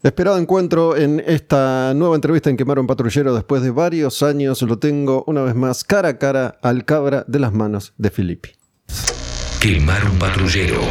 [0.00, 3.34] Esperado encuentro en esta nueva entrevista en Quemar un Patrullero.
[3.34, 7.40] Después de varios años lo tengo una vez más cara a cara al cabra de
[7.40, 8.50] las manos de Filippi.
[9.60, 10.82] Quemar un patrullero.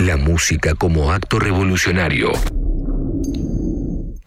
[0.00, 2.32] La música como acto revolucionario.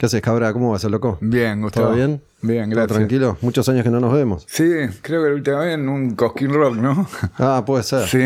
[0.04, 0.52] ¿Qué haces, cabra?
[0.52, 1.18] ¿Cómo vas, loco?
[1.22, 1.86] Bien, Gustavo.
[1.86, 2.22] ¿Todo bien?
[2.42, 2.98] Bien, ¿Todo gracias.
[2.98, 3.38] tranquilo?
[3.40, 4.44] Muchos años que no nos vemos.
[4.50, 4.66] Sí,
[5.02, 7.08] creo que la última vez en un Cosquín Rock, ¿no?
[7.40, 8.06] Ah, puede ser.
[8.10, 8.20] Sí.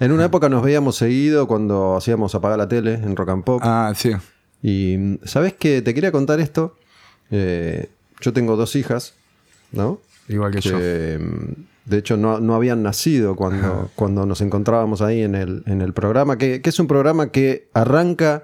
[0.00, 3.60] En una época nos veíamos seguido cuando hacíamos apagar la tele en Rock and Pop.
[3.62, 4.16] Ah, sí.
[4.64, 6.76] Y sabes que te quería contar esto.
[7.30, 7.88] Eh,
[8.20, 9.14] yo tengo dos hijas,
[9.70, 10.00] ¿no?
[10.28, 10.76] Igual que yo.
[10.76, 11.20] que
[11.84, 15.92] de hecho no, no habían nacido cuando, cuando nos encontrábamos ahí en el, en el
[15.92, 18.42] programa, que, que es un programa que arranca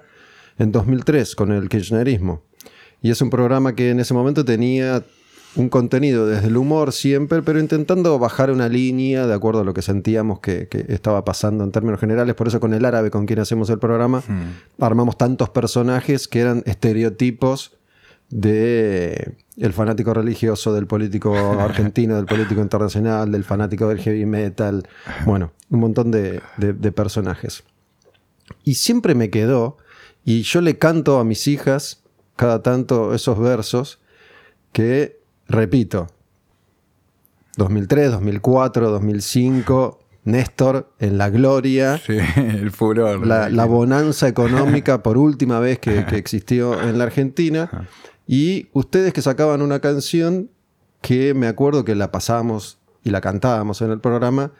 [0.59, 2.41] en 2003 con el kirchnerismo.
[3.01, 5.03] Y es un programa que en ese momento tenía
[5.55, 9.73] un contenido desde el humor siempre, pero intentando bajar una línea de acuerdo a lo
[9.73, 12.35] que sentíamos que, que estaba pasando en términos generales.
[12.35, 14.23] Por eso con el árabe con quien hacemos el programa,
[14.79, 17.77] armamos tantos personajes que eran estereotipos
[18.29, 24.87] de el fanático religioso, del político argentino, del político internacional, del fanático del heavy metal,
[25.25, 27.63] bueno, un montón de, de- de personajes.
[28.63, 29.77] Y siempre me quedó,
[30.27, 32.03] y yo le canto a mis hijas
[32.35, 33.99] cada tanto esos versos
[34.73, 36.07] que, repito,
[37.55, 43.25] 2003, 2004, 2005, Néstor en la gloria, Sí, el furor.
[43.25, 47.87] la, la bonanza económica por última vez que, que existió en la Argentina.
[48.27, 50.49] Y ustedes que sacaban una canción
[50.99, 54.51] que me acuerdo que la pasábamos y la cantábamos en el programa,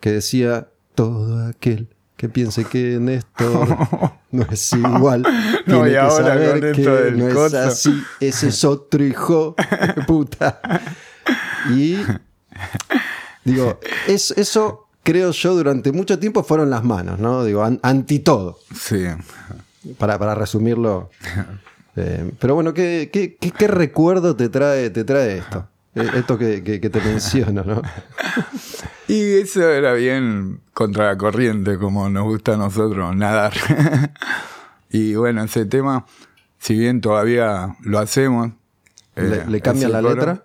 [0.00, 3.76] que decía, todo aquel que piense que Néstor
[4.34, 5.22] no es igual,
[5.66, 8.64] No, tiene y que ahora saber con que esto del no es así, ese es
[8.64, 9.54] otro hijo
[9.96, 10.60] de puta.
[11.70, 11.96] Y
[13.44, 17.44] digo, es, eso creo yo durante mucho tiempo fueron las manos, ¿no?
[17.44, 19.04] Digo, an- anti todo, Sí.
[19.98, 21.10] para, para resumirlo.
[21.96, 25.68] Eh, pero bueno, ¿qué, qué, qué- qué recuerdo te trae, te trae esto?
[25.96, 27.82] Eh, Esto que, que- que te menciono, ¿no?
[29.06, 33.52] Y eso era bien contra la corriente, como nos gusta a nosotros, nadar.
[34.90, 36.06] y bueno, ese tema,
[36.58, 38.50] si bien todavía lo hacemos.
[39.16, 40.44] ¿Le- le cambian ese la coro, letra?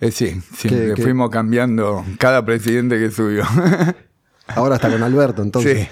[0.00, 1.02] eh, sí, sí, ¿Qué- le qué?
[1.02, 3.44] fuimos cambiando cada presidente que subió.
[4.48, 5.88] Ahora está con Alberto, entonces.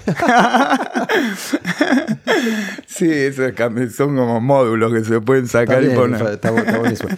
[1.37, 1.57] Sí.
[2.87, 3.53] sí, esos
[3.95, 6.21] son como módulos que se pueden sacar y poner.
[6.21, 7.09] está, está buenísimo.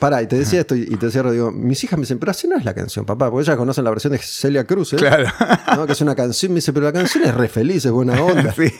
[0.00, 2.48] Pará, y te decía esto y te cierro, digo, mis hijas me dicen, pero así
[2.48, 4.96] no es la canción, papá, porque ellas conocen la versión de Celia Cruz, ¿eh?
[4.96, 5.26] Claro.
[5.76, 5.86] ¿no?
[5.86, 8.52] Que es una canción, me dice, pero la canción es re feliz, es buena onda.
[8.52, 8.72] Sí.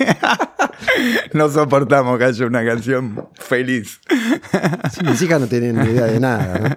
[1.34, 4.00] no soportamos que haya una canción feliz.
[4.92, 6.76] Sí, mis hijas no tienen ni idea de nada, ¿no?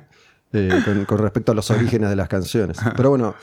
[0.59, 2.77] Eh, con, con respecto a los orígenes de las canciones.
[2.95, 3.33] Pero bueno,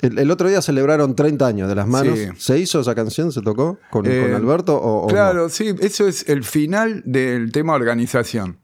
[0.00, 2.18] el, el otro día celebraron 30 años de las manos.
[2.18, 2.28] Sí.
[2.36, 3.30] ¿Se hizo esa canción?
[3.32, 4.76] ¿Se tocó con, Eh, con Alberto?
[4.76, 5.48] O, o Claro, no?
[5.50, 8.56] sí, eso es el final del tema organización.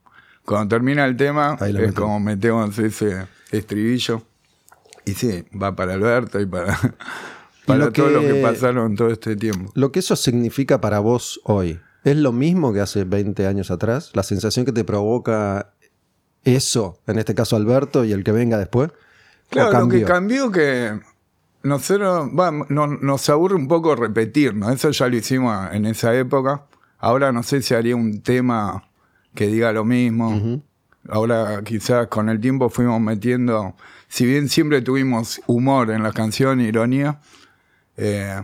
[0.46, 4.22] Cuando termina el tema, Ahí es como metemos ese estribillo.
[5.04, 6.78] Y sí, va para Alberto y para,
[7.66, 9.70] para lo todo lo que- que pasaron todo este tiempo.
[9.74, 14.10] Lo que eso significa para vos hoy, ¿es lo mismo que hace 20 años atrás?
[14.14, 15.72] ¿La sensación que te provoca
[16.44, 18.90] eso, en este caso Alberto, y el que venga después?
[18.90, 20.50] ¿O Claro, lo que cambió?
[20.50, 20.98] que
[21.62, 24.70] nosotros, va, no- nos aburre un poco repetir, ¿no?
[24.70, 26.62] Eso ya lo hicimos en esa época.
[26.98, 28.85] Ahora no sé si haría un tema
[29.36, 30.62] que diga lo mismo.
[31.08, 33.76] Ahora quizás con el tiempo fuimos metiendo,
[34.08, 37.20] si bien siempre tuvimos humor en la canción, ironía,
[37.96, 38.42] eh,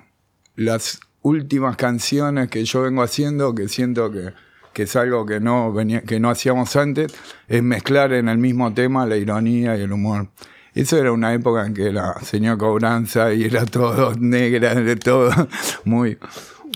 [0.55, 4.33] las últimas canciones que yo vengo haciendo, que siento que,
[4.73, 7.13] que es algo que no, venía, que no hacíamos antes,
[7.49, 10.29] es mezclar en el mismo tema la ironía y el humor.
[10.75, 15.31] Eso era una época en que era señor cobranza y era todo negra, era todo
[15.85, 16.29] muy, Pero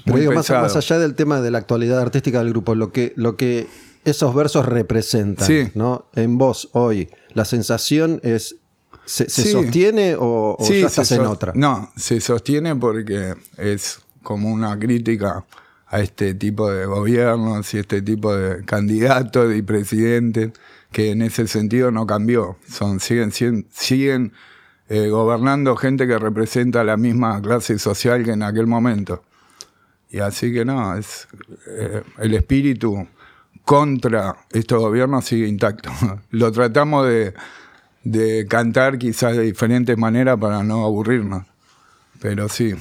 [0.07, 3.13] muy digo, más, más allá del tema de la actualidad artística del grupo, lo que,
[3.17, 3.67] lo que
[4.07, 5.69] esos versos representan, Sí.
[5.75, 6.07] ¿no?
[6.15, 8.57] En vos hoy, la sensación es.
[9.05, 9.53] ¿Se, se Sí.
[9.53, 11.53] sostiene o, o Sí, ya se estás en sos- otra?
[11.55, 15.45] No, se sostiene porque es como una crítica
[15.87, 20.51] a este tipo de gobiernos y este tipo de candidatos y presidentes
[20.91, 22.57] que en ese sentido no cambió.
[22.69, 24.33] Son, siguen siguen, siguen
[24.89, 29.23] eh, gobernando gente que representa la misma clase social que en aquel momento.
[30.11, 31.29] Y así que no, es
[31.69, 33.07] eh, el espíritu
[33.67, 35.91] contra estos gobiernos sigue intacto.
[36.31, 37.35] Lo tratamos de,
[38.05, 41.45] de cantar quizás de diferentes maneras para no aburrirnos.
[42.21, 42.73] Pero sí,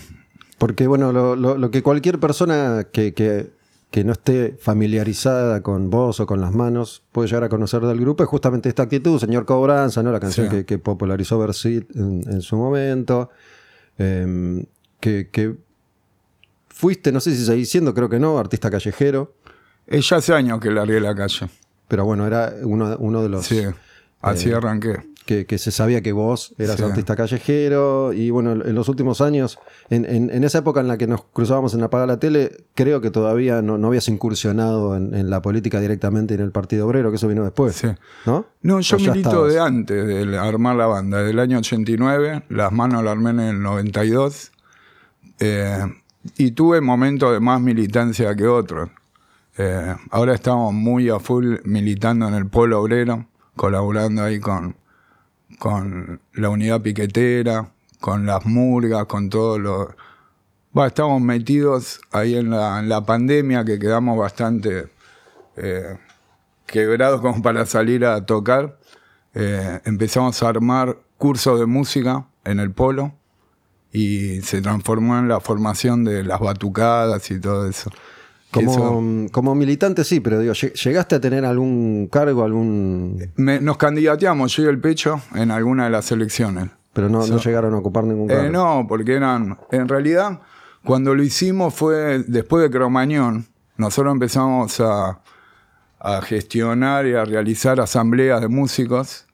[0.57, 3.53] Porque, bueno, lo, lo- lo que cualquier persona que, que-
[3.91, 7.99] que no esté familiarizada con vos o con las manos puede llegar a conocer del
[7.99, 10.11] grupo es justamente esta actitud, señor Cobranza, ¿no?
[10.11, 10.55] La canción Sí.
[10.55, 13.29] que, que popularizó Versit en, en su momento.
[13.97, 14.65] eh,
[14.99, 15.55] que, que
[16.69, 19.33] fuiste, no sé si seguís siendo, creo que no, artista callejero.
[19.87, 21.47] Es ya hace años que largué la calle.
[21.87, 23.45] Pero bueno, era uno, uno de los...
[23.45, 23.61] Sí,
[24.21, 24.95] así Eh, arranqué.
[25.27, 26.83] que, que se sabía que vos eras Sí.
[26.83, 29.57] artista callejero y bueno, en los últimos años,
[29.89, 33.01] en, en- en esa época en la que nos cruzábamos en Apaga la Tele, creo
[33.01, 37.09] que todavía no, no habías incursionado en, en la política directamente en el Partido Obrero,
[37.09, 37.87] que eso vino después, Sí.
[38.27, 38.45] ¿no?
[38.61, 39.53] No, yo ¿O ya milito estabas?
[39.53, 43.61] de antes de armar la banda, del año 89, las manos la armé en el
[43.63, 44.51] 92,
[45.39, 45.79] eh,
[46.37, 48.89] y tuve momentos de más militancia que otros.
[49.57, 54.75] Eh, ahora estamos muy a full militando en el polo obrero, colaborando ahí con,
[55.59, 57.71] con la unidad piquetera,
[58.01, 59.95] con las murgas, con todo lo...
[60.71, 64.89] Bueno, estamos metidos ahí en la, en la pandemia que quedamos bastante
[65.55, 65.97] eh,
[66.65, 68.77] quebrados como para salir a tocar.
[69.33, 73.13] Eh, empezamos a armar cursos de música en el polo
[73.93, 77.89] y se transformó en la formación de las batucadas y todo eso.
[78.63, 83.31] Como, como militante sí, pero digo, ¿lleg- ¿llegaste a tener algún cargo, algún...
[83.35, 86.69] me- nos candidateamos, yo y el pecho, en alguna de las elecciones.
[86.93, 88.43] pero no, no llegaron a ocupar ningún cargo?
[88.43, 89.57] Eh, no, porque eran.
[89.71, 90.39] En realidad,
[90.83, 93.47] cuando lo hicimos fue después de Cromañón.
[93.77, 95.19] Nosotros empezamos a,
[95.99, 99.25] a gestionar y a realizar asambleas de músicos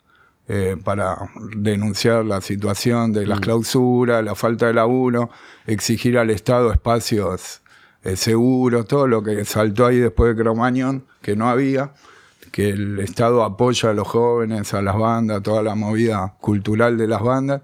[0.48, 5.30] eh, para denunciar la situación de las clausuras, la falta de laburo,
[5.68, 7.61] exigir al Estado espacios
[8.04, 11.94] eh, seguros, todo lo que saltó ahí después de Cromañón, que no había
[12.52, 17.08] que el Estado apoya a los jóvenes, a las bandas, toda la movida cultural de
[17.08, 17.62] las bandas.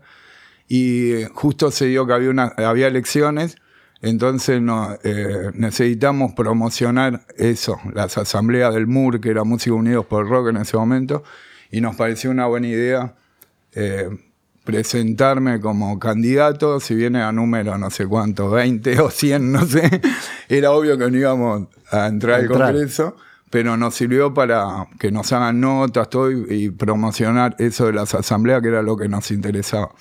[0.68, 3.57] Y justo se dio que había, había elecciones,
[4.01, 10.25] entonces no, eh, necesitamos promocionar eso, las asambleas del MUR, que era Músicos Unidos por
[10.25, 11.24] el Rock en ese momento,
[11.72, 13.16] y nos pareció una buena idea
[13.74, 14.10] eh,
[14.67, 20.01] presentarme como candidato, si viene a número no sé cuánto, 20 o 100, no sé,
[20.49, 22.73] era obvio que no íbamos a entrar al Entrar.
[22.73, 23.15] Congreso,
[23.49, 28.13] pero nos sirvió para que nos hagan notas todo y, y promocionar eso de las
[28.13, 29.91] asambleas, que era lo que nos interesaba.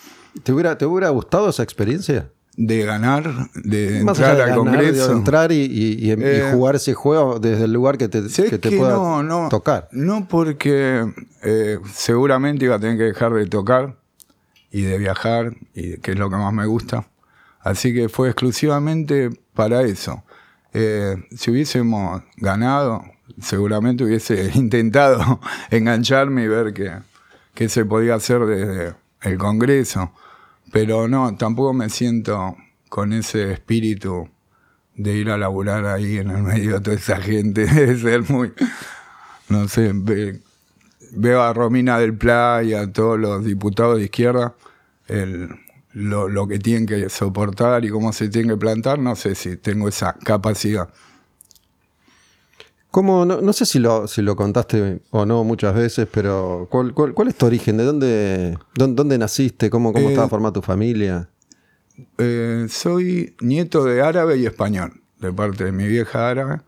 [0.43, 2.29] ¿Te hubiera, ¿Te hubiera gustado esa experiencia?
[2.57, 5.09] De ganar, de Más entrar de al ganar, Congreso.
[5.09, 8.71] de entrar y, y Eh, jugar ese juego desde el lugar que te, que te
[8.71, 9.89] que pueda no, no, tocar.
[9.93, 11.05] No porque
[11.45, 13.95] eh, seguramente iba a tener que dejar de tocar
[14.79, 17.09] y de viajar, y que es lo que más me gusta.
[17.61, 20.23] Así que fue exclusivamente para eso.
[20.73, 23.03] Eh, si hubiésemos ganado,
[23.41, 25.41] seguramente hubiese intentado
[25.71, 26.93] engancharme y ver qué,
[27.55, 30.13] qué se podía hacer desde el Congreso.
[30.73, 32.57] Pero no, tampoco me siento
[32.89, 34.29] con ese espíritu
[34.95, 37.65] de ir a laburar ahí en el medio de toda esa gente.
[37.73, 38.53] Debe ser muy.
[39.49, 40.41] No sé, ve-
[41.13, 44.55] veo a Romina del Pla y a todos los diputados de izquierda,
[45.09, 45.49] el-
[45.93, 48.99] lo, lo que tienen que soportar y cómo se tienen que plantar.
[48.99, 50.89] No sé si tengo esa capacidad.
[52.91, 53.25] ¿Cómo?
[53.27, 57.13] No, no sé si lo, si lo contaste o no muchas veces, pero ¿cuál, cuál,
[57.13, 57.77] cuál es tu origen?
[57.77, 59.69] ¿De dónde, dónde, dónde naciste?
[59.69, 61.29] ¿Cómo, cómo Eh, estaba formada tu familia?
[62.19, 66.61] Eh, soy nieto de árabe y español, de parte de mi vieja árabe.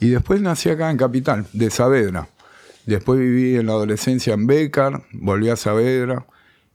[0.00, 2.28] Y después nací acá en Capital, de Saavedra.
[2.86, 6.24] Después viví en la adolescencia en Bécar, volví a Saavedra.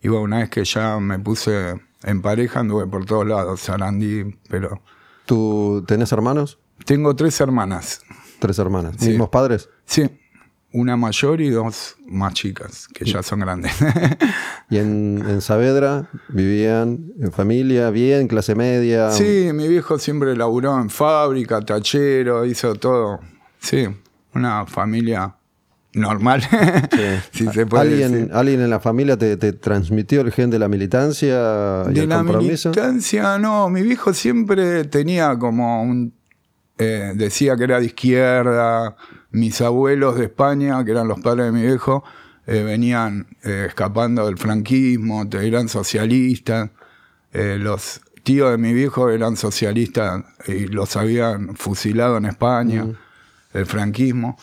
[0.03, 4.35] Y bueno, una vez que ya me puse en pareja, anduve por todos lados, Sarandí,
[4.49, 4.81] pero...
[5.25, 6.59] ¿Tú tenés hermanos?
[6.85, 8.01] Tengo tres hermanas.
[8.39, 8.95] Tres hermanas.
[8.99, 9.07] Sí.
[9.07, 9.69] ¿Mismos padres?
[9.85, 10.09] Sí,
[10.73, 13.71] una mayor y dos más chicas, que ya son grandes.
[14.69, 19.11] ¿Y en, en Saavedra vivían en familia, bien, clase media?
[19.11, 23.21] Sí, mi viejo siempre laburó en fábrica, tachero, hizo todo.
[23.59, 23.87] Sí,
[24.33, 25.33] una familia
[25.93, 26.41] normal,
[27.31, 28.29] si se puede ¿Alguien, decir.
[28.33, 32.09] ¿Alguien en la familia te, te transmitió el gen de la militancia y De el
[32.09, 32.69] la compromiso?
[32.69, 36.13] militancia, no, mi viejo siempre tenía como un...
[36.77, 38.95] eh, decía que era de izquierda,
[39.31, 42.03] mis abuelos de España, que eran los padres de mi viejo,
[42.47, 46.69] eh, venían eh, escapando del franquismo, eran socialistas,
[47.31, 52.85] eh, los tíos de mi viejo eran socialistas y los habían fusilado en España,
[53.53, 54.37] el franquismo.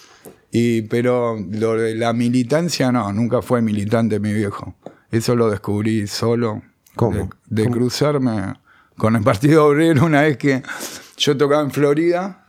[0.50, 4.74] Y, pero lo de la militancia no, nunca fue militante mi viejo.
[5.10, 6.62] Eso lo descubrí solo.
[6.96, 7.30] ¿Cómo?
[7.46, 8.54] De, de cruzarme
[8.96, 10.62] con el Partido Obrero una vez que
[11.16, 12.46] yo tocaba en Florida,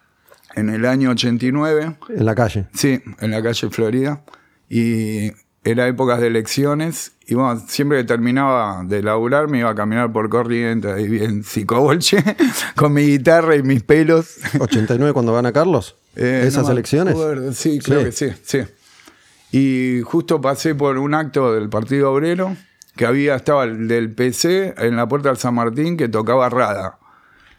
[0.55, 1.97] en el año 89.
[2.09, 2.67] En la calle.
[2.73, 4.23] Sí, en la calle Florida.
[4.69, 5.31] Y
[5.63, 7.13] era épocas de elecciones.
[7.27, 11.43] Y bueno, siempre que terminaba de laburar me iba a caminar por corriente, ahí bien
[11.43, 12.23] psicobolche,
[12.75, 14.39] con mi guitarra y mis pelos.
[14.53, 15.97] ¿89 cuando gana Carlos?
[16.15, 17.13] Eh, ¿Esas no elecciones?
[17.13, 17.53] acuerdo.
[17.53, 18.05] Sí, creo Sí.
[18.05, 18.59] que sí, sí.
[19.51, 22.55] Y justo pasé por un acto del Partido Obrero
[22.95, 26.97] que había, estaba el del PC en la puerta del San Martín que tocaba Rada.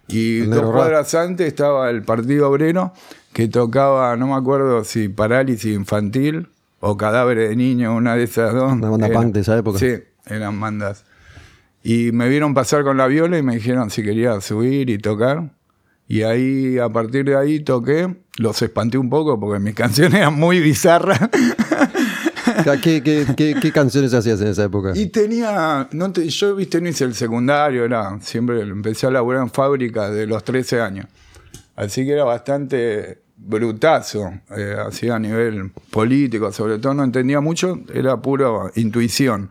[0.09, 2.93] Y El dos cuadras antes estaba el Partido Obrero,
[3.33, 6.49] que tocaba, no me acuerdo si parálisis infantil
[6.81, 8.73] o cadáver de niño, una de esas dos.
[8.73, 9.79] Una banda Era- punk de esa época.
[9.79, 9.95] Sí,
[10.27, 11.05] eran bandas.
[11.83, 15.51] Y me vieron pasar con la viola y me dijeron si quería subir y tocar.
[16.13, 18.15] Y ahí, a partir de ahí, toqué.
[18.37, 21.19] Los espanté un poco porque mis canciones eran muy bizarras.
[22.83, 24.93] ¿Qué, qué, qué, qué canciones hacías en esa época?
[24.95, 29.41] Y tenía, no te- yo viste, no hice el secundario, era, siempre empecé a laburar
[29.43, 31.07] en fábrica de los 13 años.
[31.77, 37.81] Así que era bastante brutazo, eh, así a nivel político, sobre todo no entendía mucho,
[37.95, 39.49] era pura intuición.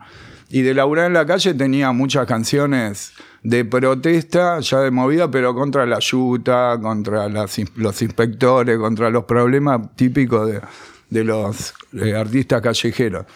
[0.48, 5.54] Y de laburar en la calle tenía muchas canciones de protesta, ya de movida, pero
[5.54, 10.50] contra la yuta, contra los inspectores, contra los problemas típicos
[11.10, 13.26] de, los eh, artistas callejeros.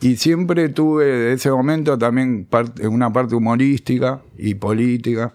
[0.00, 2.46] Y siempre tuve de ese momento también
[2.82, 5.34] una parte humorística y política.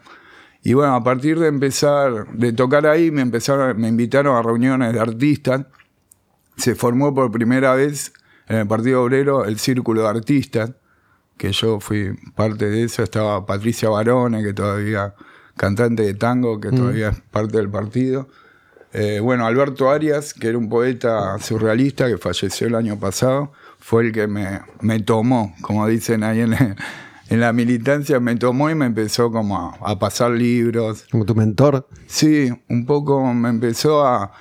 [0.64, 4.94] Y bueno, a partir de empezar, de tocar ahí, me empezaron, me invitaron a reuniones
[4.94, 5.66] de artistas.
[6.56, 8.14] Se formó por primera vez
[8.48, 10.72] en el Partido Obrero el Círculo de Artistas,
[11.38, 13.04] que yo fui parte de eso.
[13.04, 15.14] Estaba Patricia Barone, que todavía
[15.58, 18.28] cantante de tango, que todavía es parte del partido.
[18.94, 24.04] Eh, bueno, Alberto Arias, que era un poeta surrealista que falleció el año pasado, fue
[24.08, 28.76] el que me, me tomó, como dicen ahí en, en la militancia, me tomó y
[28.76, 31.06] me empezó como a, a pasar libros.
[31.12, 31.88] Como tu mentor.
[32.06, 34.32] Sí, un poco me empezó a...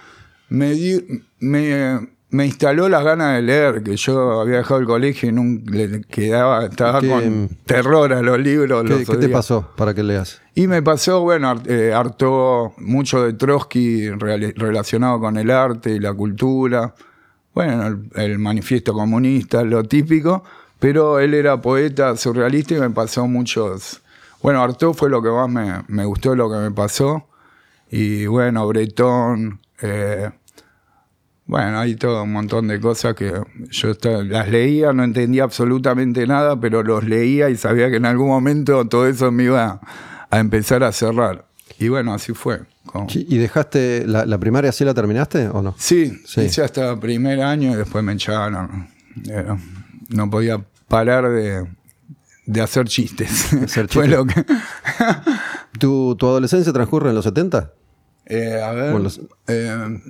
[0.51, 5.29] Me, di- me, me instaló las ganas de leer, que yo había dejado el colegio
[5.29, 8.83] y nunca le quedaba, estaba ¿Qué- con terror a los libros.
[8.83, 10.41] ¿Qué, los qué te pasó para que leas?
[10.55, 16.13] Y me pasó, bueno, eh, hartó mucho de Trotsky relacionado con el arte y la
[16.13, 16.95] cultura.
[17.55, 20.43] Bueno, el, el manifiesto comunista, lo típico.
[20.79, 24.01] Pero él era poeta surrealista y me pasó muchos.
[24.43, 27.29] Bueno, Artaud fue lo que más me, me gustó lo que me pasó.
[27.91, 29.61] Y bueno, Breton.
[29.81, 30.31] eh,
[31.53, 33.31] bueno, hay todo un montón de cosas que
[33.71, 33.93] yo
[34.25, 38.87] las leía, no entendía absolutamente nada, pero los leía y sabía que en algún momento
[38.89, 39.81] todo eso me iba
[40.31, 41.45] a empezar a cerrar.
[41.79, 42.61] Y bueno, así fue.
[43.15, 45.75] ¿Y dejaste la, la primaria así la terminaste o no?
[45.79, 46.41] Sí, Sí.
[46.41, 48.89] hice hasta primer año y después me echaron.
[49.29, 49.45] Eh,
[50.09, 51.67] no podía parar de,
[52.47, 53.53] de hacer chistes.
[53.63, 54.45] hacer Fue lo que.
[55.79, 57.73] ¿Tu, tu adolescencia transcurre en los 70?
[58.27, 58.95] Eh, a ver.
[59.01, 60.01] Los- eh,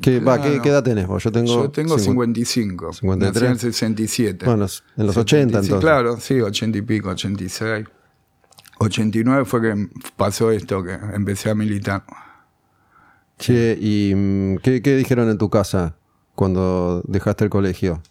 [0.00, 1.22] ¿Qué, va, ¿qué, qué edad tenés vos?
[1.22, 2.40] Yo tengo, yo tengo 50.
[2.44, 2.92] 55.
[2.92, 3.34] 53.
[3.34, 4.46] Nací en el 67.
[4.46, 4.66] Bueno,
[4.96, 5.80] en los 80 entonces.
[5.80, 7.86] Claro, sí, 80 y pico, 86.
[8.78, 12.04] 89 fue que pasó esto, que empecé a militar.
[13.38, 15.96] Che, ¿y mm, qué, qué dijeron en tu casa
[16.34, 18.02] cuando dejaste el colegio?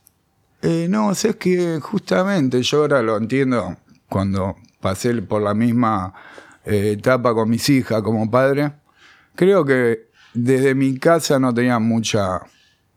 [0.61, 3.77] Eh, no, o sea, es que justamente yo ahora lo entiendo
[4.09, 6.13] cuando pasé por la misma
[6.65, 8.73] eh, etapa con mis hijas como padre.
[9.35, 12.41] Creo que desde mi casa no tenía mucha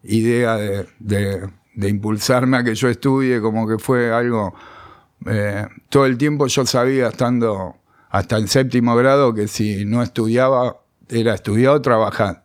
[0.02, 4.54] idea de, impulsarme a que yo estudie, como que fue algo...
[5.26, 7.76] eh, todo el tiempo yo sabía, estando
[8.10, 12.44] hasta el séptimo grado, que si no estudiaba, era estudiar o trabajar.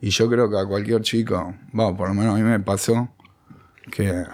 [0.00, 3.08] Y yo creo que a cualquier chico, bueno, por lo menos a mí me pasó,
[3.90, 4.24] que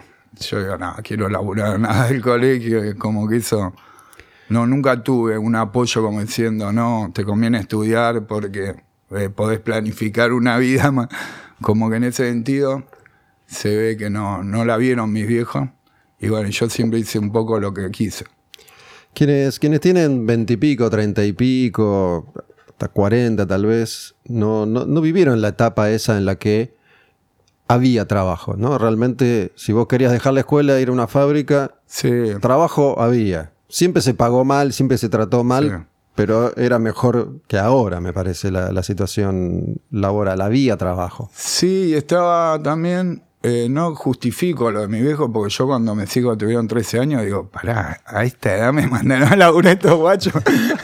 [0.41, 3.73] yo digo, nada, quiero laburar nada del colegio, como que eso,
[4.49, 8.75] no, nunca tuve un apoyo como diciendo, no, te conviene estudiar porque
[9.17, 11.09] eh, podés planificar una vida más,
[11.61, 12.85] como que en ese sentido
[13.47, 15.69] se ve que no, no la vieron mis viejos,
[16.19, 18.25] y bueno, yo siempre hice un poco lo que quise.
[19.15, 22.33] Quienes, quienes tienen 20 y pico, 30 y pico,
[22.69, 26.75] hasta 40 tal vez, no, no, no vivieron la etapa esa en la que
[27.69, 28.79] había trabajo, ¿no?
[28.79, 33.53] Realmente, si vos querías dejar la escuela ir a una fábrica, Sí, trabajo había.
[33.69, 35.87] Siempre se pagó mal, siempre se trató mal.
[36.15, 40.41] Pero era mejor que ahora, me parece, la, la situación laboral.
[40.41, 41.31] Había trabajo.
[41.35, 46.37] Sí, estaba también, eh, no justifico lo de mi viejo, porque yo cuando mis hijos
[46.39, 50.35] tuvieron 13 años, digo, pará, a esta edad me mandaron a laburar estos guachos.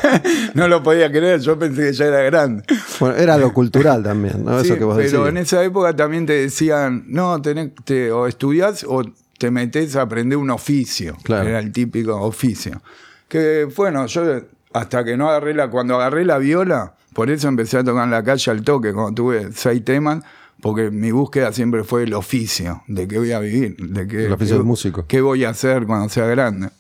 [0.54, 2.64] no lo podía creer, yo pensé que ya era grande.
[2.98, 4.58] Bueno, era lo cultural también, ¿no?
[4.62, 5.28] Sí, Eso que vos pero decías.
[5.28, 9.02] en esa época también te decían, no, tenés, te- o estudiás o
[9.38, 11.16] te metés a aprender un oficio.
[11.22, 11.48] Claro.
[11.48, 12.82] Era el típico oficio.
[13.28, 14.40] Que bueno, yo
[14.72, 18.10] hasta que no agarré la, cuando agarré la viola, por eso empecé a tocar en
[18.10, 20.22] la calle al toque, cuando tuve seis temas,
[20.60, 24.32] porque mi búsqueda siempre fue el oficio, de qué voy a vivir, de qué, El
[24.32, 25.06] oficio qué- del músico.
[25.06, 26.70] qué voy a hacer cuando sea grande.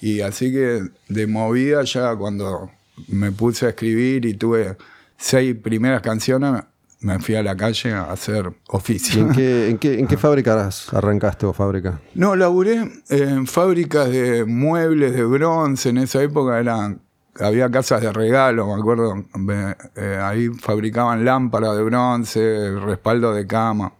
[0.00, 2.70] Y así que de movida ya cuando
[3.08, 4.76] me puse a escribir y tuve
[5.16, 6.62] seis primeras canciones,
[7.00, 9.20] me fui a la calle a hacer ¿Y oficio.
[9.26, 12.00] en qué, en qué, en qué fábricas arrancaste o fábrica?
[12.14, 17.00] No, laburé en fábricas de muebles de bronce, en esa época eran
[17.40, 23.46] había casas de regalo, me acuerdo, me- eh, ahí fabricaban lámparas de bronce, respaldo de
[23.46, 23.92] cama.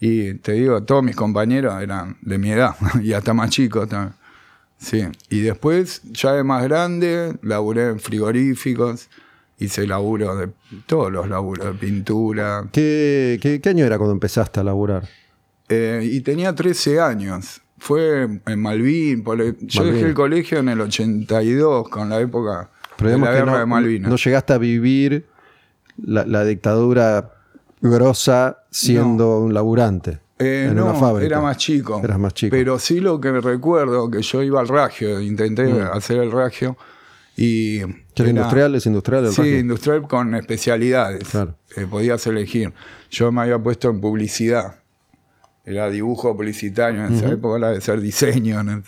[0.00, 4.14] Y te digo, todos mis compañeros eran de mi edad y hasta más chicos también.
[4.80, 9.08] Sí, y después, ya de más grande, laburé en frigoríficos,
[9.58, 10.50] hice laburo de
[10.86, 12.64] todos los laburos, de pintura.
[12.72, 15.08] ¿Qué, qué, qué año era cuando empezaste a laburar?
[15.68, 17.60] Eh, y tenía 13 años.
[17.78, 19.22] Fue en Malvin.
[19.24, 19.60] yo Malvin.
[19.94, 23.66] dejé el colegio en el 82, con la época Pero de la guerra no, de
[23.66, 24.10] Malvinas.
[24.10, 25.26] no llegaste a vivir
[26.02, 27.32] la, la dictadura
[27.80, 31.26] grosa siendo un laburante Eh, en no, una fábrica.
[31.26, 32.00] era más chico.
[32.02, 32.50] Eras más chico.
[32.50, 35.88] Pero sí lo que recuerdo, que yo iba al ragio, intenté Mm.
[35.92, 36.76] hacer el ragio.
[37.36, 38.74] Y ¿Que era era- industrial?
[38.74, 39.58] ¿Es industrial el Sí, ragio?
[39.60, 41.28] industrial con especialidades.
[41.28, 41.54] Claro.
[41.76, 42.72] Eh, podías elegir.
[43.10, 44.76] Yo me había puesto en publicidad.
[45.68, 48.62] Era dibujo publicitario en esa época, era de ser diseño.
[48.64, 48.82] ¿no?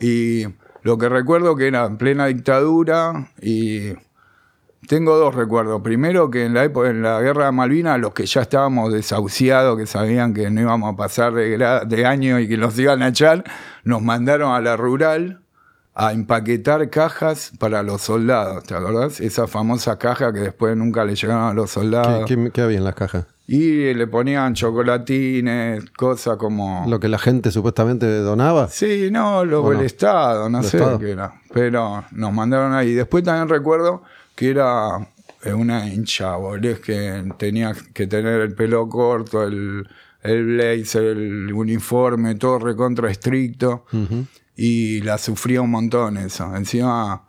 [0.00, 0.44] Y
[0.82, 3.92] lo que recuerdo que era en plena dictadura y
[4.88, 5.82] tengo dos recuerdos.
[5.82, 9.76] Primero que en la época, en la guerra de Malvinas, los que ya estábamos desahuciados,
[9.76, 13.08] que sabían que no íbamos a pasar de, de año y que nos iban a
[13.08, 13.42] echar,
[13.82, 15.40] nos mandaron a la rural
[15.98, 19.18] a empaquetar cajas para los soldados, ¿te acordás?
[19.18, 22.24] Esa famosa caja que después nunca le llegaron a los ¿Qué, soldados.
[22.28, 23.24] qué- qué había en las cajas?
[23.48, 26.84] Y le ponían chocolatines, cosas como...
[26.88, 28.68] ¿Lo que la gente supuestamente donaba?
[28.68, 29.84] Sí, no, lo ¿O del no?
[29.84, 30.98] Estado, no ¿El sé Estado?
[30.98, 31.32] qué era.
[31.52, 32.92] Pero nos mandaron ahí.
[32.94, 34.02] Después también recuerdo
[34.34, 34.98] que era
[35.44, 39.88] eh, una hincha, bolés, que tenía que tener el pelo corto, el,
[40.22, 43.84] el blazer, el uniforme, todo recontra estricto.
[44.56, 46.54] Y la sufría un montón eso.
[46.56, 47.22] Encima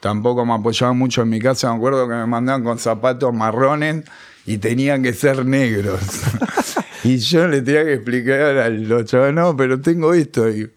[0.00, 1.70] tampoco me apoyaban mucho en mi casa.
[1.70, 4.04] Me acuerdo que me mandaban con zapatos marrones
[4.46, 6.00] y tenían que ser negros.
[7.04, 10.48] y yo le tenía que explicar a los chavos, no, pero tengo esto.
[10.48, 10.70] Y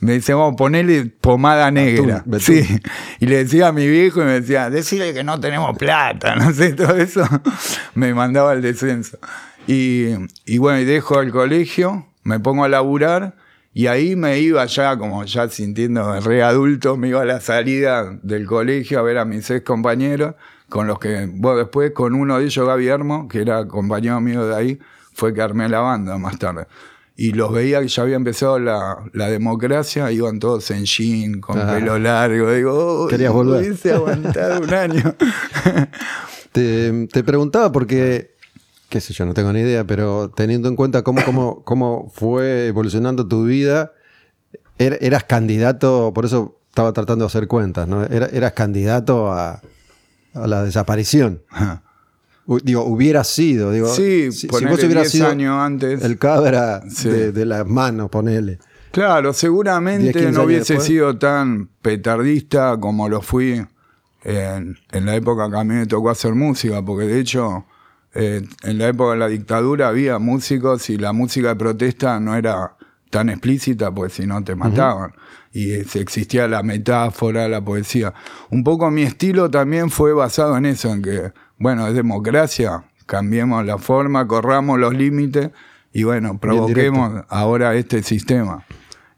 [0.00, 2.22] me decía, vamos, ponele pomada negra.
[2.24, 2.40] betún.
[2.40, 2.80] Sí.
[3.20, 6.52] Y le decía a mi viejo y me decía, decirle que no tenemos plata, no
[6.52, 7.26] sé, todo eso.
[7.94, 9.18] me mandaba al descenso.
[9.66, 10.06] Y,
[10.46, 13.34] y bueno, y dejo el colegio, me pongo a laburar
[13.74, 18.18] y ahí me iba ya, como ya sintiendo re adulto, me iba a la salida
[18.22, 20.34] del colegio a ver a mis ex compañeros,
[20.68, 24.46] con los que, bueno, después con uno de ellos, Gaby Hermo, que era compañero mío
[24.46, 24.78] de ahí,
[25.14, 26.66] fue que armé la banda más tarde.
[27.16, 31.58] Y los veía que ya había empezado la, la democracia, iban todos en jean, con
[31.58, 31.74] Ah.
[31.74, 32.52] pelo largo.
[32.52, 33.74] Digo, "Uy, Querías volver".
[33.92, 35.14] Aguantado un año.
[36.52, 38.34] Te, te preguntaba porque,
[38.88, 42.66] qué sé yo, no tengo ni idea, pero teniendo en cuenta cómo, cómo, cómo fue
[42.68, 43.92] evolucionando tu vida,
[44.78, 48.04] er- eras candidato, por eso estaba tratando de hacer cuentas, ¿no?
[48.04, 49.60] Era- eras candidato a,
[50.34, 51.42] a la desaparición.
[52.46, 56.02] U- digo, hubiera sido, digo, Sí, si, si vos hubieras 10 sido años antes.
[56.02, 57.10] el cabra Sí.
[57.10, 58.58] de, de las manos, ponele.
[58.90, 60.86] Claro, 10, seguramente 15 no hubiese después.
[60.86, 63.66] sido tan petardista como lo fui
[64.24, 67.66] en, en la época que a mí me tocó hacer música, porque de hecho
[68.14, 72.34] eh, en la época de la dictadura había músicos y la música de protesta no
[72.34, 72.76] era
[73.10, 75.12] tan explícita, pues si no te mataban.
[75.52, 78.14] Y eh, existía la metáfora, la poesía.
[78.50, 83.64] Un poco mi estilo también fue basado en eso, en que, bueno, es democracia, cambiemos
[83.64, 85.50] la forma, corramos los límites
[85.92, 88.64] y bueno, provoquemos ahora este sistema.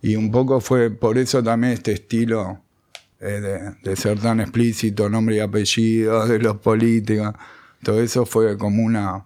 [0.02, 2.60] Y un poco fue por eso también este estilo
[3.20, 7.34] eh, de, de ser tan explícito, nombre y apellido de los políticos.
[7.82, 9.24] Todo eso fue como una,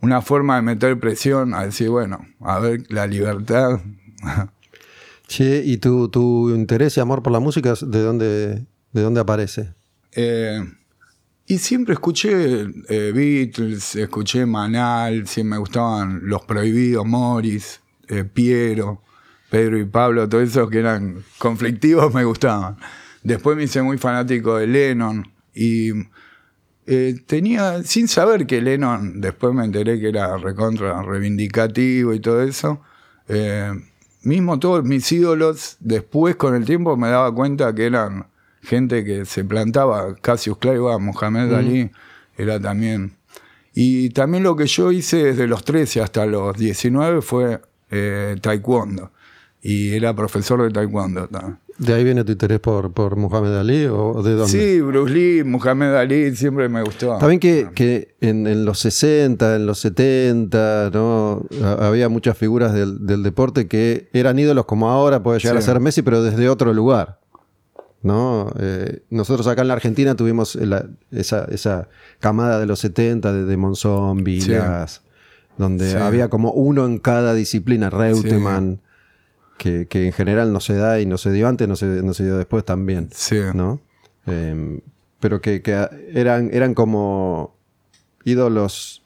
[0.00, 3.80] una forma de meter presión a decir, bueno, a ver, la libertad.
[5.28, 9.72] Che, ¿y tu, tu interés y amor por la música, de dónde, de dónde aparece?
[10.14, 10.60] Eh,
[11.46, 19.02] y siempre escuché eh, Beatles, escuché Manal, sí, me gustaban Los Prohibidos, Morris, eh, Piero,
[19.50, 22.76] Pedro y Pablo, todos esos que eran conflictivos me gustaban.
[23.22, 25.92] Después me hice muy fanático de Lennon y
[26.86, 32.42] eh, tenía, sin saber que Lennon, después me enteré que era recontra reivindicativo y todo
[32.42, 32.80] eso,
[33.28, 33.72] eh,
[34.22, 38.26] mismo todos mis ídolos, después con el tiempo me daba cuenta que eran
[38.62, 41.90] gente que se plantaba, Cassius Clay, Mohamed Ali,
[42.36, 43.16] era también.
[43.74, 49.10] Y también lo que yo hice desde los 13 hasta los 19 fue eh, taekwondo.
[49.64, 51.58] Y era profesor de taekwondo también.
[51.78, 54.48] ¿De ahí viene tu interés por, por Muhammad Ali o de dónde?
[54.48, 57.16] Sí, Bruce Lee, Mohamed Ali, siempre me gustó.
[57.18, 61.46] También que, que en, en los 60, en los 70, ¿no?
[61.64, 65.62] Ha- había muchas figuras del, del deporte que eran ídolos como ahora, puede llegar Sí.
[65.62, 67.20] a ser Messi, pero desde otro lugar.
[68.02, 68.52] ¿no?
[68.58, 73.44] Eh, nosotros acá en la Argentina tuvimos la- esa, esa camada de los 70 de
[73.44, 74.50] Demon Zombie, Sí.
[74.50, 75.02] las-
[75.56, 75.96] donde Sí.
[75.96, 78.80] había como uno en cada disciplina, Reutemann,
[79.58, 82.14] que, que en general no se da y no se dio antes, no se, no
[82.14, 83.08] se dio después también.
[83.12, 83.38] Sí.
[83.54, 83.80] ¿no?
[84.26, 84.80] eh,
[85.20, 87.54] pero que, que eran, eran como
[88.24, 89.02] ídolos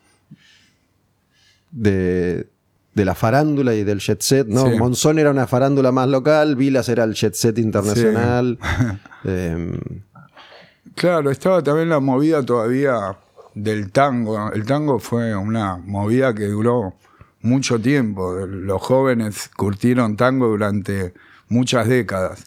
[1.71, 2.49] de,
[2.95, 4.67] de la farándula y del jet set, ¿no?
[4.71, 4.79] Sí.
[4.79, 8.59] Monzón era una farándula más local, Vilas era el jet set internacional.
[9.29, 9.81] Eh,
[10.97, 13.19] Claro, estaba también la movida todavía
[13.55, 14.51] del tango.
[14.51, 16.95] El tango fue una movida que duró
[17.47, 18.35] mucho tiempo.
[18.47, 21.15] Los jóvenes curtieron tango durante
[21.49, 22.45] muchas décadas.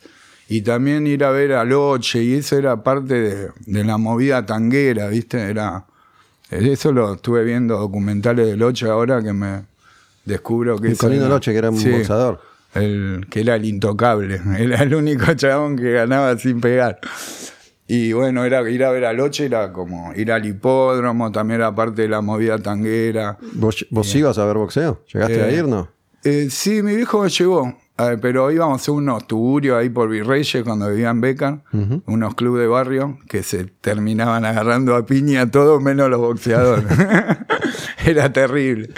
[0.48, 4.46] Y también ir a ver a Loche, y eso era parte de, de la movida
[4.46, 5.40] tanguera, ¿viste?
[5.42, 5.86] Era,
[6.50, 9.66] eso lo estuve viendo documentales de Loche ahora que me
[10.26, 11.92] descubro que y eso Colino era- Loche, que era un Sí,
[12.74, 17.00] el, que era el intocable, era el único chabón que ganaba sin pegar.
[17.92, 21.74] Y bueno, era ir a ver a Loche era como ir al hipódromo, también era
[21.74, 23.40] parte de la movida tanguera.
[23.54, 25.04] ¿Vos, vos ibas a ver boxeo?
[25.12, 25.88] ¿Llegaste a Eh, ir, no?
[26.24, 27.76] Eh, sí, mi viejo me llevó,
[28.22, 31.64] pero íbamos a hacer unos tuburios ahí por Virreyes cuando vivía en Becar,
[32.06, 36.86] unos clubes de barrio que se terminaban agarrando a piña todos menos los boxeadores.
[38.06, 38.90] Era terrible.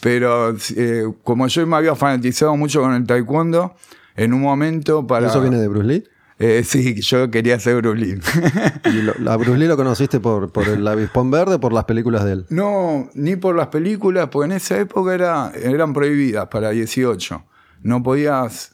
[0.00, 3.74] Pero eh, como yo me había fanatizado mucho con el taekwondo,
[4.16, 5.26] en un momento para...
[5.26, 6.04] ¿Eso viene de Bruce Lee?
[6.42, 8.18] Eh, sí, yo quería ser Bruce Lee.
[8.86, 11.84] ¿Y lo- ¿A Bruce Lee lo conociste por, por el avispón verde o por las
[11.84, 12.46] películas de él?
[12.48, 17.44] No, ni por las películas, porque en esa época era, eran prohibidas para 18.
[17.82, 18.72] No podías,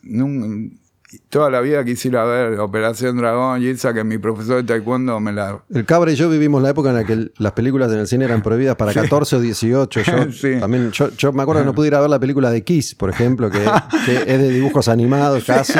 [1.29, 5.33] toda la vida quisiera ver Operación Dragón y esa que mi profesor de taekwondo me
[5.33, 5.62] la...
[5.72, 8.24] El Cabra y yo vivimos la época en la que las películas en el cine
[8.24, 10.00] eran prohibidas para 14 o 18.
[10.02, 10.59] Yo, Sí.
[10.61, 12.94] también, yo, yo me acuerdo que no pude ir a ver la película de Kiss,
[12.94, 13.61] por ejemplo, que,
[14.05, 15.79] que es de dibujos animados casi,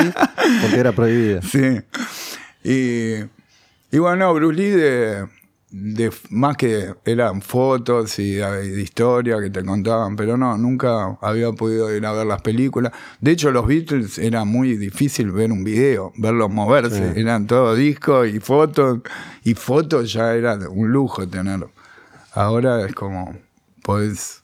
[0.61, 1.41] porque era prohibida.
[1.41, 1.79] Sí.
[2.63, 3.23] Y,
[3.95, 5.27] y bueno, Bruce Lee de,
[5.69, 11.51] de- más que eran fotos y de, historia que te contaban, pero no, nunca había
[11.51, 12.93] podido ir a ver las películas.
[13.19, 17.19] De hecho, los Beatles era muy difícil ver un video, verlos moverse.
[17.19, 18.99] Eran todos discos y fotos,
[19.43, 21.71] y fotos ya era un lujo tenerlo.
[22.33, 23.35] Ahora es como,
[23.83, 24.43] podés...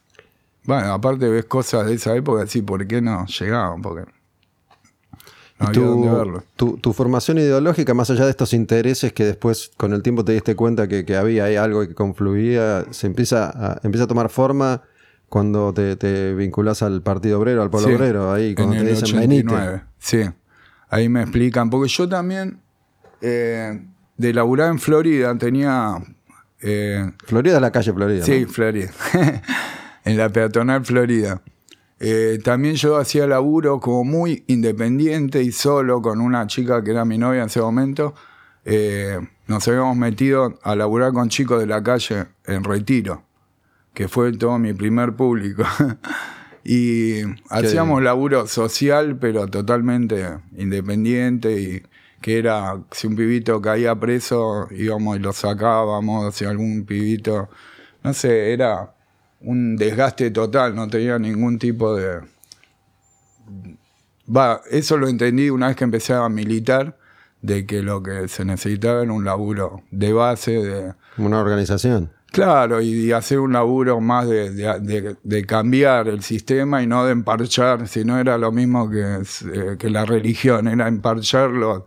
[0.64, 3.82] Bueno, aparte ves cosas de esa época, sí, ¿por qué no llegaban?
[3.82, 4.10] Porque
[5.60, 10.02] no tu, tu, tu formación ideológica, más allá de estos intereses que después con el
[10.02, 14.04] tiempo te diste cuenta que, que había ahí algo que confluía, se empieza a, empieza
[14.04, 14.82] a tomar forma
[15.28, 18.94] cuando te, te vinculas al Partido Obrero, al Sí, Obrero, ahí cuando en te el
[19.00, 19.70] dicen 89.
[19.72, 19.84] venite.
[19.98, 20.22] Sí,
[20.90, 21.70] ahí me explican.
[21.70, 22.60] Porque yo también,
[23.20, 23.80] eh,
[24.16, 25.94] de laburar en Florida, tenía.
[26.60, 28.24] eh, Florida es la calle Florida.
[28.24, 28.48] sí, ¿no?
[28.48, 28.90] Florida.
[30.04, 31.40] en la peatonal Florida.
[32.06, 37.06] Eh, también yo hacía laburo como muy independiente y solo con una chica que era
[37.06, 38.14] mi novia en ese momento.
[38.66, 43.24] Eh, nos habíamos metido a laburar con chicos de la calle en Retiro,
[43.94, 45.64] que fue todo mi primer público.
[46.62, 51.82] y hacíamos laburo social, pero totalmente independiente y
[52.20, 57.48] que era, si un pibito caía preso, íbamos y lo sacábamos, si algún pibito,
[58.02, 58.93] no sé, era
[59.44, 62.20] un desgaste total, no tenía ningún tipo de...
[64.34, 66.96] Va, eso lo entendí una vez que empecé a militar,
[67.42, 72.10] de que lo que se necesitaba era un laburo de base, de, Como una organización.
[72.32, 77.04] Claro, y hacer un laburo más de, de- de- de cambiar el sistema y no
[77.04, 79.18] de emparchar, si no era lo mismo que,
[79.52, 81.82] eh, que la religión, era emparchar los,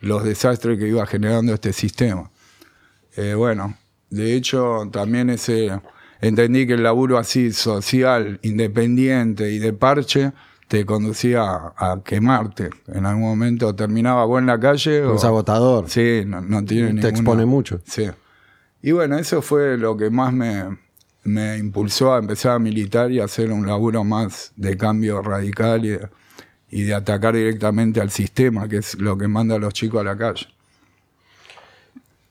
[0.00, 2.30] los desastres que iba generando este sistema.
[3.16, 3.76] Eh, bueno,
[4.10, 5.80] de hecho también ese
[6.20, 10.32] entendí que el laburo así social, independiente y de parche
[10.68, 12.70] te conducía a, a quemarte.
[12.88, 15.14] En algún momento terminaba vos en la calle o...
[15.16, 15.88] Es agotador.
[15.88, 17.80] Sí, no, no tiene Te ninguna- expone mucho.
[17.84, 18.06] Sí.
[18.82, 20.76] Y bueno, eso fue lo que más me,
[21.24, 25.84] me impulsó a empezar a militar y a hacer un laburo más de cambio radical
[26.68, 30.04] y de atacar directamente al sistema, que es lo que manda a los chicos a
[30.04, 30.46] la calle.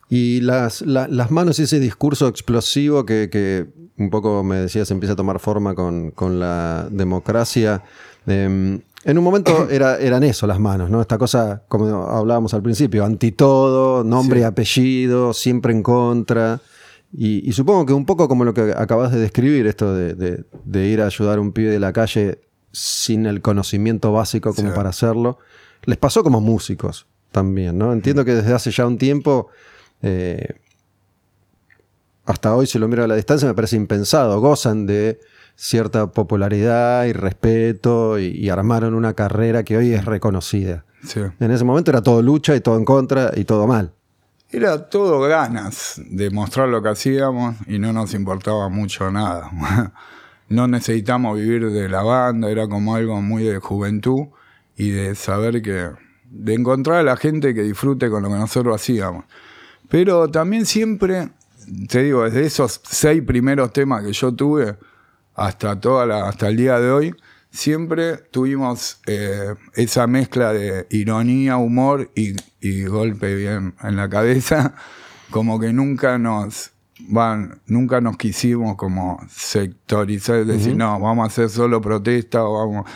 [0.09, 3.65] Y las, la- las manos y ese discurso explosivo que, que
[3.97, 7.83] un poco me decías empieza a tomar forma con, con la democracia.
[8.27, 11.01] em, en un momento era, eran eso las manos, ¿no?
[11.01, 16.59] Esta cosa, como hablábamos al principio, anti todo, nombre y apellido, siempre en contra.
[17.17, 20.43] Y, y supongo que un poco como lo que acabas de describir, esto de, de-
[20.65, 22.41] de ir a ayudar a un pibe de la calle
[22.71, 24.75] sin el conocimiento básico como Sí.
[24.75, 25.37] para hacerlo,
[25.85, 27.93] les pasó como músicos también, ¿no?
[27.93, 29.47] Entiendo que desde hace ya un tiempo
[30.01, 30.55] eh,
[32.25, 34.39] hasta hoy, si lo miro a la distancia, me parece impensado.
[34.39, 35.19] Gozan de
[35.55, 40.85] cierta popularidad y respeto y, y armaron una carrera que hoy es reconocida.
[41.03, 41.21] Sí.
[41.39, 43.93] En ese momento era todo lucha y todo en contra y todo mal.
[44.49, 49.51] Era todo ganas de mostrar lo que hacíamos y no nos importaba mucho nada.
[50.47, 54.27] No necesitamos vivir de la banda, era como algo muy de juventud
[54.77, 55.89] y de saber que
[56.29, 59.25] de encontrar a la gente que disfrute con lo que nosotros hacíamos.
[59.89, 61.29] Pero también siempre,
[61.87, 64.75] te digo, desde esos seis primeros temas que yo tuve
[65.35, 67.15] hasta, toda la, hasta el día de hoy,
[67.51, 74.75] siempre tuvimos eh, esa mezcla de ironía, humor y, y golpe bien en la cabeza,
[75.29, 76.71] como que nunca nos
[77.07, 82.89] van, nunca nos quisimos como sectorizar, decir, no, vamos a hacer solo protesta o vamos.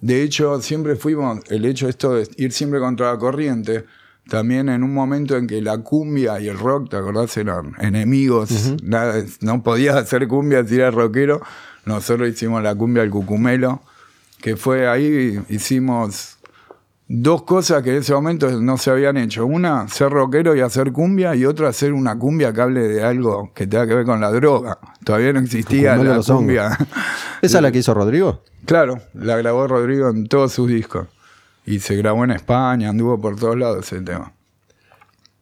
[0.00, 3.86] De hecho, siempre fuimos, el hecho de esto de ir siempre contra la corriente,
[4.28, 7.36] también en un momento en que la cumbia y el rock, ¿te acordás?
[7.36, 8.50] Eran enemigos,
[8.82, 11.40] nada, no podías hacer cumbia si eras rockero.
[11.84, 13.80] Nosotros hicimos la cumbia al cucumelo,
[14.40, 16.38] que fue ahí, hicimos
[17.08, 19.46] dos cosas que en ese momento no se habían hecho.
[19.46, 23.52] Una, ser rockero y hacer cumbia, y otra, hacer una cumbia que hable de algo
[23.54, 24.78] que tenga que ver con la droga.
[25.04, 26.76] Todavía no existía la cumbia.
[27.42, 28.42] ¿Esa es la que hizo Rodrigo?
[28.64, 31.06] Claro, la grabó Rodrigo en todos sus discos.
[31.66, 34.32] Y se grabó en España, anduvo por todos lados ese tema.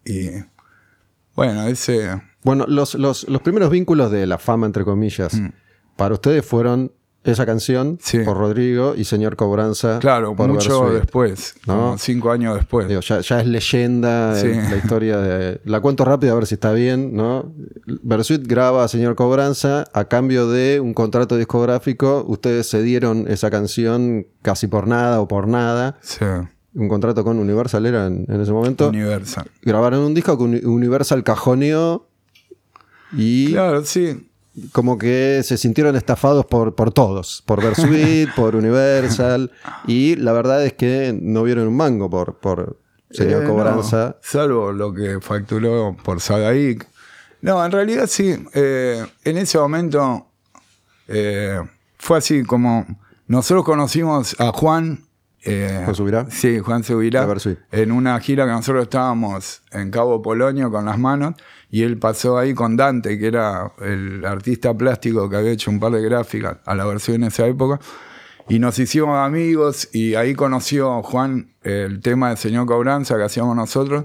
[0.04, 0.30] Y
[1.34, 2.20] bueno, ese...
[2.42, 5.48] Bueno, los, los, primeros vínculos de la fama, entre comillas, mm.
[5.96, 6.92] para ustedes fueron
[7.24, 9.98] esa canción por Rodrigo y Señor Cobranza.
[9.98, 11.96] Claro, mucho después, ¿no?
[11.98, 12.86] cinco años después.
[13.06, 15.60] ya, es leyenda la historia de.
[15.64, 17.52] La cuento rápido a ver si está bien, ¿no?
[18.02, 22.24] Versuit graba a Señor Cobranza a cambio de un contrato discográfico.
[22.28, 25.96] Ustedes se dieron esa canción casi por nada o por nada.
[26.02, 26.24] Sí.
[26.74, 28.88] Un contrato con Universal era en, ese momento.
[28.88, 29.50] Universal.
[29.62, 32.06] Grabaron un disco que Universal cajoneó
[33.12, 33.52] y.
[33.52, 34.28] Claro, sí
[34.72, 39.50] como que se sintieron estafados por, por todos, por Versuit, por Universal,
[39.86, 42.78] y la verdad es que no vieron un mango por, por
[43.10, 44.16] señor eh, Cobranza.
[44.22, 46.86] salvo lo que facturó por Sadaik.
[47.42, 50.28] No, en realidad sí, eh, en ese momento
[51.08, 51.60] eh,
[51.98, 52.86] fue así como
[53.26, 55.04] nosotros conocimos a Juan.
[55.44, 56.26] ¿Juan Subirá?
[56.30, 57.28] Sí, Juan Subirá.
[57.70, 61.34] En una gira que nosotros estábamos en Cabo Polonio con las manos
[61.74, 65.80] y él pasó ahí con Dante, que era el artista plástico que había hecho un
[65.80, 67.80] par de gráficas a la versión en esa época.
[68.48, 73.56] Y nos hicimos amigos y ahí conoció Juan el tema del Señor Cobranza que hacíamos
[73.56, 74.04] nosotros.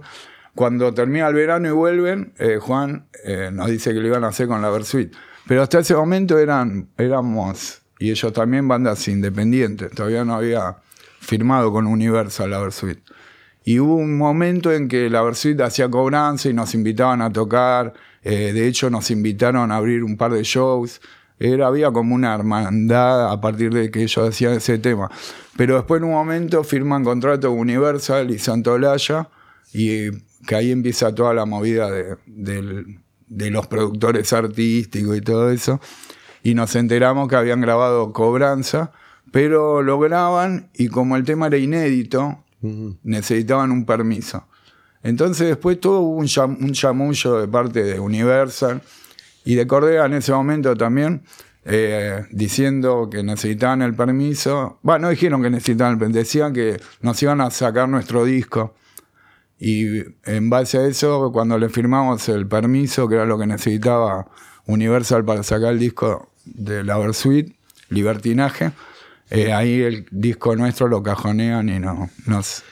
[0.55, 4.29] Cuando termina el verano y vuelven, eh, Juan eh, nos dice que lo iban a
[4.29, 5.13] hacer con la Versuit.
[5.47, 9.91] Pero hasta ese momento eran, éramos, y ellos también, bandas independientes.
[9.91, 10.77] Todavía no había
[11.19, 12.97] firmado con Universal la Versuit.
[13.63, 17.93] Y hubo un momento en que la Versuit hacía cobranza y nos invitaban a tocar.
[18.23, 21.01] Eh, de hecho, nos invitaron a abrir un par de shows.
[21.39, 25.09] Era, había como una hermandad a partir de que ellos hacían ese tema.
[25.55, 29.29] Pero después en un momento firman contrato con Universal y Santolaya
[29.73, 30.09] y
[30.47, 32.17] que ahí empieza toda la movida de,
[33.29, 35.79] de los productores artísticos y todo eso.
[36.43, 38.91] Y nos enteramos que habían grabado Cobranza,
[39.31, 44.45] pero lo graban y como el tema era inédito, necesitaban un permiso.
[45.03, 46.27] Entonces después todo hubo un,
[46.73, 48.81] chamullo de parte de Universal
[49.45, 51.23] y de Cordea en ese momento también,
[51.65, 54.79] eh, diciendo que necesitaban el permiso.
[54.81, 58.75] Bueno, no dijeron que necesitaban el permiso, decían que nos iban a sacar nuestro disco.
[59.57, 64.27] Y en base a eso, cuando le firmamos el permiso, que era lo que necesitaba
[64.65, 67.55] Universal para sacar el disco de la Versuit,
[67.89, 68.71] Libertinaje,
[69.29, 72.63] eh, ahí el disco nuestro lo cajonean y no nos...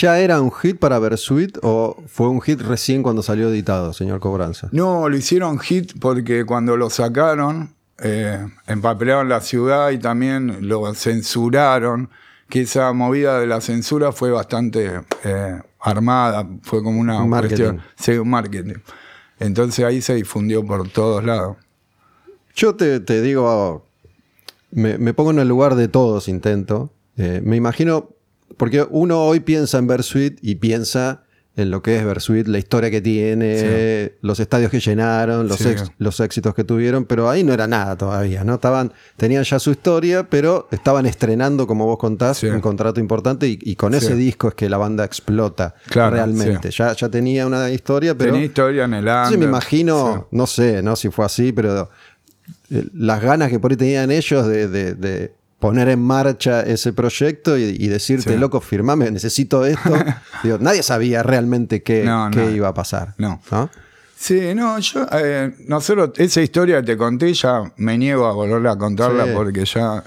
[0.00, 4.18] ¿Ya era un hit para Versuit o fue un hit recién cuando salió editado, señor
[4.18, 4.68] Cobranza?
[4.72, 10.92] No, lo hicieron hit porque cuando lo sacaron, eh, empapelaron la ciudad y también lo
[10.94, 12.10] censuraron,
[12.48, 18.12] que esa movida de la censura fue bastante eh, armada, fue como una cuestión, sí,
[18.12, 18.80] un marketing.
[19.38, 21.58] Entonces ahí se difundió por todos lados.
[22.56, 23.86] Yo te, te digo
[24.76, 26.92] me, pongo en el lugar de todos, intento.
[27.16, 28.10] Eh, me imagino,
[28.58, 31.22] porque uno hoy piensa en Versuit y piensa
[31.56, 35.58] en lo que es Versuit, la historia que tiene, los estadios que llenaron, los,
[35.96, 38.56] los éxitos que tuvieron, pero ahí no era nada todavía, ¿no?
[38.56, 43.74] Estaban, tenían ya su historia, pero estaban estrenando, como vos contás, un contrato importante y,
[43.76, 46.70] con ese disco es que la banda explota realmente.
[46.70, 48.32] Ya, ya tenía una historia, pero...
[48.32, 49.38] Tenía historia en el año.
[49.38, 50.94] me imagino, no sé, ¿no?
[50.94, 51.88] Si fue así, pero
[52.68, 58.36] las ganas que por ahí tenían ellos de, poner en marcha ese proyecto y, decirte,
[58.36, 59.94] loco, firmame, necesito esto.
[60.60, 62.04] nadie sabía realmente qué,
[62.54, 63.14] iba a pasar.
[63.18, 63.40] No.
[64.18, 68.72] Sí, no, yo, eh, nosotros, esa historia que te conté, ya me niego a volverla
[68.72, 70.02] a contarla porque ya,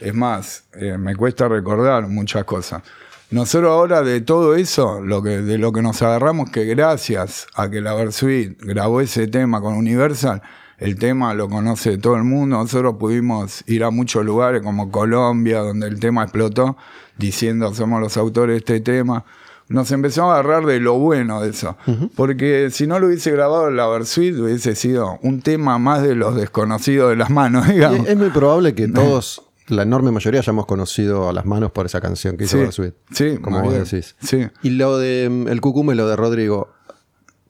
[0.00, 2.82] es más, eh, me cuesta recordar muchas cosas.
[3.30, 7.70] Nosotros ahora de todo eso, lo que, de lo que nos agarramos, que gracias a
[7.70, 10.42] que la Versuit grabó ese tema con Universal,
[10.78, 12.56] el tema lo conoce todo el mundo.
[12.58, 16.76] Nosotros pudimos ir a muchos lugares como Colombia, donde el tema explotó,
[17.18, 19.24] diciendo somos los autores de este tema.
[19.68, 21.76] Nos empezó a agarrar de lo bueno de eso.
[22.16, 26.36] Porque si no lo hubiese grabado la Versuit, hubiese sido un tema más de los
[26.36, 28.06] desconocidos de las manos, digamos.
[28.06, 31.86] Y es muy probable que todos, la enorme mayoría, hayamos conocido a las manos por
[31.86, 32.94] esa canción que hizo Sí, Versuit.
[33.12, 34.16] sí, como vos decís.
[34.20, 34.48] Sí.
[34.62, 36.73] Y lo de mm, el cucúmelo de Rodrigo,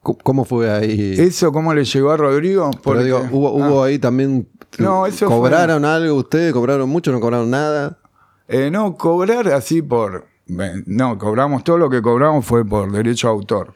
[0.04, 1.14] ¿cómo fue ahí?
[1.18, 2.70] ¿Eso cómo le llegó a Rodrigo?
[2.84, 4.48] Pero digo, hubo, hubo ahí también.
[4.78, 6.52] No, eso fue- ¿Cobraron algo ustedes?
[6.52, 7.10] ¿Cobraron mucho?
[7.12, 7.98] ¿No cobraron nada?
[8.48, 10.26] Eh, no, cobrar así por.
[10.86, 13.72] No, cobramos todo lo que cobramos fue por derecho a autor.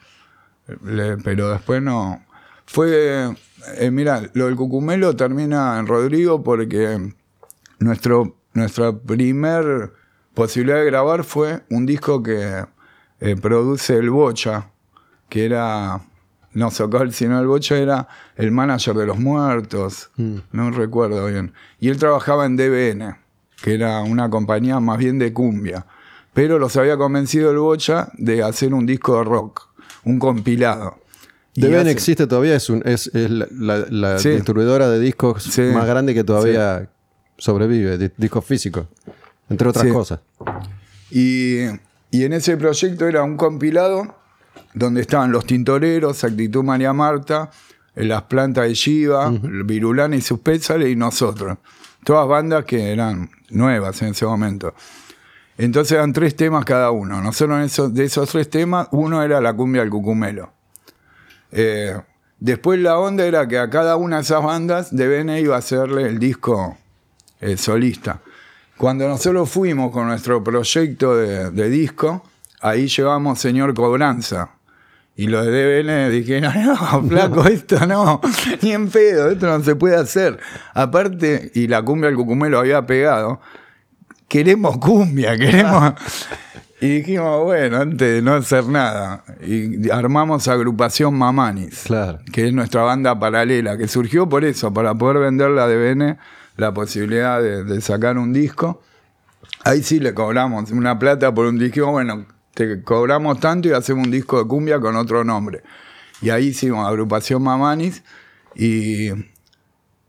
[0.85, 2.23] Le- pero después no.
[2.67, 3.35] Fue.
[3.79, 7.13] eh, mira, lo del cucumelo termina en Rodrigo porque
[7.79, 9.93] nuestro, nuestra primer
[10.35, 12.65] posibilidad de grabar fue un disco que
[13.21, 14.71] eh, produce el Bocha,
[15.29, 16.01] que era.
[16.59, 20.11] No Sokol, sino el Bocha era el manager de los muertos.
[20.53, 21.53] No recuerdo bien.
[21.81, 23.17] Y él trabajaba en DBN,
[23.63, 25.87] que era una compañía más bien de cumbia.
[26.35, 29.69] Pero los había convencido el Bocha de hacer un disco de rock,
[30.05, 30.99] un compilado.
[31.55, 34.31] DBN hace- existe todavía, es, un, es, es la, la- la Sí.
[34.31, 35.63] distribuidora de discos Sí.
[35.63, 36.89] más grande que todavía
[37.37, 38.87] sobrevive, di- discos físicos,
[39.49, 40.21] entre otras cosas.
[41.11, 41.65] Y,
[42.11, 44.15] y en ese proyecto era un compilado
[44.75, 47.51] donde estaban los tintoreros, Actitud María Marta,
[47.95, 51.59] eh, las plantas de Shiva, Virulana y sus pésares y nosotros.
[52.05, 54.75] Todas bandas que eran nuevas en ese momento.
[55.57, 57.21] Entonces eran tres temas cada uno.
[57.21, 60.53] Nosotros en esos- de esos tres temas, uno era la cumbia del cucumelo.
[61.51, 61.97] Eh,
[62.39, 66.03] después la onda era que a cada una de esas bandas DBN iba a hacerle
[66.07, 66.77] el disco
[67.41, 68.21] eh, solista.
[68.77, 72.23] Cuando nosotros fuimos con nuestro proyecto de, de disco,
[72.61, 74.51] ahí llevamos Señor Cobranza.
[75.19, 78.21] Y los de DBN dijeron, no, flaco, esto no,
[78.63, 80.39] ni en pedo, esto no se puede hacer.
[80.75, 83.41] Aparte, y la cumbia del cucumelo había pegado,
[84.29, 85.95] queremos cumbia, queremos...
[86.81, 92.21] Y dijimos, bueno, antes de no hacer nada, y armamos agrupación Mamanis, Claro.
[92.33, 96.17] que es nuestra banda paralela, que surgió por eso, para poder venderle a DBN
[96.57, 98.81] la posibilidad de, de sacar un disco.
[99.65, 102.25] Ahí sí le cobramos una plata por un disco, bueno,
[102.85, 105.63] cobramos tanto y hacemos un disco de cumbia con otro nombre.
[106.21, 108.03] Y ahí hicimos agrupación Mamanis
[108.55, 109.11] y,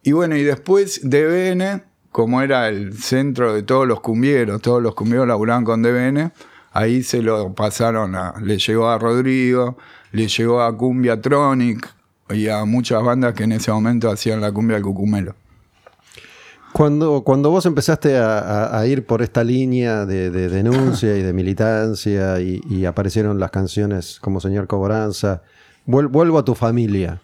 [0.03, 4.95] y bueno, y después DBN, como era el centro de todos los cumbieros, todos los
[4.95, 6.31] cumbieros laburaban con DBN,
[6.71, 9.77] ahí se lo pasaron a, le llegó a Rodrigo,
[10.11, 11.93] le llegó a Cumbia Tronic
[12.29, 15.35] y a muchas bandas que en ese momento hacían la cumbia del cucumelo.
[16.79, 21.21] Cuando, cuando vos empezaste a, a- a ir por esta línea de, de denuncia y
[21.21, 25.41] de militancia y, y aparecieron las canciones como Señor Cobranza,
[25.85, 27.19] vuel- vuelvo a tu familia.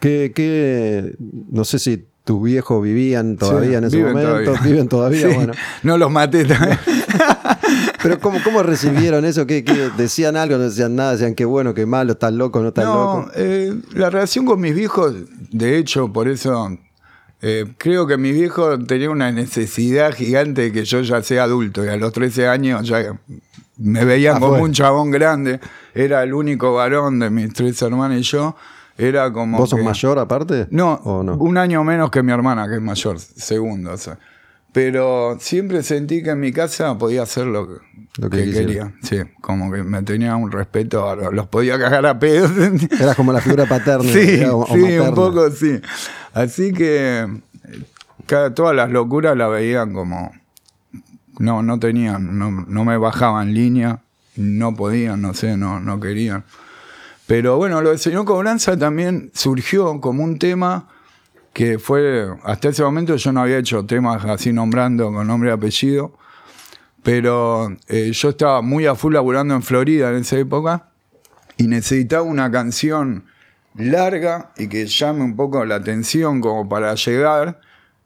[0.00, 1.14] ¿Qué, qué-
[1.52, 4.60] no sé si tus viejos vivían todavía Sí, en ese viven momento, todavía.
[4.72, 5.52] viven todavía, Sí, bueno.
[5.84, 6.76] No los maté también.
[8.02, 9.46] Pero ¿cómo, cómo recibieron eso?
[9.46, 10.58] ¿Qué, qué- decían algo?
[10.58, 11.12] ¿No decían nada?
[11.12, 13.30] ¿Decían qué bueno, qué malo, estás loco, no estás No, loco?
[13.36, 15.14] eh, la relación con mis viejos,
[15.52, 16.76] de hecho, por eso
[17.46, 21.84] eh, creo que mis viejos tenían una necesidad gigante de que yo ya sea adulto
[21.84, 23.18] y a los 13 años ya
[23.76, 25.60] me veían Ah, como un chabón grande.
[25.94, 28.56] Era el único varón de mis tres hermanas y yo.
[28.96, 29.58] Era como.
[29.58, 30.68] ¿Vos sos que- mayor aparte?
[30.70, 31.34] No, ¿O no?
[31.34, 33.92] un año menos que mi hermana, que es mayor, segundo.
[33.92, 34.16] o sea.
[34.74, 37.74] Pero siempre sentí que en mi casa podía hacer lo que,
[38.18, 38.66] Lo que que quisiera.
[38.66, 38.94] quería.
[39.04, 41.30] Sí, como que me tenía un respeto, bárbaro.
[41.30, 42.50] los podía cagar a pedos.
[43.00, 44.02] Eras como la figura paterna.
[44.12, 45.08] Sí, digamos, o sí, materna.
[45.10, 45.80] un poco sí.
[46.32, 47.26] Así que eh,
[48.26, 50.32] cada, todas las locuras la veían como.
[51.38, 54.00] No, no tenían, no, no me bajaban línea,
[54.34, 56.42] no podían, no sé, no, no querían.
[57.28, 60.88] Pero bueno, lo del señor Cobranza también surgió como un tema
[61.54, 65.52] que fue, hasta ese momento yo no había hecho temas así nombrando con nombre y
[65.52, 66.12] apellido,
[67.04, 70.88] pero eh, yo estaba muy a full laburando en Florida en esa época
[71.56, 73.26] y necesitaba una canción
[73.76, 77.60] larga y que llame un poco la atención como para llegar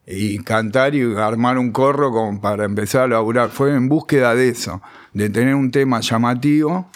[0.07, 3.49] y cantar y armar un corro como para empezar a laburar.
[3.49, 4.83] Fue en búsqueda de eso,
[5.15, 6.91] de tener un tema llamativo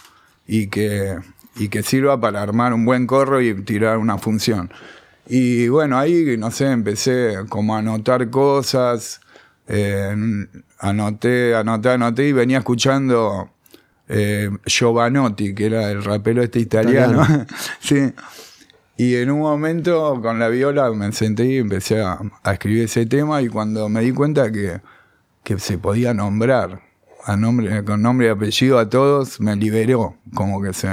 [0.46, 1.16] y que,
[1.57, 4.70] y que sirva para armar un buen corro y tirar una función.
[5.27, 9.20] Y bueno, ahí, no sé, empecé como a anotar cosas,
[9.68, 10.14] eh,
[10.79, 13.51] anoté, anoté, anoté y venía escuchando
[14.09, 17.27] eh, Giovanotti, que era el rapero este italiano.
[17.81, 18.12] sí.
[18.97, 23.07] Y en un momento con la viola me senté y empecé a, a escribir ese
[23.07, 24.81] tema y cuando me di cuenta que,
[25.43, 26.83] que se podía nombrar
[27.25, 30.89] a nombre, con nombre y apellido a todos, me liberó, como que se,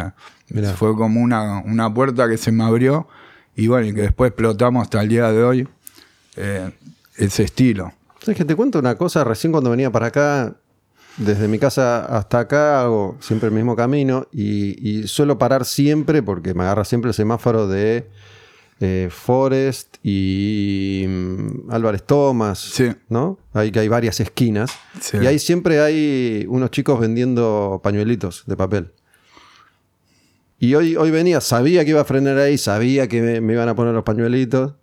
[0.50, 0.74] Mirá.
[0.74, 3.08] fue como una, una puerta que se me abrió
[3.64, 5.68] y bueno, y que después explotamos hasta el día de hoy
[6.36, 6.72] eh,
[7.18, 7.91] ese estilo.
[8.22, 9.24] ¿Sabes que te cuento una cosa?
[9.24, 10.55] Recién cuando venía para acá,
[11.18, 16.22] desde mi casa hasta acá hago siempre el mismo camino y, y suelo parar siempre
[16.24, 18.07] porque me agarra siempre el semáforo de
[18.82, 22.91] eh, Forest y mm, Álvarez Thomas, Sí.
[23.10, 23.38] ¿no?
[23.53, 25.18] Hay que hay varias esquinas Sí.
[25.22, 28.91] y ahí siempre hay unos chicos vendiendo pañuelitos de papel.
[30.60, 33.70] Y hoy, hoy venía, sabía que iba a frenar ahí, sabía que me, me iban
[33.70, 34.74] a poner los pañuelitos.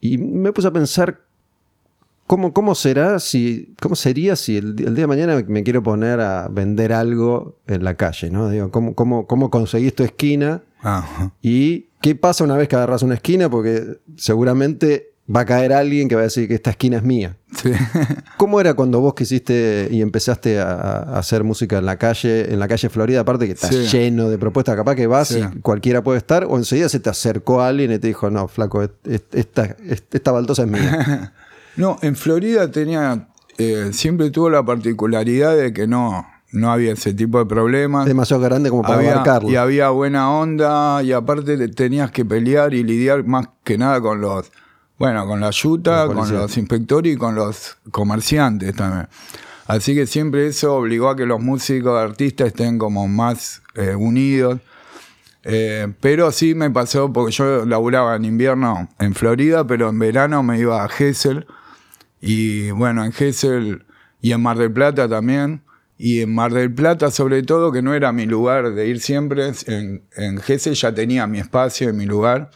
[0.00, 1.22] Y me puse a pensar
[2.26, 3.74] cómo, cómo será si.
[3.80, 7.82] cómo sería si el, el día de mañana me quiero poner a vender algo en
[7.82, 8.48] la calle, ¿no?
[8.48, 10.62] Digo, ¿cómo, cómo, cómo conseguís tu esquina?
[11.42, 13.50] ¿Y qué pasa una vez que agarras una esquina?
[13.50, 17.36] Porque seguramente va a caer alguien que va a decir que esta esquina es mía.
[17.54, 17.70] Sí.
[18.38, 22.58] ¿Cómo era cuando vos quisiste y empezaste a, a hacer música en la calle, en
[22.58, 23.86] la calle Florida, aparte que está Sí.
[23.86, 25.40] lleno de propuestas, capaz que vas Sí.
[25.40, 28.82] y cualquiera puede estar, o enseguida se te acercó alguien y te dijo, no, flaco,
[28.82, 31.32] est- est- esta, est- esta baldosa es mía.
[31.76, 37.14] No, en Florida tenía, eh, siempre tuvo la particularidad de que no, no había ese
[37.14, 38.02] tipo de problemas.
[38.02, 39.48] es demasiado grande como para Había- abarcarlo.
[39.48, 44.00] y había buena onda y aparte te- tenías que pelear y lidiar más que nada
[44.00, 44.50] con los,
[44.98, 49.08] bueno, con la yuta, con los inspectores y con los comerciantes también.
[49.68, 54.60] Así que siempre eso obligó a que los músicos, artistas estén como más eh, unidos.
[55.44, 60.42] Eh, pero sí me pasó, porque yo laburaba en invierno en Florida, pero en verano
[60.42, 61.46] me iba a Gessel.
[62.20, 63.84] Y bueno, en Gessel
[64.20, 65.62] y en Mar del Plata también.
[65.96, 69.52] Y en Mar del Plata, sobre todo, que no era mi lugar de ir siempre.
[69.66, 72.50] En, en Gessel ya tenía mi espacio y mi lugar.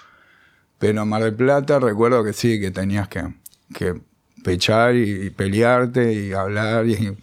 [0.82, 3.22] Pero Mar del Plata recuerdo que sí, que tenías que,
[3.72, 3.94] que
[4.44, 6.86] pechar y, y pelearte y hablar.
[6.86, 7.16] Y,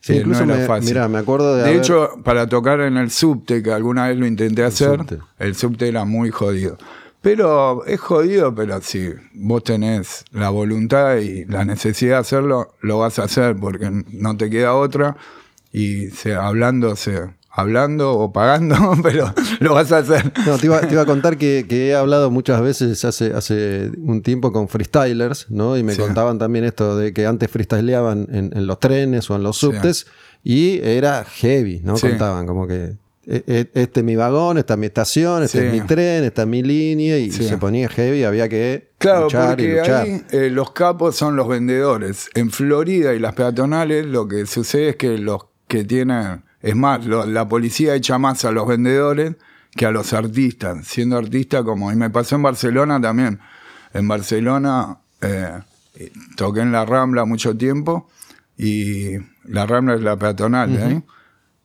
[0.00, 0.88] Sí, incluso no era me- fácil.
[0.88, 4.16] mirá, me acuerdo de De haber- hecho, para tocar en el subte, que alguna vez
[4.18, 5.18] lo intenté hacer, subte.
[5.38, 6.76] el subte era muy jodido.
[7.20, 12.98] Pero es jodido, pero si vos tenés la voluntad y la necesidad de hacerlo, lo
[12.98, 15.16] vas a hacer porque no te queda otra.
[15.72, 20.32] Y se, hablando, se, hablando o pagando, pero lo vas a hacer.
[20.46, 23.90] No, te iba, te iba a contar que, que he hablado muchas veces hace, hace
[23.98, 25.76] un tiempo con freestylers, ¿no?
[25.76, 26.00] Y me Sí.
[26.00, 30.06] contaban también esto de que antes freestyleaban en, en los trenes o en los subtes
[30.42, 31.96] y era heavy, ¿no?
[31.96, 32.08] Sí.
[32.08, 32.94] Contaban como que
[33.26, 36.42] e- e- este es mi vagón, esta es mi estación, este es mi tren, esta
[36.42, 40.02] es mi línea y se ponía heavy, había que Claro, luchar y luchar.
[40.06, 42.28] ahí eh, los capos son los vendedores.
[42.34, 47.04] En Florida y las peatonales lo que sucede es que los que tienen, es más,
[47.04, 49.34] lo- la policía echa más a los vendedores
[49.74, 53.40] que a los artistas, siendo artista como, y me pasó en Barcelona también.
[53.94, 55.60] En Barcelona eh,
[56.36, 58.08] toqué en la Rambla mucho tiempo
[58.56, 61.02] y la Rambla es la peatonal, ¿eh?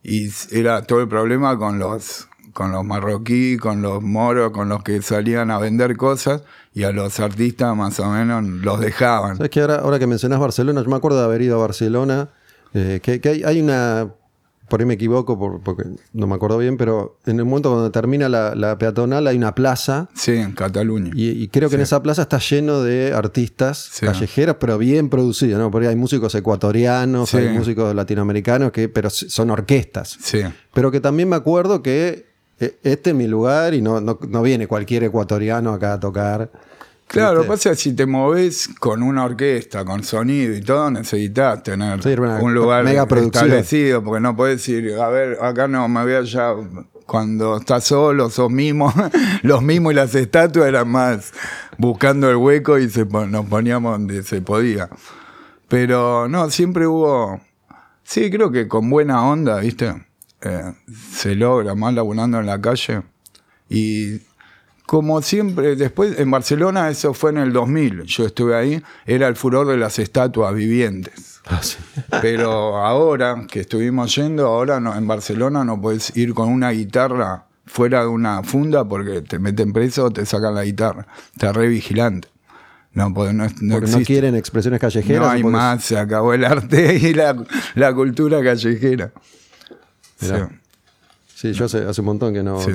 [0.04, 4.82] Y era todo el problema con los, con los marroquí, con los moros, con los
[4.84, 6.44] que salían a vender cosas
[6.74, 9.36] y a los artistas más o menos los dejaban.
[9.36, 12.30] ¿Sabes que ahora, ahora que mencionás Barcelona, yo me acuerdo de haber ido a Barcelona,
[12.74, 14.08] eh, que, que hay, hay una,
[14.70, 17.92] por ahí me equivoco por- porque no me acuerdo bien, pero en el momento cuando
[17.92, 21.12] termina la, la peatonal hay una plaza Sí, en Cataluña.
[21.16, 24.06] y, y creo que en esa plaza está lleno de artistas Sí.
[24.06, 25.72] callejeros, pero bien producidos, ¿no?
[25.72, 27.38] Porque hay músicos ecuatorianos, Sí.
[27.38, 30.18] hay músicos latinoamericanos, que, pero son orquestas.
[30.22, 30.42] Sí,
[30.74, 32.26] Pero que también me acuerdo que
[32.60, 36.50] eh, este es mi lugar y no, no, no viene cualquier ecuatoriano acá a tocar.
[37.08, 37.46] Claro, lo ¿Viste?
[37.46, 42.04] que pasa es si te moves con una orquesta, con sonido y todo, necesitas tener
[42.04, 42.10] Sí,
[42.42, 46.54] un lugar mega establecido, porque no puedes ir, a ver, acá no, me voy allá.
[47.06, 48.94] Cuando estás solo, sos mimo.
[49.42, 51.32] Los mimos y las estatuas eran más
[51.78, 54.90] buscando el hueco y se, nos poníamos donde se podía.
[55.70, 57.40] Pero no, siempre hubo.
[58.04, 60.06] Sí, creo que con buena onda, ¿viste?
[60.42, 60.74] Eh,
[61.14, 63.04] se logra, más laburando en la calle.
[63.70, 64.20] Y
[64.88, 69.36] como siempre, después en Barcelona, eso fue en el 2000, yo estuve ahí, era el
[69.36, 71.42] furor de las estatuas vivientes.
[71.46, 71.76] Ah, sí.
[72.22, 77.48] Pero ahora que estuvimos yendo, ahora no, en Barcelona no puedes ir con una guitarra
[77.66, 81.06] fuera de una funda porque te meten preso o te sacan la guitarra.
[81.34, 82.30] Está re vigilante.
[82.94, 85.22] No, no, no Porque no quieren expresiones callejeras.
[85.22, 87.36] No hay más, se acabó el arte y la,
[87.76, 89.12] la cultura callejera.
[90.22, 90.50] Mirá.
[91.40, 92.72] Sí, yo hace, hace un montón que no, Sí.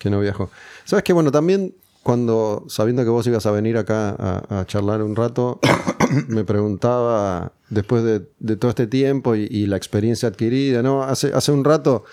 [0.00, 0.50] que no viajo.
[0.86, 1.12] ¿Sabes qué?
[1.12, 5.60] Bueno, también cuando, sabiendo que vos ibas a venir acá a, a charlar un rato,
[6.28, 11.02] me preguntaba, después de, de todo este tiempo y, y la experiencia adquirida, ¿no?
[11.02, 12.04] Hace, hace un rato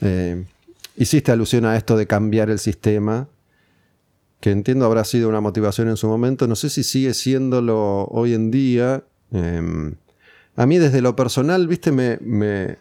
[0.00, 0.44] eh,
[0.96, 3.28] hiciste alusión a esto de cambiar el sistema,
[4.40, 8.34] que entiendo habrá sido una motivación en su momento, no sé si sigue siéndolo hoy
[8.34, 9.04] en día.
[9.30, 9.92] Eh,
[10.56, 12.78] a mí desde lo personal, viste, me, me,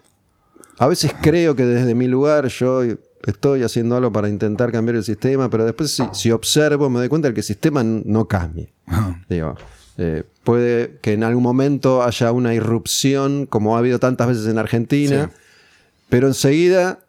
[0.84, 2.82] a veces creo que desde mi lugar yo
[3.28, 7.08] estoy haciendo algo para intentar cambiar el sistema, pero después si, si observo me doy
[7.08, 8.74] cuenta de que el sistema no cambie.
[9.30, 9.56] Digo,
[9.98, 14.58] eh, puede que en algún momento haya una irrupción, como ha habido tantas veces en
[14.58, 15.40] Argentina, Sí.
[16.10, 17.00] pero enseguida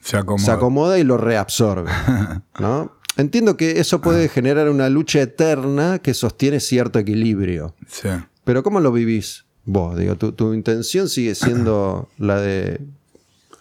[0.00, 0.44] Se acomoda.
[0.44, 1.90] se acomoda y lo reabsorbe.
[2.58, 2.92] ¿no?
[3.16, 7.74] Entiendo que eso puede generar una lucha eterna que sostiene cierto equilibrio.
[7.86, 8.08] Sí.
[8.42, 9.96] Pero ¿cómo lo vivís vos?
[9.96, 12.80] Digo, ¿tu, tu intención sigue siendo la de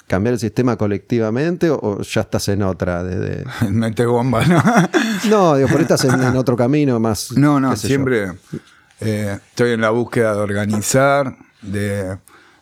[0.09, 3.03] cambiar el sistema colectivamente o, o ya estás en otra?
[3.03, 4.61] De, de- Mete bomba, ¿no?
[5.29, 7.31] No, digo, por ahí estás en, en otro camino más.
[7.37, 8.33] No, no, siempre
[8.99, 12.17] eh, estoy en la búsqueda de organizar, de,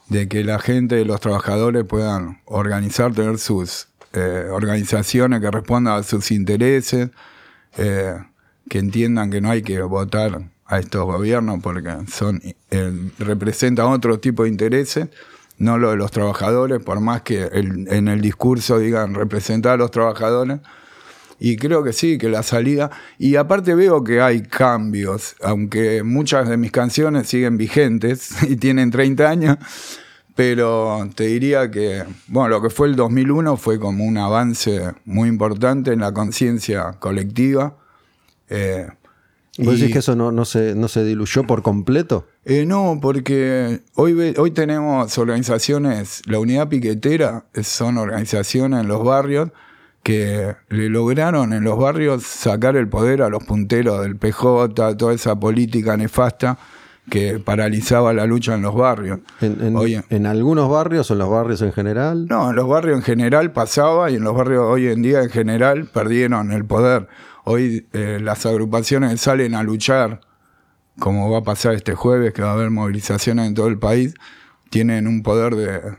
[0.09, 6.03] de que la gente, los trabajadores puedan organizar, tener sus eh, organizaciones que respondan a
[6.03, 7.09] sus intereses,
[7.77, 8.15] eh,
[8.69, 12.41] que entiendan que no hay que votar a estos gobiernos porque son
[12.71, 15.07] eh, representan otro tipo de intereses,
[15.57, 19.91] no lo de los trabajadores, por más que en el discurso digan representar a los
[19.91, 20.59] trabajadores.
[21.39, 22.89] Y creo que sí, que la salida.
[23.17, 28.91] Y aparte veo que hay cambios, aunque muchas de mis canciones siguen vigentes y tienen
[28.91, 29.57] 30 años.
[30.35, 35.29] Pero te diría que, bueno, lo que fue el 2001 fue como un avance muy
[35.29, 37.75] importante en la conciencia colectiva.
[38.49, 38.87] Eh,
[39.57, 42.25] ¿Vos y- decís que eso no, no, se, no se diluyó por completo?
[42.45, 49.49] eh, no, porque hoy, hoy tenemos organizaciones, la unidad piquetera son organizaciones en los barrios
[50.03, 55.13] que le lograron en los barrios sacar el poder a los punteros del PJ, toda
[55.13, 56.57] esa política nefasta
[57.09, 59.19] que paralizaba la lucha en los barrios.
[59.41, 59.75] ¿En,
[60.09, 62.25] en algunos barrios o en los barrios en general?
[62.27, 65.29] No, en los barrios en general pasaba y en los barrios hoy en día en
[65.29, 67.07] general perdieron el poder.
[67.49, 70.19] Hoy eh, las agrupaciones salen a luchar,
[70.99, 74.15] como va a pasar este jueves, que va a haber movilizaciones en todo el país,
[74.69, 75.55] tienen un poder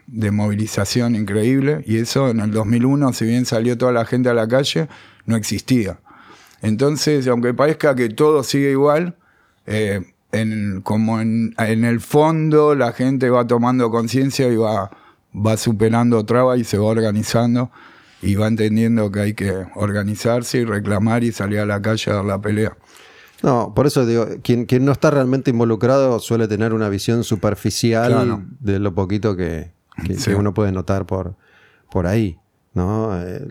[0.06, 4.34] de, movilización increíble y eso en el 2001, si bien salió toda la gente a
[4.34, 4.88] la calle,
[5.24, 6.00] no existía.
[6.60, 9.16] Entonces, aunque parezca que todo sigue igual,
[9.64, 16.58] eh, en, como en, el fondo la gente va tomando conciencia y va superando trabas
[16.58, 17.70] y se va organizando
[18.22, 22.14] y va entendiendo que hay que organizarse y reclamar y salir a la calle a
[22.16, 22.76] dar la pelea.
[23.42, 28.10] No, por eso digo, quien, quien no está realmente involucrado suele tener una visión superficial
[28.12, 28.42] Claro.
[28.58, 29.70] de lo poquito que,
[30.04, 30.30] que- Sí.
[30.30, 31.36] que uno puede notar por,
[31.90, 32.36] por ahí,
[32.74, 33.16] ¿no?
[33.22, 33.46] Eh,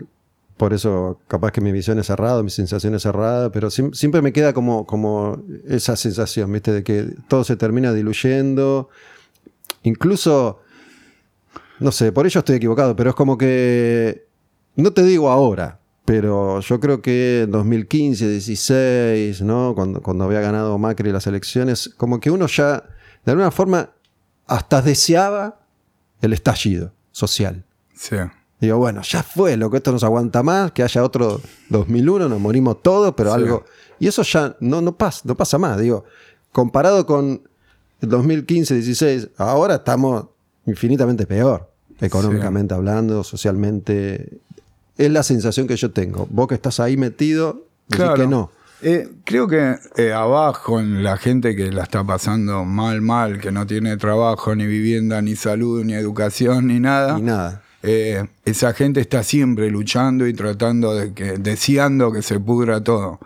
[0.58, 4.20] por eso capaz que mi visión es cerrada, mi sensación es cerrada, pero sim- siempre
[4.20, 6.72] me queda como, como esa sensación, ¿viste?
[6.72, 8.90] De que todo se termina diluyendo.
[9.84, 10.60] Incluso,
[11.80, 14.26] no sé, por ello estoy equivocado, pero es como que,
[14.82, 19.74] no te digo ahora, pero yo creo que en 2015, 16, ¿no?
[19.74, 22.84] Cuando, cuando había ganado Macri las elecciones, como que uno ya,
[23.24, 23.90] de alguna forma,
[24.46, 25.60] hasta deseaba
[26.22, 27.64] el estallido social.
[27.94, 28.16] Sí.
[28.60, 32.40] Digo, bueno, ya fue, lo que esto nos aguanta más, que haya otro 2001, nos
[32.40, 33.36] morimos todos, pero Sí.
[33.36, 33.64] algo...
[34.00, 36.04] Y eso ya no, no, pasa, no pasa más, digo,
[36.52, 37.42] comparado con
[38.00, 40.26] el 2015, 16, ahora estamos
[40.66, 41.70] infinitamente peor,
[42.00, 44.38] económicamente hablando, socialmente.
[44.98, 46.26] Es la sensación que yo tengo.
[46.30, 48.14] Vos que estás ahí metido, decís Claro.
[48.14, 48.50] que no.
[48.82, 53.50] Eh, creo que eh, abajo, en la gente que la está pasando mal, mal, que
[53.50, 57.14] no tiene trabajo, ni vivienda, ni salud, ni educación, ni nada.
[57.16, 57.62] Ni nada.
[57.82, 63.18] eh, esa gente está siempre luchando y tratando de que, deseando que se pudra todo.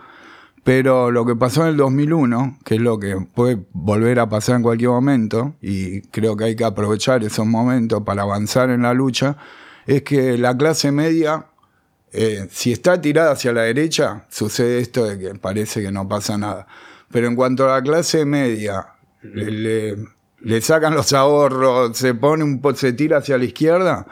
[0.64, 4.56] Pero lo que pasó en el 2001, que es lo que puede volver a pasar
[4.56, 8.94] en cualquier momento, y creo que hay que aprovechar esos momentos para avanzar en la
[8.94, 9.36] lucha,
[9.86, 11.46] es que la clase media,
[12.12, 16.36] eh, si está tirada hacia la derecha, sucede esto de que parece que no pasa
[16.36, 16.66] nada.
[17.10, 18.86] Pero en cuanto a la clase media,
[19.22, 19.96] le,
[20.60, 24.06] sacan los ahorros, se pone un se tira hacia la izquierda,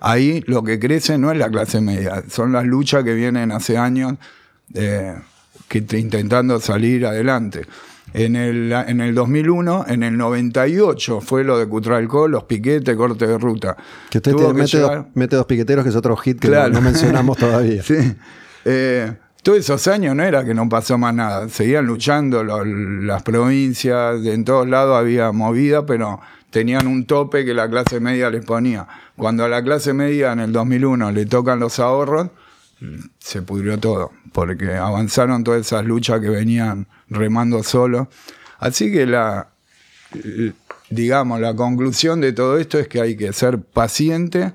[0.00, 3.76] ahí lo que crece no es la clase media, son las luchas que vienen hace
[3.76, 4.14] años
[4.74, 5.16] eh,
[5.68, 7.66] que intentando salir adelante.
[8.12, 13.26] En el, en el 2001, en el 98 fue lo de Cutralcó, los piquetes, corte
[13.26, 13.76] de ruta.
[14.10, 16.54] Que usted te- que mete, dos, mete dos piqueteros, que es otro hit que no-
[16.54, 16.72] Claro.
[16.74, 17.82] no, mencionamos todavía.
[17.82, 17.94] Sí.
[18.64, 21.48] Eh, todos esos años no era que no pasó más nada.
[21.48, 27.70] Seguían luchando las provincias, en todos lados había movida, pero tenían un tope que la
[27.70, 28.86] clase media les ponía.
[29.16, 32.28] Cuando a la clase media en el 2001 le tocan los ahorros,
[33.18, 38.08] se pudrió todo, porque avanzaron todas esas luchas que venían remando solo.
[38.58, 39.48] Así que la,
[40.24, 40.52] l-
[40.88, 44.52] digamos, la conclusión de todo esto es que hay que ser paciente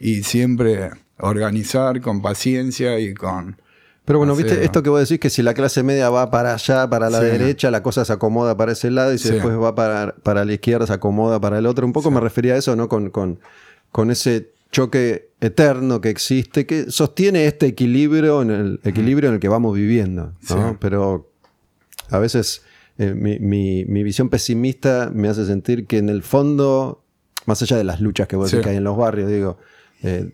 [0.00, 3.60] y siempre organizar con paciencia y con...
[4.04, 6.88] Pero bueno, viste, esto que vos decís que si la clase media va para allá,
[6.88, 7.24] para la Sí.
[7.26, 9.34] derecha, la cosa se acomoda para ese lado y si Sí.
[9.34, 11.84] después va para, para la izquierda, se acomoda para el otro.
[11.84, 12.88] Un poco me refería a eso, ¿no?
[12.88, 13.40] Con, con,
[13.90, 19.40] con ese choque eterno que existe, que sostiene este equilibrio en el equilibrio en el
[19.40, 20.34] que vamos viviendo.
[20.50, 20.76] ¿no?
[20.80, 21.28] Pero
[22.10, 22.62] a veces
[22.98, 27.04] eh, mi, mi, mi, visión pesimista me hace sentir que en el fondo,
[27.44, 29.58] más allá de las luchas que vos decís que hay en los barrios, digo,
[30.02, 30.32] eh,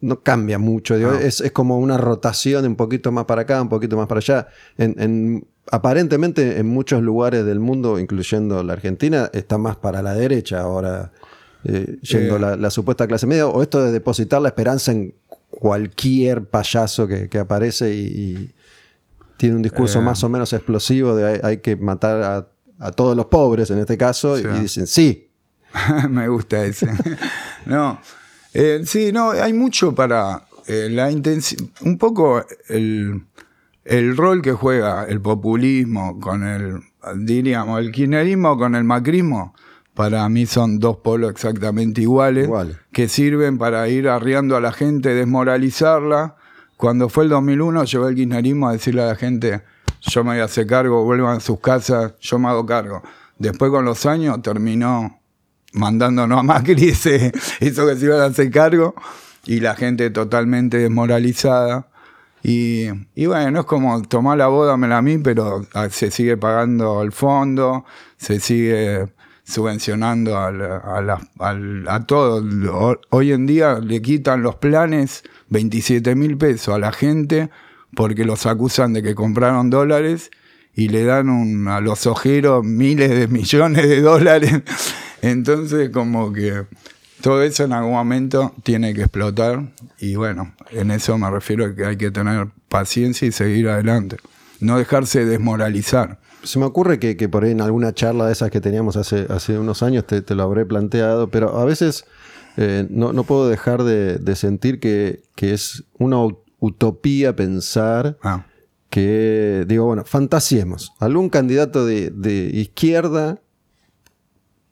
[0.00, 0.94] no cambia mucho.
[1.18, 4.48] Es, es, como una rotación un poquito más para acá, un poquito más para allá.
[4.76, 10.14] En, en, aparentemente en muchos lugares del mundo, incluyendo la Argentina, está más para la
[10.14, 11.12] derecha ahora,
[11.64, 15.14] eh, yendo la, la, supuesta clase media, o esto de depositar la esperanza en
[15.50, 18.54] cualquier payaso que, que aparece y, y,
[19.44, 20.02] tiene un discurso eh.
[20.02, 23.98] más o menos explosivo de hay, que matar a, a, todos los pobres en este
[23.98, 25.28] caso, y dicen sí.
[26.08, 26.88] Me gusta ese.
[27.66, 28.00] no.
[28.54, 31.70] Eh, sí, no, hay mucho para eh, la intención.
[31.82, 33.26] Un poco el,
[33.84, 36.80] el, rol que juega el populismo con el,
[37.14, 39.54] diríamos, el kirchnerismo con el macrismo.
[39.92, 42.48] Para mí son dos polos exactamente iguales,
[42.92, 46.36] que sirven para ir arriando a la gente, desmoralizarla.
[46.76, 49.62] Cuando fue el 2001, llegó el kirchnerismo a decirle a la gente,
[50.00, 53.02] yo me voy a hacer cargo, vuelvan a sus casas, yo me hago cargo.
[53.38, 55.20] Después con los años terminó
[55.72, 58.94] mandándonos a Macri, ese, hizo que se iban a hacer cargo
[59.44, 61.88] y la gente totalmente desmoralizada.
[62.42, 67.00] Y, y, bueno, es como tomar la boda, me la mí, pero se sigue pagando
[67.02, 67.86] el fondo,
[68.18, 69.13] se sigue
[69.44, 72.44] subvencionando a, a, a todos.
[73.10, 77.50] Hoy en día le quitan los planes 27 mil pesos a la gente
[77.94, 80.30] porque los acusan de que compraron dólares
[80.74, 84.62] y le dan un, a los ojeros miles de millones de dólares
[85.22, 86.64] entonces, como que
[87.20, 91.74] todo eso en algún momento tiene que explotar y bueno, en eso me refiero a
[91.74, 94.16] que hay que tener paciencia y seguir adelante,
[94.60, 96.18] no dejarse desmoralizar.
[96.44, 99.58] Se me ocurre que, por ahí en alguna charla de esas que teníamos hace, hace
[99.58, 102.04] unos años te, lo habré planteado, pero a veces
[102.56, 106.18] eh, no, puedo dejar de, sentir que, es una
[106.58, 108.46] utopía pensar ah.
[108.90, 113.40] que, digo, bueno, fantasiemos, algún candidato de, de izquierda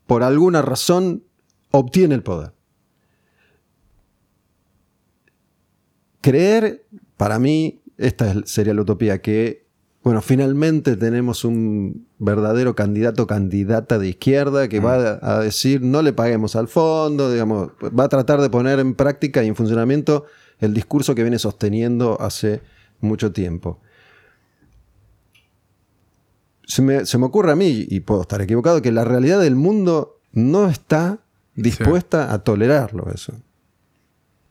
[0.06, 1.24] por alguna razón,
[1.70, 2.52] obtiene el poder.
[6.20, 9.61] Creer, para mí, esta sería la utopía, que,
[10.02, 15.24] bueno, finalmente tenemos un verdadero candidato candidata de izquierda que va mm.
[15.24, 19.42] a decir no le paguemos al fondo, digamos, va a tratar de poner en práctica
[19.44, 20.26] y en funcionamiento
[20.58, 22.62] el discurso que viene sosteniendo hace
[23.00, 23.80] mucho tiempo
[26.66, 30.68] se me, ocurre a mí, y puedo estar equivocado, que la realidad del mundo no
[30.68, 31.18] está
[31.54, 33.34] dispuesta a tolerarlo eso.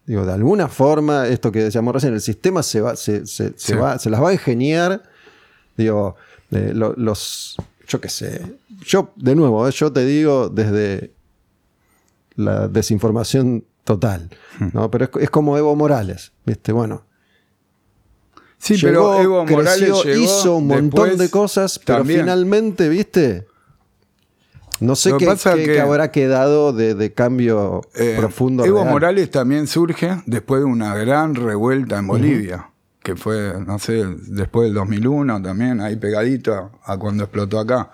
[0.06, 3.24] Digo, de alguna forma, esto que decíamos recién, el sistema se, va, se,
[3.76, 5.04] va, se las va a ingeniar.
[5.78, 6.16] Digo,
[6.52, 7.58] eh, los,
[7.88, 8.42] yo qué sé.
[8.84, 11.12] Yo, de nuevo, eh, yo te digo desde
[12.36, 14.30] la desinformación total.
[14.60, 14.70] Hmm.
[14.74, 14.92] ¿no?
[14.92, 16.32] Pero es, como Evo Morales.
[16.46, 16.72] ¿viste?
[16.72, 17.04] Bueno,
[18.62, 23.48] Sí, pero Evo Morales hizo un montón de cosas, pero finalmente, ¿viste?
[24.80, 25.28] No sé qué,
[25.66, 28.66] qué, habrá quedado de, cambio eh, profundo.
[28.66, 32.71] Evo Morales también surge después de una gran revuelta en Bolivia,
[33.04, 37.92] que fue, no sé, después del 2001 también, ahí pegadito a, cuando explotó acá.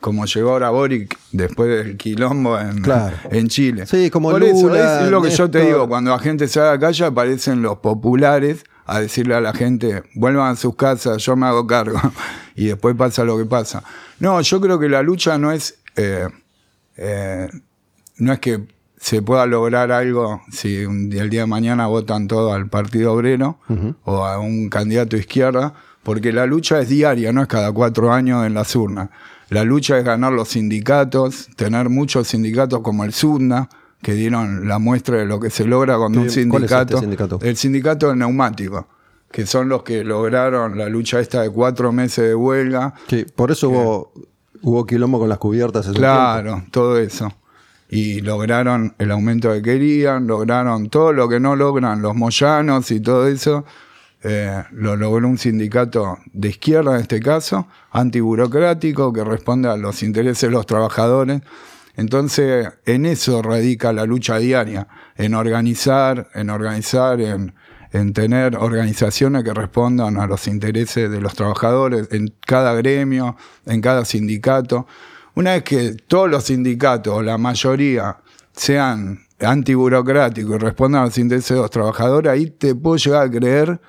[0.00, 2.82] Como llegó ahora Boric después del quilombo en,
[3.30, 3.84] en Chile.
[3.84, 6.72] Sí, como Por eso es lo que yo te digo, cuando la gente va a
[6.72, 11.36] la calle aparecen los populares a decirle a la gente, vuelvan a sus casas, yo
[11.36, 12.00] me hago cargo,
[12.56, 13.84] y después pasa lo que pasa.
[14.18, 16.28] No, yo creo que la lucha no es, eh,
[16.96, 17.48] eh,
[18.16, 18.66] no es que
[19.00, 23.58] se pueda lograr algo si el día de mañana votan todo al Partido Obrero
[24.04, 25.72] o a un candidato izquierda,
[26.02, 29.08] porque la lucha es diaria, no es cada cuatro años en las urnas.
[29.48, 33.70] La lucha es ganar los sindicatos, tener muchos sindicatos como el SUNDA,
[34.02, 37.00] que dieron la muestra de lo que se logra cuando un este sindicato,
[37.42, 38.86] El sindicato de neumático,
[39.32, 42.94] que son los que lograron la lucha esta de cuatro meses de huelga.
[43.08, 44.12] Que por eso hubo,
[44.62, 45.88] hubo quilombo con las cubiertas.
[45.88, 47.32] Claro, todo eso.
[47.92, 53.00] Y lograron el aumento que querían, lograron todo lo que no logran los moyanos y
[53.00, 53.64] todo eso.
[54.22, 60.02] Eh, lo logró un sindicato de izquierda en este caso, antiburocrático, que responde a los
[60.02, 61.40] intereses de los trabajadores.
[61.96, 67.54] Entonces, en eso radica la lucha diaria, en organizar, en organizar, en,
[68.12, 73.36] tener organizaciones que respondan a los intereses de los trabajadores en cada gremio,
[73.66, 74.86] en cada sindicato.
[75.34, 78.18] Una vez que todos los sindicatos, la mayoría,
[78.52, 83.30] sean antiburocráticos y respondan a los intereses de los trabajadores, ahí te puedo llegar a
[83.30, 83.80] creer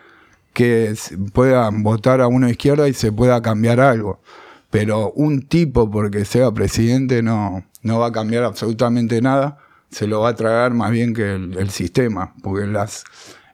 [0.53, 0.93] que
[1.33, 4.21] puedan votar a una izquierda y se pueda cambiar algo.
[4.69, 9.57] Pero un tipo porque sea presidente no, no va a cambiar absolutamente nada
[9.91, 12.67] se lo va a tragar más bien que el, sistema, porque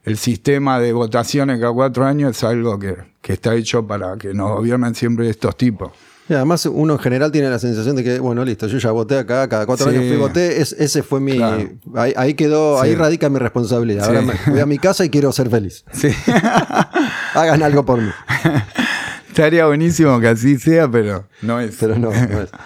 [0.04, 4.34] el sistema de votaciones cada cuatro años es algo que, que está hecho para que
[4.34, 5.92] nos gobiernen siempre estos tipos.
[6.30, 9.18] Y además uno en general tiene la sensación de que, bueno, listo, yo ya voté
[9.18, 9.96] acá, cada cuatro Sí.
[9.96, 11.38] años fui voté, es- ese fue mi...
[11.38, 11.70] Claro.
[11.96, 14.06] Ahí, ahí quedó, ahí radica mi responsabilidad.
[14.06, 15.86] Ahora me- voy a mi casa y quiero ser feliz.
[15.94, 16.10] Sí.
[17.34, 18.10] Hagan algo por mí.
[19.30, 21.76] Estaría buenísimo que así sea, pero no es.
[21.80, 22.50] Pero no, no es.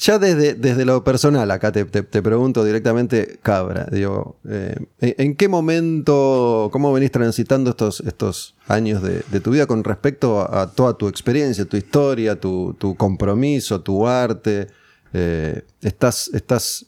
[0.00, 5.34] Ya desde, desde lo personal, acá te, te- te pregunto directamente, Cabra, digo, eh, ¿en,
[5.34, 10.62] qué momento, cómo venís transitando estos, estos años de, de tu vida con respecto a,
[10.62, 14.68] a toda tu experiencia, tu historia, tu, tu compromiso, tu arte?
[15.12, 16.86] Eh, ¿estás, ¿Estás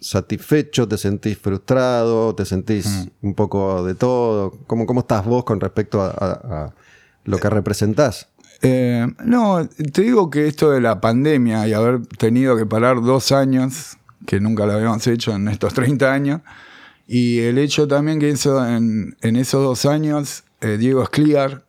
[0.00, 0.88] satisfecho?
[0.88, 2.34] ¿Te sentís frustrado?
[2.34, 4.52] ¿Te sentís un poco de todo?
[4.66, 6.74] ¿Cómo, cómo estás vos con respecto a, a- a
[7.24, 8.28] lo que representás?
[8.62, 13.32] Eh, no, te digo que esto de la pandemia y haber tenido que parar dos
[13.32, 16.40] años, que nunca lo habíamos hecho en estos 30 años,
[17.06, 21.64] y el hecho también que hizo en, esos dos años, eh, Diego Escliar,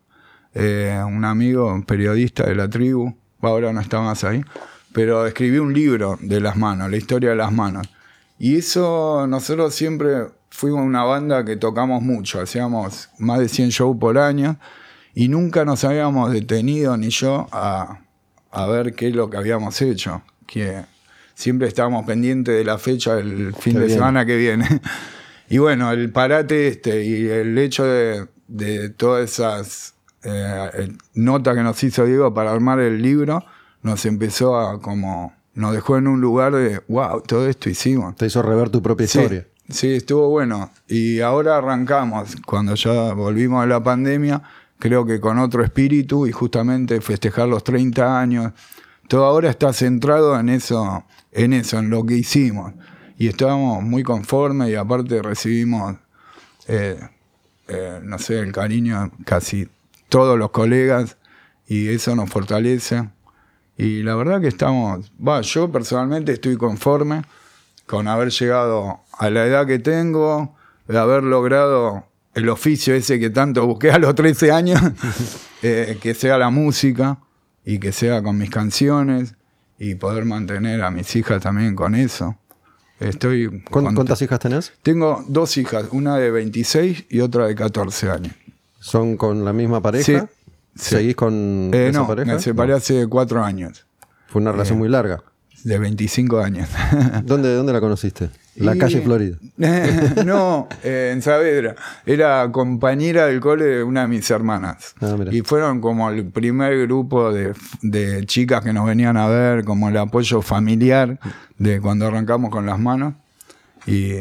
[0.54, 4.42] eh, un amigo, un periodista de la tribu, ahora no está más ahí,
[4.92, 7.88] pero escribió un libro de las manos, la historia de las manos.
[8.38, 13.96] Y eso, nosotros siempre fuimos una banda que tocamos mucho, hacíamos más de 100 shows
[13.98, 14.58] por año
[15.16, 18.00] y nunca nos habíamos detenido, ni yo, a,
[18.50, 20.20] a ver qué es lo que habíamos hecho.
[20.46, 20.84] Que
[21.34, 24.68] siempre estábamos pendientes de la fecha del fin de semana que viene.
[25.48, 29.94] Y bueno, el parate este y el hecho de, de todas esas
[30.24, 33.44] eh, eh, notas que nos hizo Diego para armar el libro,
[33.82, 38.16] nos empezó a como, nos dejó en un lugar de, wow, todo esto hicimos.
[38.16, 39.46] Te hizo rever tu propia Sí, historia.
[39.68, 40.72] Sí, estuvo bueno.
[40.88, 44.42] Y ahora arrancamos, cuando ya volvimos a la pandemia,
[44.78, 48.52] creo que con otro espíritu y justamente festejar los 30 años.
[49.08, 52.72] Todo ahora está centrado en eso, en eso, en lo que hicimos.
[53.18, 55.96] Y estábamos muy conformes y aparte recibimos,
[56.66, 56.98] eh,
[57.68, 59.68] eh, no sé, el cariño de casi
[60.08, 61.16] todos los colegas
[61.66, 63.08] y eso nos fortalece.
[63.78, 67.22] Y la verdad que estamos, va, yo personalmente estoy conforme
[67.86, 70.54] con haber llegado a la edad que tengo,
[70.88, 72.04] de haber logrado
[72.36, 74.80] el oficio ese que tanto busqué a los 13 años,
[75.62, 77.18] eh, que sea la música
[77.64, 79.34] y que sea con mis canciones
[79.78, 82.38] y poder mantener a mis hijas también con eso.
[83.00, 83.94] Estoy ¿Cuán- contento.
[83.96, 84.72] ¿Cuántas hijas tenés?
[84.82, 88.34] Tengo dos hijas, una de 26 y otra de 14 años.
[88.78, 90.04] ¿Son con la misma pareja?
[90.04, 90.18] Sí,
[90.74, 90.90] sí.
[90.96, 92.32] ¿Seguís con Eh, esa no, pareja?
[92.34, 92.76] me separé No.
[92.76, 93.86] hace cuatro años,
[94.28, 95.22] Fue una relación muy larga.
[95.64, 96.68] de 25 años.
[97.24, 98.30] ¿Dónde, ¿Dónde la conociste?
[98.56, 99.36] La Y- calle Florida.
[100.24, 101.74] no, eh, en Saavedra.
[102.04, 104.94] Era compañera del cole de una de mis hermanas.
[105.00, 107.52] Ah, y fueron como el primer grupo de,
[107.82, 111.18] de chicas que nos venían a ver, como el apoyo familiar
[111.58, 113.14] de cuando arrancamos con las manos.
[113.86, 114.14] Y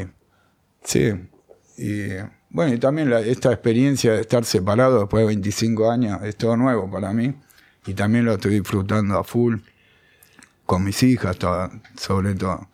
[0.83, 1.13] sí,
[1.77, 2.07] y
[2.49, 6.55] bueno, y también la- esta experiencia de estar separado después de 25 años es todo
[6.57, 7.33] nuevo para mí.
[7.87, 9.57] Y también lo estoy disfrutando a full
[10.65, 12.67] con mis hijas, todo- sobre todo.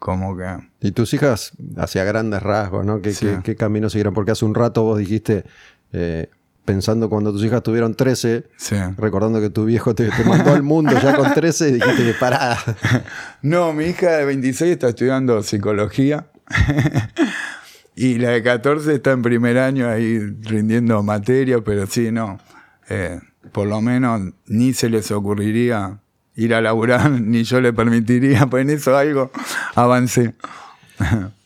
[0.00, 0.44] Como que...
[0.80, 3.00] Y tus hijas, hacia grandes rasgos, ¿no?
[3.00, 3.26] ¿Qué, Sí.
[3.26, 4.12] qué- qué camino siguieron?
[4.14, 5.44] Porque hace un rato vos dijiste,
[5.92, 6.28] eh,
[6.64, 8.76] pensando cuando tus hijas tuvieron 13, Sí.
[8.96, 12.56] recordando que tu viejo te, te mandó al mundo ya con 13, y dijiste, pará.
[13.42, 16.26] No, mi hija de 26 está estudiando psicología.
[17.94, 22.38] y la de 14 está en primer año ahí rindiendo materia, pero sí, no.
[22.88, 23.20] Eh,
[23.52, 25.98] por lo menos ni se les ocurriría
[26.42, 29.30] ir a laburar, ni yo le permitiría, pues en eso algo
[29.74, 30.34] avancé.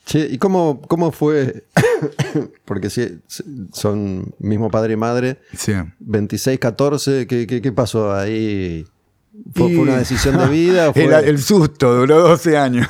[0.06, 1.64] Che, ¿y cómo, cómo fue?
[2.66, 3.20] Porque si
[3.72, 5.72] son mismo padre y madre, Sí.
[6.00, 8.84] 26, 14, ¿qué, qué, qué pasó ahí?
[9.54, 10.90] ¿Fue, Y- una decisión de vida?
[10.90, 12.86] o fue- El, el susto duró 12 años.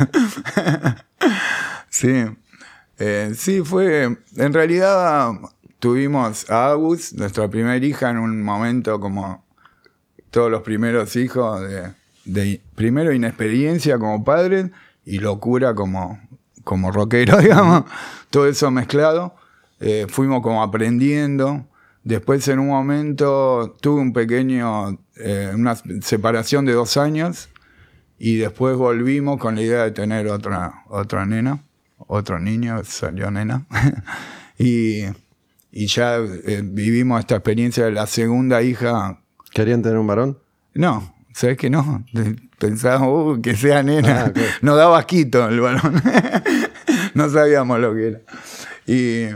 [1.89, 2.25] sí.
[2.99, 4.17] Eh, sí, fue.
[4.37, 5.33] En realidad
[5.79, 9.44] tuvimos a Agus, nuestra primera hija, en un momento como
[10.35, 11.63] todos los primeros hijos,
[12.25, 14.73] de, primero inexperiencia como padre
[15.05, 16.19] y locura como,
[16.65, 17.85] como rockero, digamos.
[18.31, 19.37] Todo eso mezclado.
[19.79, 21.69] Eh, fuimos como aprendiendo.
[22.03, 27.49] Después en un momento tuve un pequeño, eh, una separación de dos años
[28.19, 31.63] y después volvimos con la idea de tener otra, otra nena,
[31.99, 33.67] otro niño, salió nena.
[34.59, 35.05] y,
[35.71, 39.21] y ya eh, vivimos esta experiencia de la segunda hija.
[39.55, 40.39] ¿Querían tener un varón?
[40.75, 42.05] No, ¿sabes que no?
[42.59, 44.25] Pensábamos "Uh, que sea nena.
[44.25, 44.39] Ah, ok.
[44.63, 46.03] Nos daba asquito el varón.
[47.15, 48.21] no sabíamos lo que era.
[48.87, 49.29] Y,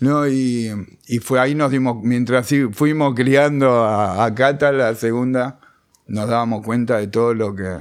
[0.00, 0.70] no, y,
[1.06, 5.60] y fue ahí nos dimos, mientras fuimos criando a, a Cata, la segunda,
[6.08, 7.78] nos dábamos cuenta de todo lo que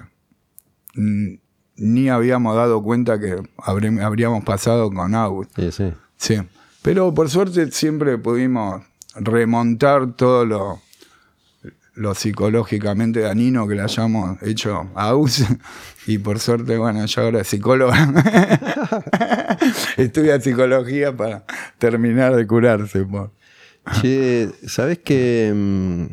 [0.94, 1.34] mm,
[1.78, 5.52] ni habíamos dado cuenta que habríamos pasado con August.
[5.56, 5.94] Sí, sí.
[6.18, 6.38] Sí.
[6.84, 8.84] Pero por suerte siempre pudimos
[9.16, 10.80] remontar todo lo,
[11.94, 15.44] lo psicológicamente dañino que le hayamos hecho a Aus.
[16.08, 17.96] Y por suerte, bueno, ella ahora es psicóloga.
[19.98, 21.46] Estudia psicología para
[21.78, 23.04] terminar de curarse.
[23.06, 23.32] po.
[24.02, 26.06] Che, ¿sabes que mm,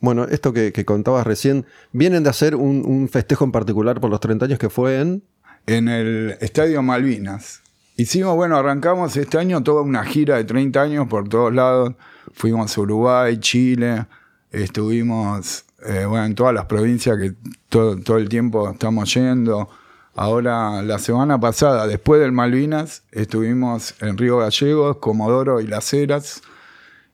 [0.00, 4.10] Bueno, esto que, que contabas recién, vienen de hacer un, un festejo en particular por
[4.10, 5.22] los 30 años que fue en...
[5.66, 7.62] En el Estadio Malvinas.
[7.96, 11.94] Hicimos, bueno, arrancamos este año toda una gira de 30 años por todos lados.
[12.34, 14.06] Fuimos a Uruguay, Chile,
[14.50, 17.34] estuvimos eh, bueno, en todas las provincias que
[17.68, 19.68] todo, todo el tiempo estamos yendo.
[20.14, 26.42] Ahora, la semana pasada, después del Malvinas, estuvimos en Río Gallegos, Comodoro y Las Heras.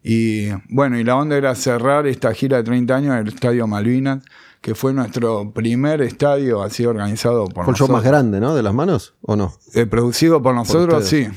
[0.04, 3.66] Y bueno, y la onda era cerrar esta gira de 30 años en el Estadio
[3.66, 4.24] Malvinas,
[4.60, 8.54] que fue nuestro primer estadio así organizado por Fue el show más grande, ¿no?
[8.54, 9.52] De las manos, ¿o no?
[9.74, 11.28] Eh, producido por nosotros, sí.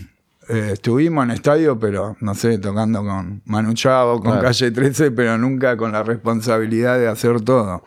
[0.48, 4.42] Eh, estuvimos en estadio, pero no sé, tocando con Manu Chao, con Claro.
[4.42, 7.84] Calle 13, pero nunca con la responsabilidad de hacer todo.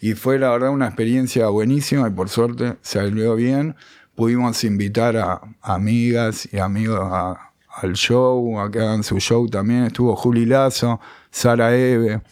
[0.00, 3.76] Y fue la verdad una experiencia buenísima y por suerte salió bien.
[4.16, 9.84] Pudimos invitar a amigas y amigos a- al show, a que hagan su show también.
[9.84, 12.22] Estuvo Juli Lazo, Sara Eve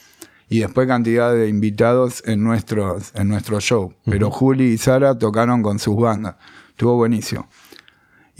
[0.48, 3.94] y después cantidad de invitados en nuestros, en nuestro show.
[4.04, 6.36] Pero Juli y Sara tocaron con sus bandas.
[6.70, 7.48] Estuvo buenísimo.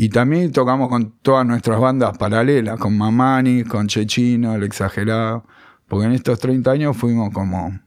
[0.02, 5.44] Y también tocamos con todas nuestras bandas paralelas, con Mamani, con Chechino, El Exagerado.
[5.86, 7.78] Porque en estos 30 años fuimos como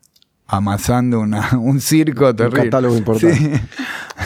[0.47, 2.63] amasando una- un circo terrible.
[2.65, 3.35] catálogo importante.
[3.35, 3.51] Sí.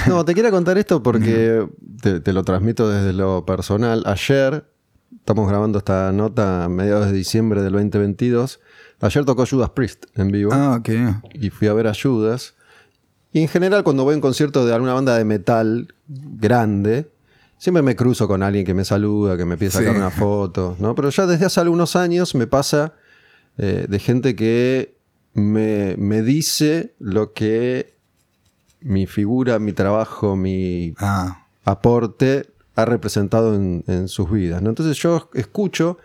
[0.07, 1.67] No, te quiero contar esto porque
[2.01, 4.03] te, te lo transmito desde lo personal.
[4.05, 4.69] Ayer,
[5.17, 8.59] estamos grabando esta nota a mediados de diciembre del 2022.
[9.01, 10.89] Ayer tocó Judas Priest en vivo Ah, ok.
[11.33, 12.53] y fui a ver a Judas.
[13.31, 17.09] Y en general, cuando voy a un concierto de alguna banda de metal grande,
[17.59, 19.97] siempre me cruzo con alguien que me saluda, que me pide sacar Sí.
[19.99, 20.95] una foto, ¿no?
[20.95, 22.93] Pero ya desde hace algunos años me pasa
[23.59, 24.95] eh, de gente que
[25.35, 27.93] me, me dice lo que
[28.81, 34.61] mi figura, mi trabajo, mi Ah, aporte ha representado en, en sus vidas.
[34.61, 34.69] ¿no?
[34.69, 35.97] Entonces yo escucho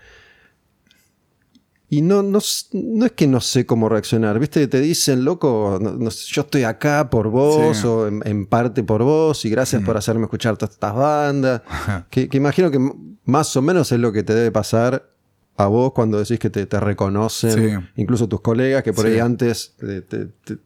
[1.91, 2.41] y no, no,
[2.73, 4.39] no es que no sé cómo reaccionar.
[4.39, 4.67] ¿Viste?
[4.67, 7.87] Te dicen, loco, no- no sé, yo estoy acá por vos Sí.
[7.87, 11.63] o en, en parte por vos y gracias por hacerme escuchar todas estas bandas.
[12.11, 12.81] que, que imagino que
[13.25, 15.09] más o menos es lo que te debe pasar
[15.57, 17.87] a vos cuando decís que te, te reconocen, Sí.
[17.97, 20.59] incluso tus colegas que por ahí antes te, te- te-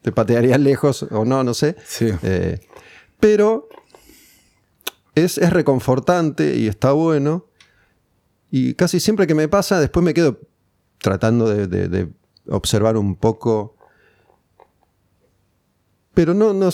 [0.00, 1.76] te patearían lejos o no, no sé.
[1.84, 2.08] sí.
[2.22, 2.58] Eh,
[3.18, 3.68] pero
[5.14, 7.46] es, es reconfortante y está bueno.
[8.50, 10.38] Y casi siempre que me pasa, después me quedo
[11.00, 12.08] tratando de, de- de
[12.48, 13.76] observar un poco.
[16.14, 16.68] Pero no, no,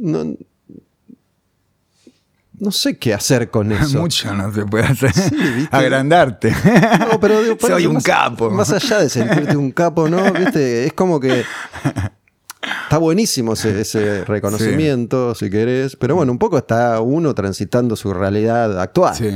[0.00, 0.36] no,
[2.58, 4.00] no sé qué hacer con eso.
[4.00, 5.12] Mucho no se puede hacer.
[5.70, 6.52] Agrandarte.
[7.10, 8.50] No, pero digo, Soy un más- capo.
[8.50, 10.32] Más allá de sentirte un capo, ¿no?
[10.32, 10.86] ¿Viste?
[10.86, 11.44] Es como que.
[12.84, 15.96] Está buenísimo ese, ese reconocimiento, si querés.
[15.96, 19.14] Pero bueno, un poco está uno transitando su realidad actual.
[19.16, 19.30] Sí.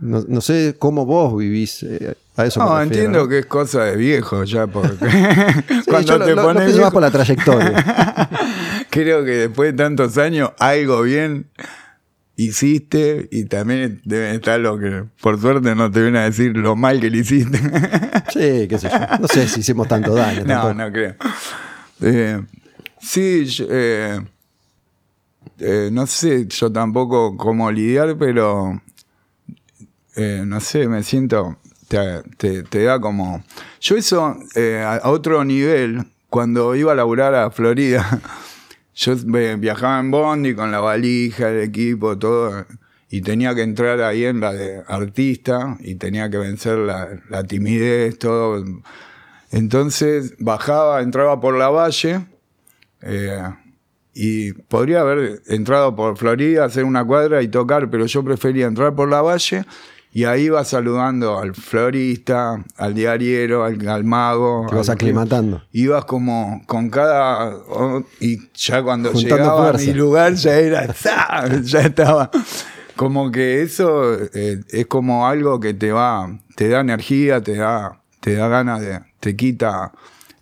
[0.00, 2.60] No, no sé cómo vos vivís eh, a eso.
[2.60, 3.28] No, me refiero, entiendo ¿no?
[3.28, 4.94] que es cosa de viejo ya, porque
[5.68, 8.28] Sí, cuando yo lo- te lo- lo pones más viejo, por la trayectoria.
[8.90, 11.46] creo que después de tantos años algo bien
[12.36, 16.74] hiciste y también debe estar lo que por suerte no te vienen a decir lo
[16.74, 17.58] mal que le hiciste.
[18.32, 19.18] sí, qué sé yo.
[19.20, 20.40] No sé si hicimos tanto daño.
[20.40, 20.74] no, tampoco.
[20.74, 21.14] no creo.
[22.00, 22.40] Eh,
[22.98, 24.20] sí, eh,
[25.58, 28.80] eh, no sé yo tampoco cómo lidiar, pero
[30.16, 31.58] no sé, me siento,
[31.90, 33.42] te, te- te da como...
[33.80, 38.20] Yo eso eh, a, otro nivel, cuando iba a laburar a Florida,
[38.94, 42.64] yo eh, viajaba en Bondi con la valija, el equipo, todo,
[43.10, 47.42] y tenía que entrar ahí en la de artista, y tenía que vencer la, la
[47.42, 48.64] timidez, todo.
[49.50, 52.20] Entonces bajaba, entraba por la valle,
[53.02, 53.42] eh,
[54.14, 58.94] y podría haber entrado por Florida, hacer una cuadra y tocar, pero yo prefería entrar
[58.94, 59.64] por la valle
[60.12, 64.66] y ahí iba saludando al florista, al diariero, al, al mago.
[64.68, 65.62] Te vas al- aclimatando.
[65.72, 67.54] Ibas como con cada.
[67.68, 70.94] oh, y ya cuando Juntando llegaba a mi lugar ya era.
[71.62, 72.30] Ya estaba.
[72.96, 76.30] Como que eso eh, es como algo que te va.
[76.56, 79.00] Te da energía, te da, te da ganas de.
[79.20, 79.92] Te quita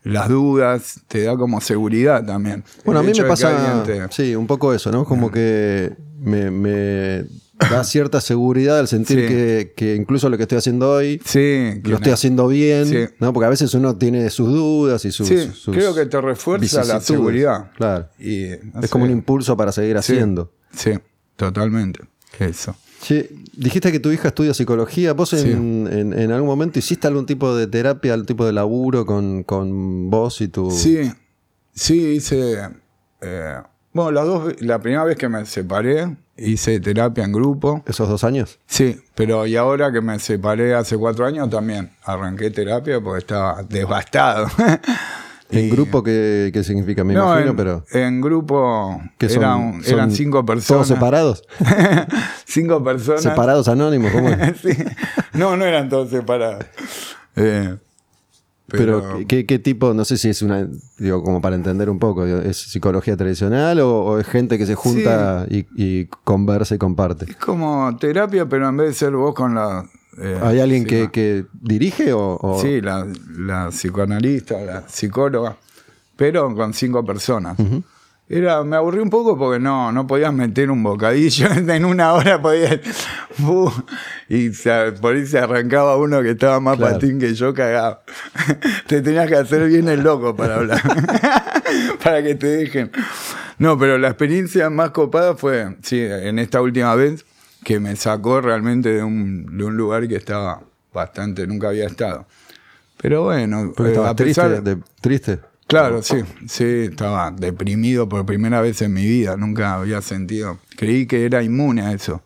[0.05, 2.65] las dudas, te da como seguridad también.
[2.85, 5.05] Bueno, a mí me pasa, sí, un poco eso, ¿no?
[5.05, 7.25] Como que me, me
[7.59, 9.27] da cierta seguridad al sentir Sí.
[9.27, 12.99] que, que incluso lo que estoy haciendo hoy Sí, lo estoy haciendo bien, Sí.
[13.19, 13.33] ¿no?
[13.33, 15.27] Porque a veces uno tiene sus dudas y sus.
[15.29, 17.71] Sí, sus creo que te refuerza la seguridad.
[17.77, 18.09] Claro.
[18.19, 18.89] Y, no es sé.
[18.89, 20.53] como un impulso para seguir haciendo.
[20.73, 20.93] Sí,
[21.37, 22.01] totalmente.
[22.39, 22.77] Eso.
[23.03, 25.13] Che, dijiste que tu hija estudia psicología.
[25.13, 29.07] ¿Vos en, en- en algún momento hiciste algún tipo de terapia, algún tipo de laburo
[29.07, 30.71] con, con vos y tu.
[30.71, 31.11] Sí,
[31.75, 32.59] sí, hice.
[33.21, 33.55] eh,
[33.93, 37.83] bueno, las dos, la primera vez que me separé, hice terapia en grupo.
[37.87, 38.59] ¿Esos dos años?
[38.67, 43.63] Sí, pero y ahora que me separé hace cuatro años también arranqué terapia porque estaba
[43.65, 44.47] devastado.
[45.51, 47.05] ¿En Y- grupo qué, qué significa?
[47.05, 47.85] Me no, imagino, en, pero.
[47.93, 49.43] en grupo ¿qué son?
[49.43, 50.87] eran, ¿Son eran cinco ¿Todos personas.
[50.89, 51.45] separados?
[52.45, 53.23] cinco personas.
[53.23, 54.13] ¿Separados anónimos?
[54.13, 54.57] ¿Cómo es?
[54.63, 54.77] Sí.
[55.33, 56.65] No, no eran todos separados.
[57.37, 57.77] Eh,
[58.71, 59.95] Pero, ¿qué, qué tipo?
[59.95, 60.69] No sé si es una.
[60.99, 62.25] Digo, como para entender un poco.
[62.27, 66.79] digo, ¿Es psicología tradicional o, o es gente que se junta y, y conversa y
[66.79, 67.25] comparte?
[67.31, 69.87] es como terapia, pero en vez de ser vos con la.
[70.19, 72.37] eh, ¿Hay alguien sí, que, que dirige o.?
[72.43, 73.07] o- Sí, la,
[73.39, 75.57] la psicoanalista, la psicóloga,
[76.17, 77.57] pero con cinco personas.
[78.31, 82.41] Era, me aburrí un poco porque no, no podías meter un bocadillo, en una hora
[82.43, 82.79] podías...
[84.29, 86.95] y se- por ahí se arrancaba uno que estaba más Claro.
[86.95, 88.03] patín que yo, cagado.
[88.87, 90.81] te tenías que hacer bien el loco para hablar,
[92.05, 92.91] para que te dejen.
[93.59, 97.25] No, pero la experiencia más copada fue, sí, en esta última vez,
[97.65, 100.61] que me sacó realmente de un, de un lugar que estaba
[100.93, 102.27] bastante, nunca había estado.
[103.01, 105.39] Pero bueno, eh, estabas a pesar, triste, de- triste.
[105.69, 106.17] Claro, sí,
[106.49, 111.43] sí, estaba deprimido por primera vez en mi vida, nunca había sentido, creí que era
[111.43, 112.23] inmune a eso.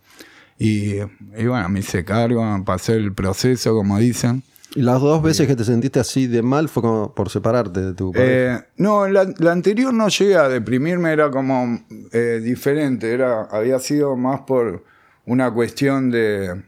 [0.58, 4.44] Y, y bueno, me hice cargo, pasé el proceso, como dicen.
[4.76, 7.94] ¿Y las dos veces que te sentiste así de mal fue como por separarte de
[7.94, 8.58] tu pareja?
[8.58, 13.80] Eh, no, la, la anterior no llegué a deprimirme, era como eh, diferente, era, había
[13.80, 14.84] sido más por
[15.26, 16.62] una cuestión de,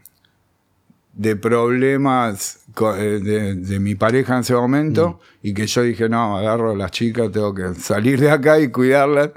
[1.12, 6.36] de problemas eh, de, de mi pareja en ese momento y que yo dije, no,
[6.36, 9.30] agarro a las chicas, tengo que salir de acá y cuidarlas.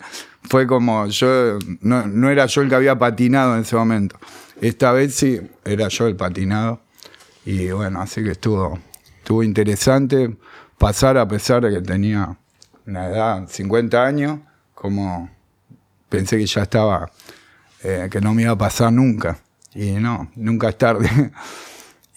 [0.44, 4.18] Fue como yo, no, no era yo el que había patinado en ese momento.
[4.62, 6.82] Esta vez sí, era yo el patinado.
[7.46, 8.80] Y bueno, así que estuvo,
[9.20, 10.36] estuvo interesante
[10.78, 12.38] pasar a pesar de que tenía
[12.86, 14.40] una edad, 50 años,
[14.74, 15.30] como
[16.10, 17.12] pensé que ya estaba,
[17.84, 19.40] eh, que no me iba a pasar nunca.
[19.74, 21.10] Y no, nunca es tarde.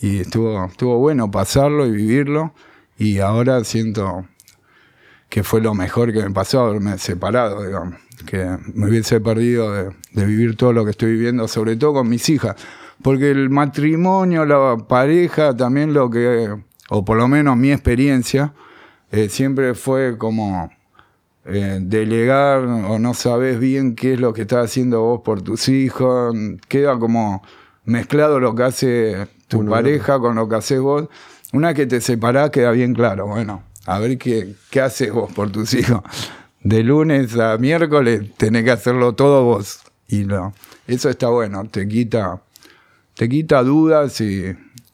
[0.00, 2.54] y estuvo, estuvo bueno pasarlo y vivirlo.
[2.98, 4.26] Y ahora siento
[5.28, 7.94] que fue lo mejor que me pasó haberme separado, digamos.
[8.26, 12.28] Que me hubiese perdido de, vivir todo lo que estoy viviendo, sobre todo con mis
[12.28, 12.56] hijas.
[13.02, 16.54] Porque el matrimonio, la pareja, también lo que,
[16.90, 18.52] o por lo menos mi experiencia,
[19.12, 20.70] eh, siempre fue como
[21.46, 25.68] eh, delegar o no sabes bien qué es lo que estás haciendo vos por tus
[25.68, 26.34] hijos.
[26.68, 27.42] Queda como
[27.84, 31.08] mezclado lo que hace tu Uno pareja con lo que haces vos.
[31.52, 35.30] Una vez que te separás queda bien claro, bueno, a ver qué, qué haces vos
[35.32, 36.00] por tus hijos.
[36.62, 39.80] De lunes a miércoles tenés que hacerlo todo vos.
[40.08, 40.52] Y lo,
[40.86, 42.40] eso está bueno, te quita,
[43.14, 44.44] te quita dudas y,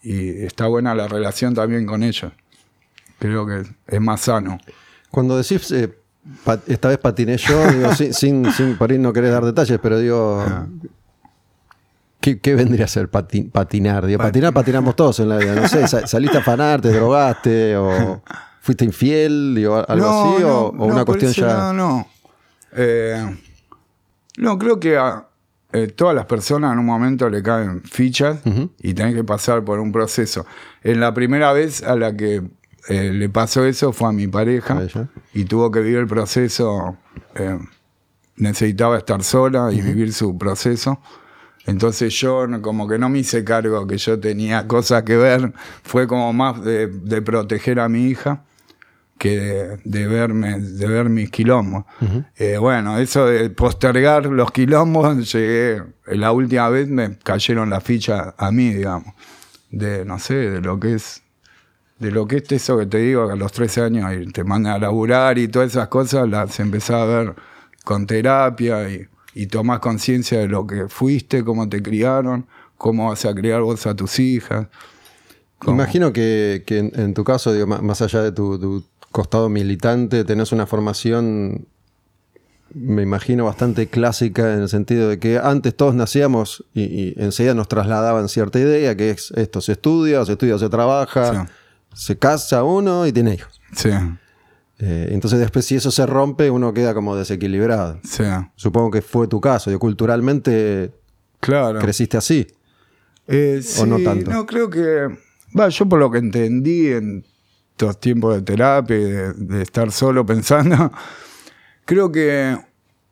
[0.03, 2.33] y está buena la relación también con ellos.
[3.19, 4.59] Creo que es más sano.
[5.11, 5.95] Cuando decís, eh,
[6.67, 9.99] esta vez patiné yo, digo, sin, sin, sin- por ahí no querés dar detalles, pero
[9.99, 10.45] digo,
[12.35, 14.05] ¿qué, qué vendría a ser pati- patinar?
[14.07, 17.77] Digo, patinar, patinamos todos en la vida, no sé, sa- saliste a afanar, te drogaste
[17.77, 18.21] o
[18.61, 21.47] fuiste infiel, digo, algo así, o, o no, una cuestión ya...
[21.47, 22.07] lado no.
[22.73, 23.37] Eh,
[24.39, 25.29] no, creo que a
[25.73, 28.39] eh, todas las personas en un momento le caen fichas
[28.83, 30.47] y tienen que pasar por un proceso.
[30.83, 32.43] En la primera vez a la que
[32.89, 34.83] eh, le pasó eso fue a mi pareja A
[35.33, 36.97] y tuvo que vivir el proceso.
[38.37, 41.01] necesitaba estar sola y vivir su proceso.
[41.67, 45.53] Entonces yo como que no me hice cargo que yo tenía cosas que ver.
[45.83, 48.45] Fue como más de, de proteger a mi hija
[49.19, 51.85] que de, de verme, de ver mis quilombos.
[52.37, 58.35] Eh, bueno, eso de postergar los quilombos, llegué, la última vez me cayeron las fichas
[58.37, 59.15] a mí, digamos.
[59.71, 61.23] De, no sé, de lo que es,
[61.99, 64.75] de lo que es eso que te digo, que a los 13 años te mandan
[64.75, 67.35] a laburar y todas esas cosas, las empecé a ver
[67.85, 72.47] con terapia y, y tomás conciencia de lo que fuiste, cómo te criaron,
[72.79, 74.67] cómo vas a criar vos a tus hijas.
[75.59, 79.49] cómo- Imagino que, que en, en tu caso, digo, más allá de tu, tu costado
[79.49, 81.67] militante, tenés una formación,
[82.75, 87.55] me imagino, bastante clásica en el sentido de que antes todos nacíamos y, y enseguida
[87.55, 91.47] nos trasladaban cierta idea, que es esto se estudia, se estudia, se trabaja,
[91.95, 93.61] se casa uno y tiene hijos.
[93.73, 93.91] Sí,
[94.79, 97.99] Eh, entonces después si eso se rompe, uno queda como desequilibrado.
[98.05, 98.25] sí.
[98.57, 99.71] Supongo que fue tu caso.
[99.71, 100.93] Yo, culturalmente
[101.41, 101.79] Claro.
[101.79, 102.47] ¿Creciste así?
[103.29, 104.31] Eh, ¿O no tanto?
[104.31, 105.09] No, creo que.
[105.59, 107.25] Va, yo por lo que entendí en
[107.71, 110.91] estos tiempos de terapia y de, de estar solo pensando,
[111.85, 112.59] creo que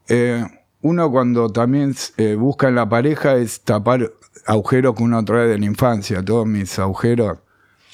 [0.09, 0.45] eh,
[0.83, 1.95] uno cuando también
[2.39, 4.13] busca en la pareja es tapar
[4.47, 6.25] agujeros que uno trae de la infancia.
[6.25, 7.39] Todos mis agujeros,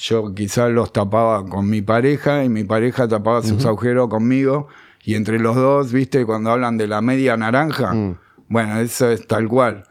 [0.01, 4.68] yo quizás los tapaba con mi pareja y mi pareja tapaba sus agujeros conmigo.
[5.05, 8.16] Y entre los dos, viste, cuando hablan de la media naranja, Mm.
[8.48, 9.84] bueno, eso es tal cual.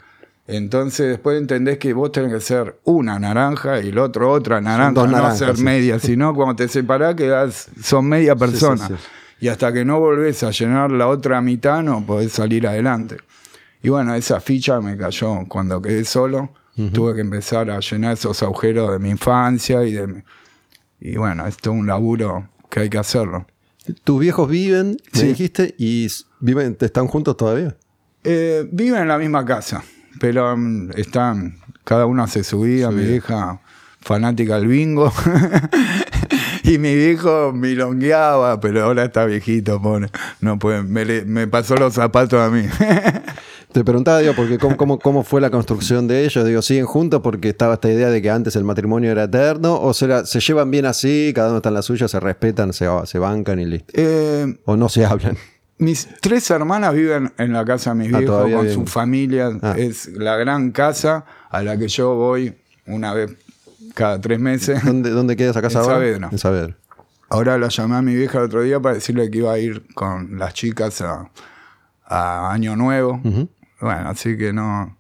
[0.48, 4.94] Entonces después entendés que vos tenés que ser una naranja y el otro otra naranja,
[4.94, 5.64] dos no naranjas, ser sí.
[5.64, 8.88] media, sino cuando te separás quedás, son media persona.
[8.88, 8.94] sí.
[9.42, 13.18] Y hasta que no volvés a llenar la otra mitad no podés salir adelante.
[13.82, 16.50] Y bueno, esa ficha me cayó cuando quedé solo.
[16.94, 20.24] Tuve que empezar a llenar esos agujeros de mi infancia y de
[21.02, 23.46] Y bueno, esto es un laburo que hay que hacerlo.
[24.04, 25.28] Tus viejos viven, me Sí.
[25.28, 26.08] dijiste, y
[26.40, 27.76] viven, ¿están juntos todavía?
[28.24, 29.84] Eh, viven en la misma casa,
[30.20, 33.62] pero mm, están, cada uno hace su vida, mi vieja
[34.02, 35.12] fanática del bingo,
[36.64, 40.10] y mi viejo milongueaba, pero ahora está viejito, pone,
[40.42, 42.64] no puede, me, me pasó los zapatos a mí.
[43.72, 46.44] Te preguntaba, digo, porque cómo, cómo, cómo fue la construcción de ellos.
[46.46, 49.80] Digo, ¿siguen juntos porque estaba esta idea de que antes el matrimonio era eterno?
[49.80, 52.88] ¿O será, se llevan bien así, cada uno está en la suya, se respetan, se,
[53.06, 53.94] se bancan y listo?
[53.96, 55.38] Eh, ¿O no se hablan?
[55.78, 58.74] mis tres hermanas viven en la casa de mis Ah, viejos con viven.
[58.74, 59.54] sus familias.
[59.62, 59.76] Ah.
[59.78, 62.56] Es la gran casa a la que yo voy
[62.88, 63.32] una vez
[63.94, 64.84] cada tres meses.
[64.84, 65.96] ¿Dónde, dónde queda esa casa En ahora?
[65.98, 66.30] Saavedra.
[66.32, 66.78] En Saavedra.
[67.30, 69.86] Ahora la llamé a mi vieja el otro día para decirle que iba a ir
[69.94, 71.30] con las chicas a,
[72.04, 73.22] a Año Nuevo.
[73.82, 74.98] Bueno, así que no.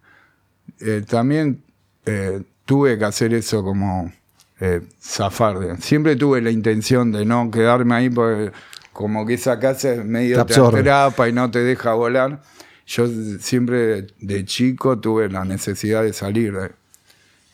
[0.79, 1.61] eh, también
[2.05, 4.11] eh, tuve que hacer eso como
[4.59, 5.59] eh, zafar.
[5.59, 8.51] de- Siempre tuve la intención de no quedarme ahí porque
[8.93, 12.41] como que esa casa es medio Te te atrapa y no te deja volar.
[12.87, 13.07] Yo
[13.39, 16.53] siempre de chico tuve la necesidad de salir.
[16.53, 16.71] de-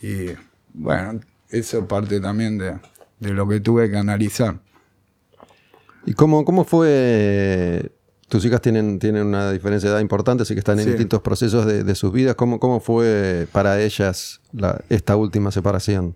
[0.01, 0.36] y
[0.73, 1.19] bueno,
[1.49, 2.76] eso es parte también de,
[3.19, 4.59] de lo que tuve que analizar.
[6.05, 7.91] ¿Y cómo, cómo fue?
[8.28, 10.89] Tus hijas tienen, tienen una diferencia de edad importante, así que están en Sí.
[10.91, 12.36] distintos procesos de, de sus vidas.
[12.36, 16.15] ¿Cómo, cómo fue para ellas la- esta última separación?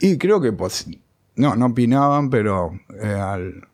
[0.00, 0.86] Y creo que pues,
[1.36, 2.72] no, no opinaban, pero
[3.02, 3.68] eh, al-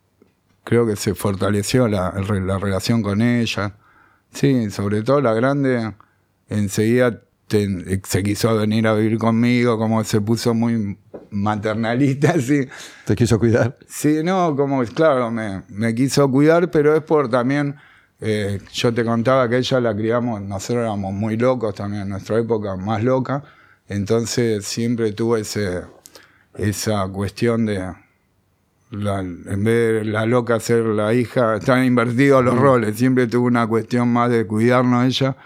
[0.65, 2.13] creo que se fortaleció la,
[2.45, 3.77] la relación con ella.
[4.33, 5.95] Sí, sobre todo la grande
[6.49, 10.99] enseguida te- se quiso venir a vivir conmigo, como se puso muy
[11.35, 12.66] maternalista, así.
[13.05, 13.76] ¿Te quiso cuidar?
[13.87, 17.76] Sí, no, como, claro, me, me quiso cuidar, pero es por también,
[18.20, 22.39] eh, yo te contaba que ella la criamos, nosotros éramos muy locos también, en nuestra
[22.39, 23.43] época más loca,
[23.89, 25.82] entonces siempre tuve ese,
[26.57, 27.93] esa cuestión de,
[28.91, 33.47] la- en vez de la loca ser la hija, están invertidos los roles, siempre tuve
[33.49, 35.37] una cuestión más de cuidarnos ella,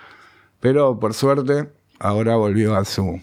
[0.60, 1.68] pero por suerte
[1.98, 3.20] ahora volvió a su,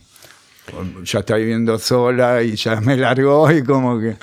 [1.03, 4.17] ya está viviendo sola y ya me largó y como que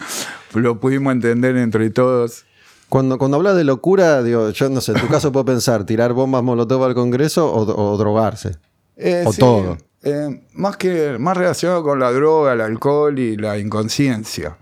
[0.55, 2.45] lo pudimos entender entre todos.
[2.89, 6.13] Cuando, cuando hablas de locura, digo, yo no sé, en tu caso puedo pensar tirar
[6.13, 8.57] bombas molotov al Congreso o, o drogarse.
[8.97, 9.79] Eh, O todo.
[10.03, 14.59] eh, más que más relacionado con la droga, el alcohol y la inconsciencia.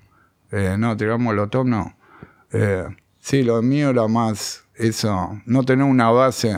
[0.52, 1.96] Eh, no, tiramos molotov, no.
[3.20, 6.56] Sí, lo mío era más eso, no tener una base.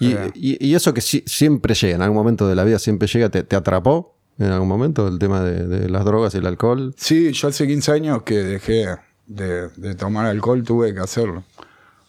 [0.00, 3.06] Y, y- y eso que sí- siempre llega, en algún momento de la vida siempre
[3.06, 6.46] llega, ¿te, te atrapó en algún momento el tema de, de las drogas y el
[6.46, 6.94] alcohol?
[6.96, 8.86] Sí, yo hace 15 años que dejé
[9.26, 11.44] de, de tomar alcohol, tuve que hacerlo.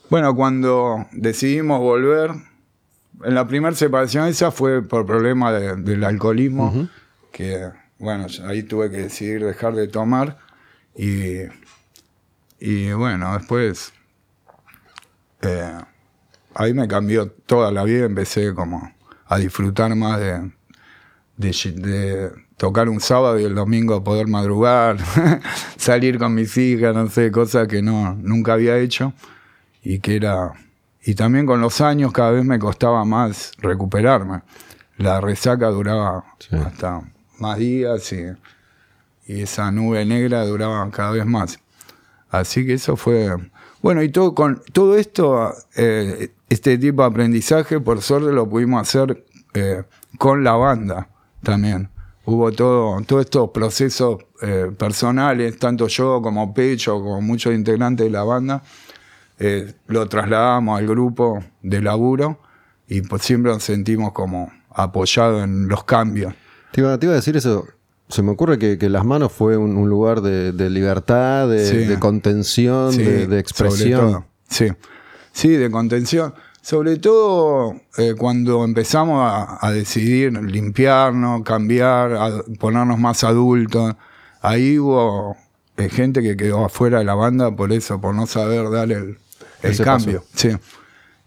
[0.09, 2.31] Bueno, cuando decidimos volver,
[3.23, 6.87] en la primera separación esa fue por problema de- del alcoholismo,
[7.31, 7.69] que
[7.99, 10.37] bueno, ahí tuve que decidir dejar de tomar
[10.95, 11.41] y,
[12.59, 13.93] y bueno, después
[15.41, 15.71] eh,
[16.55, 18.91] ahí me cambió toda la vida, empecé como
[19.28, 20.51] a disfrutar más de,
[21.37, 24.97] de, de tocar un sábado y el domingo poder madrugar,
[25.78, 29.13] salir con mis hijas, no sé, cosas que no, nunca había hecho
[29.83, 30.53] y que era...
[31.03, 34.41] Y también con los años cada vez me costaba más recuperarme.
[34.97, 36.55] La resaca duraba Sí.
[36.55, 37.01] hasta
[37.39, 38.25] más días y,
[39.25, 41.59] y esa nube negra duraba cada vez más.
[42.29, 43.36] Así que eso fue...
[43.82, 48.82] Bueno, y todo, con todo esto, eh, este tipo de aprendizaje, por suerte lo pudimos
[48.82, 49.25] hacer
[49.55, 49.83] eh,
[50.20, 51.09] con la banda
[51.41, 51.89] también.
[52.25, 58.12] Hubo todo, todos estos procesos eh, personales, tanto yo como Pecho, como muchos integrantes de
[58.12, 58.62] la banda,
[59.87, 62.37] lo trasladamos al grupo de laburo
[62.87, 66.36] y pues siempre nos sentimos como apoyados en los cambios.
[66.71, 67.66] Te iba a decir eso.
[68.12, 71.66] Se me ocurre que, que las manos fue un, un lugar de, de libertad, de,
[71.66, 71.78] Sí.
[71.78, 74.25] de contención, Sí, de, expresión.
[74.50, 74.67] Sí,
[75.32, 76.33] sí, de contención.
[76.62, 83.96] Sobre todo eh, cuando empezamos a, a decidir limpiarnos, cambiar, a ponernos más adultos,
[84.42, 85.36] ahí hubo
[85.78, 89.17] eh, gente que quedó afuera de la banda por eso, por no saber dar el,
[89.63, 90.24] el cambio.
[90.36, 90.50] Sí.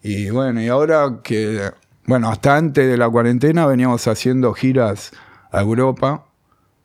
[0.03, 1.71] Y bueno, y ahora que,
[2.07, 5.11] bueno, hasta antes de la cuarentena veníamos haciendo giras
[5.51, 6.27] a Europa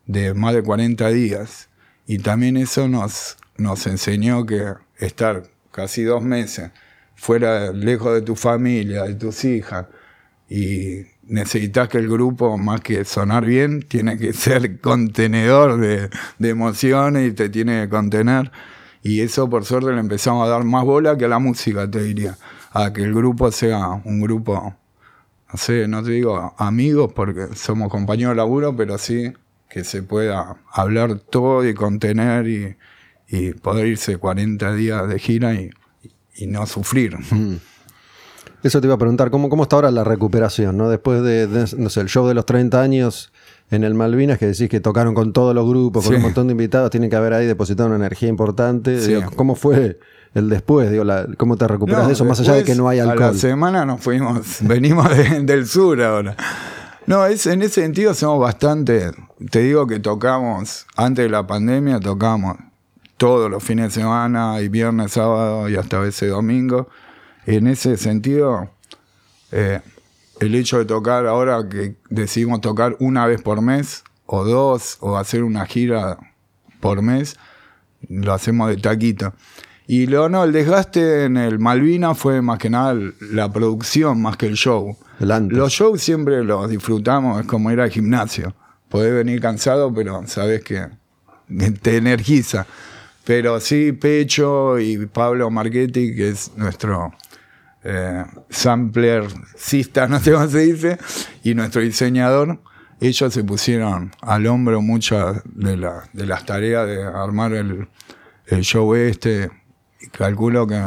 [0.09, 1.69] de más de 40 días.
[2.07, 6.71] Y también eso nos, nos enseñó que estar casi dos meses
[7.15, 9.85] fuera, lejos de tu familia, de tus hijas,
[10.49, 16.09] y necesitas que el grupo, más que sonar bien, tiene que ser contenedor de,
[16.39, 18.51] emociones y te tiene que contener.
[19.03, 22.01] Y eso por suerte le empezamos a dar más bola que a la música, te
[22.01, 22.35] diría.
[22.71, 24.75] A que el grupo sea un grupo,
[25.51, 29.33] no sé, no te digo amigos porque somos compañeros de laburo, pero sí
[29.69, 32.75] que se pueda hablar todo y contener y,
[33.27, 35.69] y poder irse 40 días de gira y,
[36.35, 37.15] y no sufrir.
[38.63, 40.75] Eso te iba a preguntar, ¿cómo, cómo está ahora la recuperación?
[40.77, 40.89] ¿no?
[40.89, 43.31] Después de, de, no sé, el show de los 30 años
[43.71, 46.17] en el Malvinas, que decís que tocaron con todos los grupos, con Sí.
[46.17, 48.99] un montón de invitados, tienen que haber ahí depositado una energía importante.
[48.99, 49.13] Sí.
[49.13, 49.99] Digo, ¿Cómo fue
[50.33, 50.89] el después?
[50.91, 52.25] Digo, la- ¿Cómo te recuperas No, de eso?
[52.25, 53.35] Más allá de que no hay A la alcohol.
[53.37, 56.35] semana nos fuimos, venimos de- del sur ahora.
[57.09, 59.09] No, es, en ese sentido somos bastante.
[59.49, 62.55] Te digo que tocamos, antes de la pandemia, tocamos
[63.17, 66.87] todos los fines de semana, y viernes, sábado y hasta a veces domingo.
[67.47, 68.69] En ese sentido,
[69.51, 69.81] eh,
[70.39, 75.17] el hecho de tocar ahora que decidimos tocar una vez por mes, o dos, o
[75.17, 76.19] hacer una gira
[76.79, 77.37] por mes,
[78.07, 79.33] lo hacemos de taquito.
[79.91, 82.95] Y luego no, el desgaste en el Malvina fue más que nada
[83.31, 84.95] la producción más que el show.
[85.57, 88.53] Los shows siempre los disfrutamos, es como ir al gimnasio.
[88.87, 90.85] Podés venir cansado, pero sabes que
[91.81, 92.67] te energiza.
[93.23, 97.11] Pero sí, Pecho y Pablo Marchetti, que es nuestro
[97.83, 99.23] eh, sampler,
[99.57, 100.97] cista, no sé cómo se dice,
[101.43, 102.59] y nuestro diseñador,
[103.01, 107.87] ellos se pusieron al hombro muchas de, la- de las tareas de armar el,
[108.45, 109.49] el show este.
[110.11, 110.81] Calculo que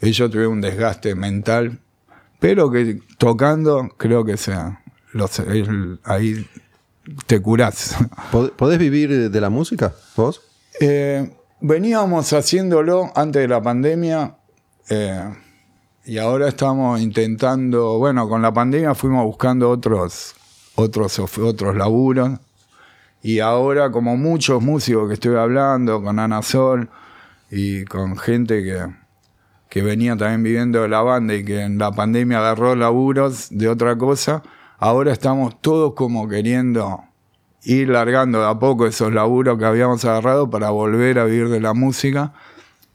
[0.00, 1.78] ellos tuvieron un desgaste mental,
[2.38, 6.46] pero que tocando creo que sea, los, el- ahí
[7.26, 7.96] te curás.
[8.30, 10.40] ¿Pod- ¿Podés vivir de la música, vos?
[10.80, 14.36] Eh, veníamos haciéndolo antes de la pandemia
[14.88, 15.34] eh,
[16.04, 20.34] y ahora estamos intentando, bueno, con la pandemia fuimos buscando otros,
[20.74, 22.30] otros, otros laburos
[23.22, 26.90] y ahora como muchos músicos que estoy hablando, con Ana Sol
[27.54, 28.78] y con gente que,
[29.68, 33.68] que venía también viviendo de la banda y que en la pandemia agarró laburos de
[33.68, 34.42] otra cosa,
[34.78, 37.04] ahora estamos todos como queriendo
[37.64, 41.60] ir largando de a poco esos laburos que habíamos agarrado para volver a vivir de
[41.60, 42.32] la música.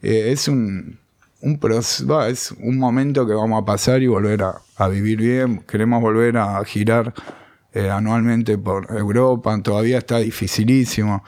[0.02, 1.00] Eh, es un,
[1.42, 5.20] un proce- va, es un momento que vamos a pasar y volver a, a vivir
[5.20, 5.60] bien.
[5.68, 7.14] Queremos volver a girar
[7.74, 9.56] eh, anualmente por Europa.
[9.62, 11.24] Todavía está dificilísimo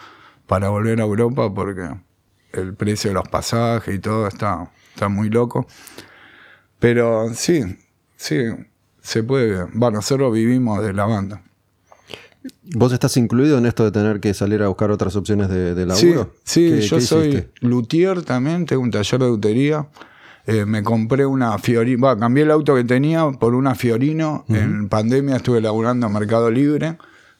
[0.47, 1.89] para volver a Europa porque
[2.53, 5.67] el precio de los pasajes y todo está, está muy loco.
[6.79, 7.61] Pero sí,
[8.15, 8.37] sí,
[9.01, 9.65] se puede.
[9.73, 11.41] Bueno, nosotros vivimos de la banda.
[12.75, 15.85] ¿Vos estás incluido en esto de tener que salir a buscar otras opciones de, de
[15.85, 16.33] laburo?
[16.43, 19.87] Sí, sí ¿Qué- yo soy luthier también, tengo un taller de lutería.
[20.47, 24.45] Eh, me compré una Fiorino, cambié el auto que tenía por una Fiorino.
[24.47, 26.97] En pandemia estuve laburando en Mercado Libre,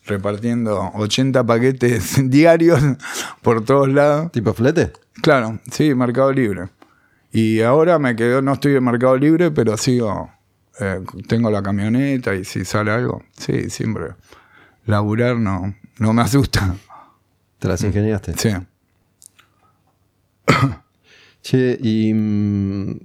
[0.09, 2.81] repartiendo 80 paquetes diarios
[3.41, 4.31] por todos lados.
[4.31, 4.91] ¿Tipo flete?
[5.21, 6.69] Claro, sí, Mercado Libre.
[7.31, 10.31] Y ahora me quedo, no estoy en Mercado Libre, pero sigo,
[10.79, 14.15] eh, tengo la camioneta y si sale algo, sí, siempre.
[14.85, 16.75] Laburar no, no me asusta.
[17.59, 18.33] ¿Te las ingeniaste?
[18.35, 18.49] Sí.
[21.41, 22.99] Che, y mm,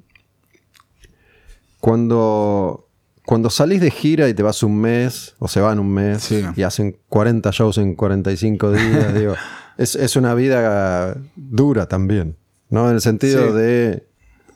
[1.81, 2.89] cuando,
[3.27, 6.43] cuando salís de gira y te vas un mes, o se van un mes, Sí.
[6.57, 9.35] y hacen 40 shows en 45 días, digo,
[9.79, 12.37] es, es una vida dura también,
[12.69, 12.89] ¿no?
[12.89, 13.53] En el sentido Sí.
[13.55, 14.07] de,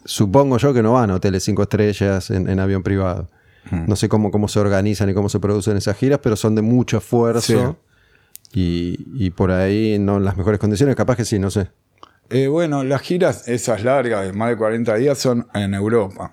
[0.05, 3.29] supongo yo que no van a hoteles 5 estrellas en, en avión privado.
[3.87, 6.63] No sé cómo, cómo se organizan y cómo se producen esas giras, pero son de
[6.63, 7.77] mucho esfuerzo.
[8.55, 11.69] Y, y por ahí no en las mejores condiciones, capaz que sí, no sé.
[12.31, 16.33] Eh, bueno, las giras, esas largas, de más de 40 días, son en Europa.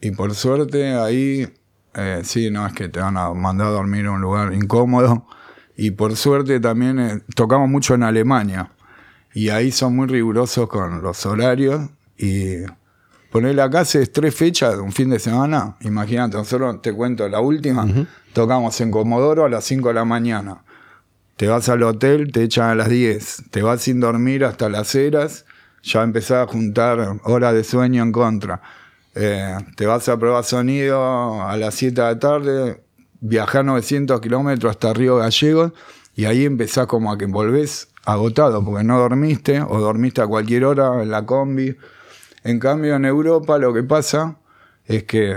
[0.00, 1.46] Y por suerte ahí,
[1.94, 5.26] eh, sí, no es que te van a mandar a dormir en un lugar incómodo.
[5.76, 8.70] Y por suerte también eh, tocamos mucho en Alemania.
[9.34, 11.90] Y ahí son muy rigurosos con los horarios.
[12.16, 12.58] Y
[13.30, 15.76] ponerle acá hace tres fechas de un fin de semana.
[15.80, 17.86] Imagínate, nosotros te cuento la última.
[18.32, 20.62] Tocamos en Comodoro a las 5 de la mañana.
[21.36, 23.44] Te vas al hotel, te echan a las 10.
[23.50, 25.46] Te vas sin dormir hasta las eras.
[25.82, 28.62] Ya empezás a juntar horas de sueño en contra.
[29.14, 32.82] Eh, te vas a probar sonido a las 7 de la tarde,
[33.20, 35.72] viajar 900 kilómetros hasta Río Gallegos
[36.14, 40.64] y ahí empezás como a que volvés agotado porque no dormiste o dormiste a cualquier
[40.64, 41.76] hora en la combi.
[42.44, 44.38] En cambio en Europa lo que pasa
[44.86, 45.36] es que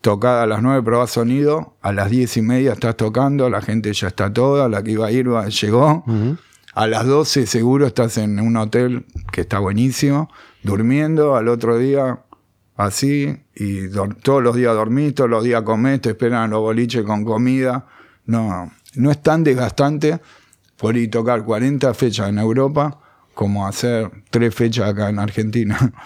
[0.00, 3.92] tocada a las 9 probás sonido, a las 10 y media estás tocando, la gente
[3.92, 6.04] ya está toda, la que iba a ir llegó.
[6.74, 10.30] A las 12 seguro estás en un hotel que está buenísimo,
[10.62, 12.20] durmiendo, al otro día
[12.80, 13.88] así, y
[14.22, 17.86] todos los días dormís, todos los días comés, te esperan los boliches con comida.
[18.24, 20.20] No, no es tan desgastante
[20.76, 22.98] por ir a tocar 40 fechas en Europa
[23.34, 25.78] como hacer tres fechas acá en Argentina.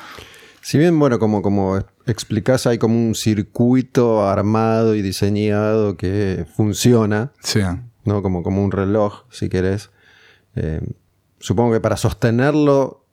[0.66, 1.76] Si bien, bueno, como, como
[2.06, 7.60] explicás, hay como un circuito armado y diseñado que funciona, sí.
[8.06, 8.22] ¿no?
[8.22, 9.90] Como, como un reloj, si querés.
[10.56, 10.80] Eh,
[11.38, 13.04] supongo que para sostenerlo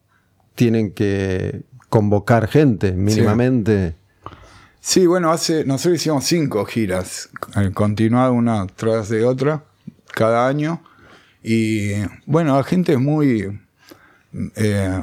[0.55, 3.95] tienen que convocar gente mínimamente.
[4.79, 5.05] Sí.
[5.05, 9.65] bueno, hace, nosotros hicimos cinco giras, eh, continuado una tras de otra,
[10.13, 10.81] cada año.
[11.43, 11.91] Y
[12.25, 13.59] bueno, la gente es muy
[14.55, 15.01] eh,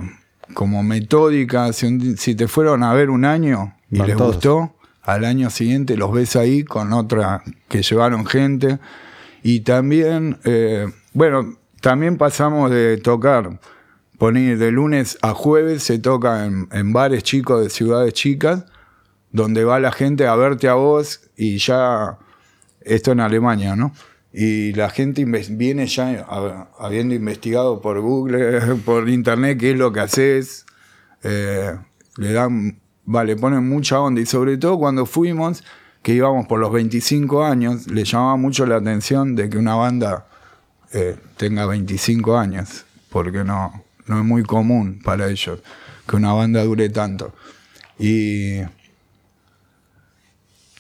[0.55, 1.75] como metódica.
[1.75, 6.37] Si, te fueron a ver un año y les gustó, al año siguiente los ves
[6.37, 8.79] ahí con otra que llevaron gente.
[9.43, 13.61] Y también, eh, bueno, también pasamos de tocar
[14.19, 18.65] poner de lunes a jueves se toca en, bares chicos de ciudades chicas,
[19.31, 22.19] donde va la gente a verte a vos y ya,
[22.81, 23.93] esto en Alemania, ¿no?
[24.33, 26.27] Y la gente viene ya
[26.79, 30.67] habiendo investigado por Google, por Internet, qué es lo que haces.
[31.23, 31.77] Eh,
[32.17, 34.21] le dan, vale, ponen mucha onda.
[34.21, 35.65] Y sobre todo cuando fuimos,
[36.03, 40.27] que íbamos por los 25 años, le llamaba mucho la atención de que una banda
[40.93, 42.85] eh, tenga 25 años.
[43.11, 45.61] Porque no, no es muy común para ellos
[46.09, 47.33] que una banda dure tanto.
[47.99, 48.61] Y,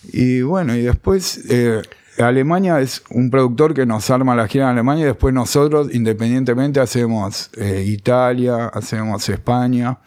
[0.04, 1.82] y bueno, y después eh,
[2.18, 6.80] Alemania es un productor que nos arma la gira en Alemania y después nosotros independientemente
[6.80, 9.98] hacemos eh, Italia, hacemos España.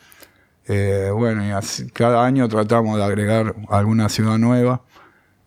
[0.67, 4.83] Eh, bueno, y cada año tratamos de agregar alguna ciudad nueva.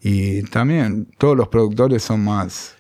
[0.01, 2.75] Y también todos los productores son más...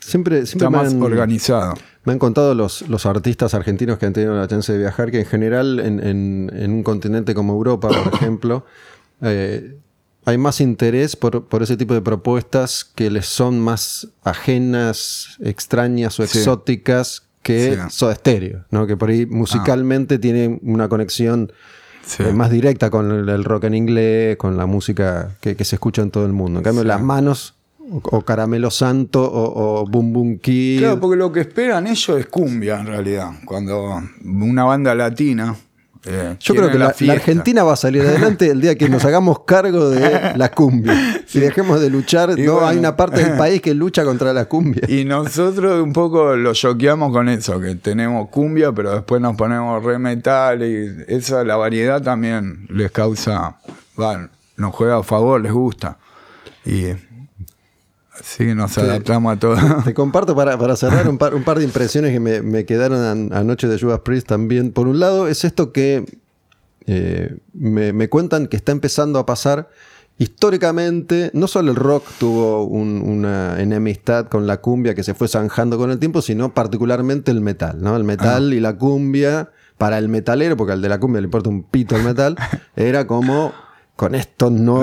[0.00, 1.74] Siempre, siempre está más organizado.
[2.04, 5.20] Me han contado los, los, artistas argentinos que han tenido la chance de viajar que
[5.20, 8.66] en general en, un continente como Europa, por ejemplo,
[9.22, 9.76] eh,
[10.26, 16.24] hay más interés por, ese tipo de propuestas que les son más ajenas, extrañas o
[16.24, 17.80] exóticas que sí.
[17.90, 18.86] Soda Stereo, ¿no?
[18.86, 21.52] que por ahí musicalmente tiene una conexión
[22.18, 26.10] eh, más directa con el, rock en inglés, con la música que, se escucha en
[26.10, 26.60] todo el mundo.
[26.60, 27.54] En cambio, las manos
[27.90, 30.80] o, Caramelo Santo o, o Boom Boom Kid.
[30.80, 33.30] Claro, porque lo que esperan ellos es cumbia en realidad.
[33.44, 35.54] Cuando una banda latina.
[36.06, 39.40] Eh, Yo creo que la, Argentina va a salir adelante el día que nos hagamos
[39.46, 41.22] cargo de la cumbia.
[41.26, 44.82] Si dejemos de luchar, no hay una parte del país que lucha contra la cumbia.
[44.86, 49.82] Y nosotros un poco lo choqueamos con eso, que tenemos cumbia, pero después nos ponemos
[49.82, 53.56] re metal y esa la variedad también les causa,
[53.96, 54.28] bueno,
[54.58, 55.96] nos juega a favor, les gusta.
[56.66, 56.88] Y
[58.22, 59.56] Sí, nos adaptamos a todo.
[59.84, 63.78] Te comparto para, cerrar un par, un par, de impresiones que me, quedaron anoche de
[63.78, 64.72] Judas Priest también.
[64.72, 66.04] Por un lado, es esto que
[66.86, 69.68] eh, me, cuentan que está empezando a pasar.
[70.16, 75.76] Históricamente, no solo el rock tuvo una enemistad con la cumbia que se fue zanjando
[75.76, 77.82] con el tiempo, sino particularmente el metal.
[77.82, 77.96] ¿no?
[77.96, 78.54] El metal ah.
[78.54, 81.96] y la cumbia, para el metalero, porque al de la cumbia le importa un pito
[81.96, 82.36] el metal,
[82.76, 83.52] era como
[83.96, 84.82] con esto no,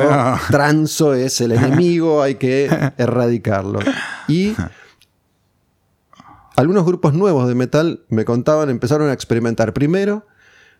[0.49, 3.79] transo es el enemigo, hay que erradicarlo.
[4.27, 4.55] Y
[6.55, 10.25] algunos grupos nuevos de metal me contaban, empezaron a experimentar primero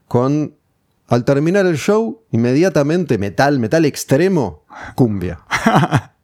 [0.07, 0.55] con,
[1.07, 5.41] al terminar el show, inmediatamente metal, metal extremo, cumbia.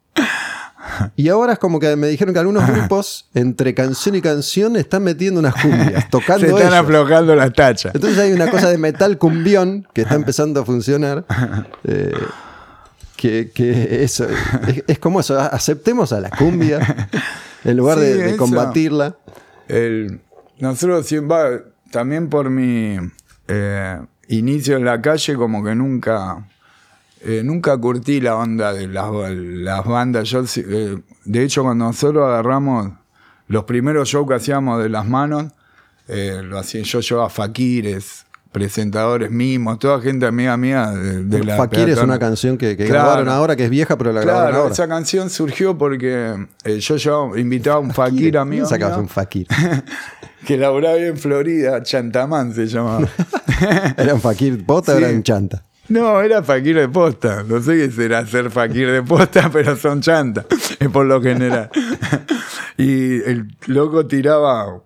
[1.15, 5.03] Y ahora es como que me dijeron que algunos grupos, entre canción y canción, están
[5.03, 6.45] metiendo unas cumbias, tocando.
[6.45, 7.95] Se están aflojando las tachas.
[7.95, 11.25] Entonces hay una cosa de metal cumbión que está empezando a funcionar.
[11.83, 12.11] Eh,
[13.15, 14.27] que, eso,
[14.85, 17.09] es, como eso, aceptemos a la cumbia
[17.63, 19.15] en lugar de, combatirla.
[19.67, 20.19] El,
[20.59, 21.07] nosotros
[21.91, 22.97] también por mi
[23.47, 26.45] eh, inicio en la calle, como que nunca
[27.21, 30.29] eh, nunca curtí la onda de las, las bandas.
[30.29, 32.93] Yo, eh, de hecho, cuando nosotros agarramos
[33.47, 35.51] los primeros shows que hacíamos de las manos,
[36.07, 41.57] eh, lo hacía yo, yo a Fakires, presentadores mismos, toda gente amiga mía de, la
[41.57, 44.73] Fakir es una canción que, grabaron ahora, que es vieja, pero la grabaron ahora.
[44.73, 46.47] esa canción surgió porque
[46.79, 48.65] yo, yo invitaba a un Fakir amigo.
[48.65, 49.47] sacabas un Fakir?
[50.47, 53.07] que laburaba en Florida, Chantamán se llamaba.
[53.97, 55.66] ¿Era un Fakir bota o era un chanta?
[55.89, 57.43] No, era fakir de posta.
[57.43, 60.45] No sé qué será ser fakir de posta, pero son chantas,
[60.93, 61.69] por lo general.
[62.79, 64.83] Y el loco tiraba,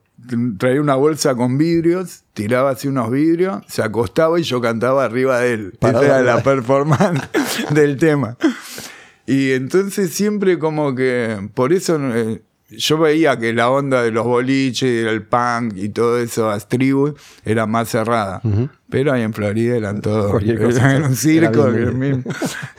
[0.58, 5.40] traía una bolsa con vidrios, tiraba así unos vidrios, se acostaba y yo cantaba arriba
[5.40, 5.74] de él.
[5.82, 7.22] Esa era la performance
[7.72, 8.38] del tema.
[9.26, 12.42] Y entonces siempre como que, por eso eh,
[12.78, 17.14] yo veía que la onda de los boliches, el punk y todo eso, las tribus,
[17.44, 18.42] era más cerrada.
[18.90, 20.64] Pero ahí en Florida eran todos en
[21.04, 21.70] un circo.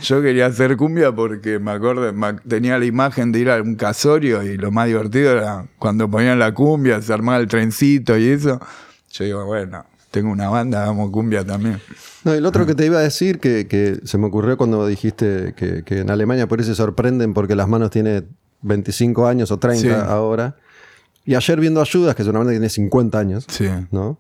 [0.00, 2.12] Yo quería hacer cumbia porque me acuerdo,
[2.48, 6.38] tenía la imagen de ir a un casorio y lo más divertido era cuando ponían
[6.38, 8.60] la cumbia, se armaba el trencito y eso.
[9.10, 11.80] Yo digo, bueno, tengo una banda, hagamos cumbia también.
[12.24, 15.82] No, el otro que te iba a decir, que, se me ocurrió cuando dijiste que,
[15.84, 18.22] que en Alemania por eso se sorprenden porque las manos tiene
[18.62, 20.56] 25 años o 30 ahora.
[21.24, 23.46] Y ayer viendo Ayudas, que seguramente tiene 50 años,
[23.90, 24.18] ¿no?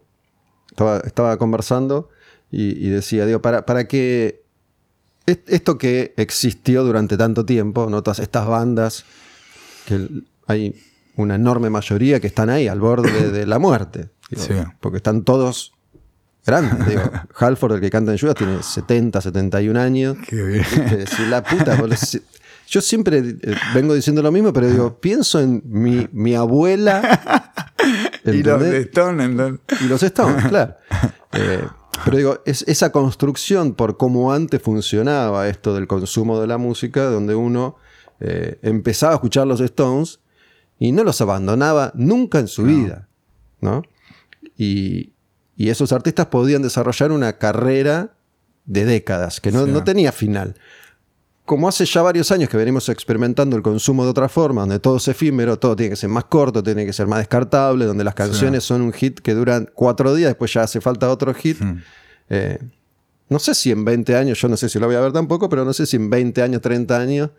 [1.04, 2.10] Estaba, conversando
[2.50, 4.42] y, decía, digo, para, para que
[5.26, 8.02] esto que existió durante tanto tiempo, ¿no?
[8.02, 9.04] Todas estas bandas,
[9.86, 10.08] que
[10.46, 10.74] hay
[11.16, 14.10] una enorme mayoría que están ahí al borde de, la muerte.
[14.80, 15.72] Porque están todos
[16.46, 16.86] grandes.
[16.86, 17.02] Digo,
[17.38, 20.16] Halford, el que canta en Ayudas, tiene 70, 71 años.
[20.26, 20.64] Qué bien.
[21.28, 21.76] la puta,
[22.72, 27.52] yo siempre eh, vengo diciendo lo mismo, pero digo, pienso en mi, mi abuela.
[28.24, 29.60] y los Stones.
[29.82, 30.76] Y los Stones, claro.
[31.32, 31.62] Eh,
[32.02, 37.04] pero digo, es esa construcción por cómo antes funcionaba esto del consumo de la música,
[37.04, 37.76] donde uno
[38.20, 40.20] eh, empezaba a escuchar los Stones
[40.78, 43.06] y no los abandonaba nunca en su vida.
[43.60, 43.82] ¿no?
[44.56, 45.12] Y,
[45.56, 48.14] y, esos artistas podían desarrollar una carrera
[48.64, 50.54] de décadas, que no, no tenía final
[51.44, 54.98] como hace ya varios años que venimos experimentando el consumo de otra forma, donde todo
[54.98, 58.14] es efímero, todo tiene que ser más corto, tiene que ser más descartable, donde las
[58.14, 61.60] canciones son un hit que duran cuatro días, después ya hace falta otro hit.
[61.60, 61.82] Hmm.
[62.28, 62.58] Eh,
[63.28, 65.48] no sé si en 20 años, yo no sé si lo voy a ver tampoco,
[65.48, 67.30] pero no sé si en 20 años, 30 años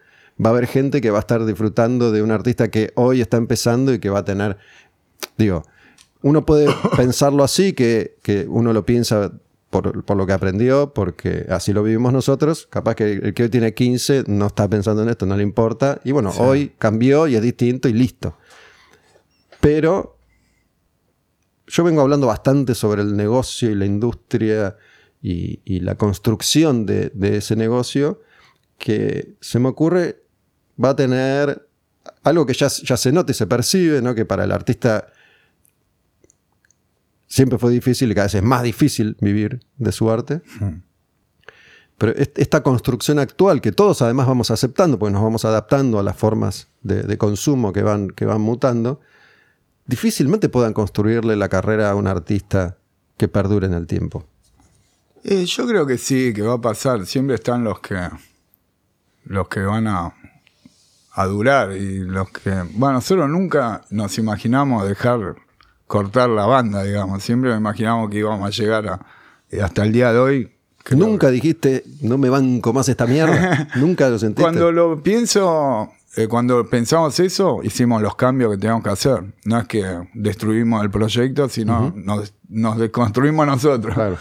[0.44, 3.38] va a haber gente que va a estar disfrutando de un artista que hoy está
[3.38, 4.58] empezando y que va a tener,
[5.38, 5.64] digo,
[6.22, 6.68] uno puede
[6.98, 9.32] pensarlo así, que, que uno lo piensa
[9.82, 12.68] por, lo que aprendió, porque así lo vivimos nosotros.
[12.70, 16.00] Capaz que el que hoy tiene 15 no está pensando en esto, no le importa.
[16.04, 18.38] Y bueno, hoy cambió y es distinto y listo.
[19.60, 20.18] Pero
[21.66, 24.78] yo vengo hablando bastante sobre el negocio y la industria
[25.22, 28.22] y, la construcción de, ese negocio,
[28.78, 30.22] que se me ocurre
[30.82, 31.68] va a tener
[32.24, 34.14] algo que ya, ya se nota y se percibe, ¿no?
[34.14, 35.08] que para el artista
[37.34, 40.44] siempre fue difícil y cada vez es más difícil vivir de su arte.
[40.60, 40.84] Hmm.
[41.98, 46.16] Pero esta construcción actual, que todos además vamos aceptando, porque nos vamos adaptando a las
[46.16, 49.00] formas de, consumo que van, que van mutando,
[49.88, 52.78] difícilmente puedan construirle la carrera a un artista
[53.18, 54.28] que perdure en el tiempo.
[55.24, 57.04] Eh, yo creo que sí, que va a pasar.
[57.08, 57.98] Siempre están los que
[59.26, 60.14] los que van a,
[61.14, 62.52] a durar y los que.
[62.74, 65.36] Bueno, nosotros nunca nos imaginamos dejar
[65.94, 67.22] cortar la banda, digamos.
[67.22, 69.00] Siempre me imaginamos que íbamos a llegar a,
[69.52, 70.52] eh, hasta el día de hoy.
[70.90, 73.68] Nunca dijiste, no me banco más esta mierda.
[73.76, 74.42] Nunca lo sentiste.
[74.42, 79.24] Cuando lo pienso, eh, cuando pensamos eso, hicimos los cambios que teníamos que hacer.
[79.46, 83.94] No es que destruimos el proyecto, sino nos, nos, desconstruimos nosotros.
[83.94, 84.18] Claro.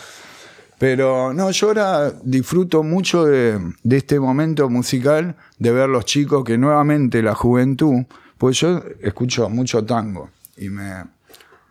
[0.79, 6.45] Pero no, yo ahora disfruto mucho de, de, este momento musical, de ver los chicos
[6.45, 8.05] que nuevamente la juventud,
[8.37, 10.29] pues yo escucho mucho tango
[10.59, 11.05] y me,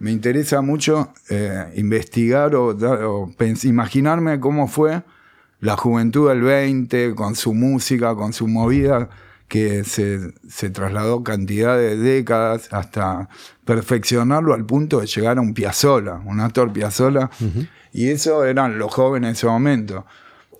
[0.01, 3.29] me interesa mucho eh, investigar o,
[3.63, 5.03] imaginarme cómo fue
[5.59, 9.09] la juventud del 20 con su música, con su movida,
[9.47, 13.29] que se, trasladó cantidad de décadas hasta
[13.63, 17.29] perfeccionarlo al punto de llegar a un Piazzolla, un actor Piazzolla.
[17.93, 20.07] Y eso eran los jóvenes en ese momento.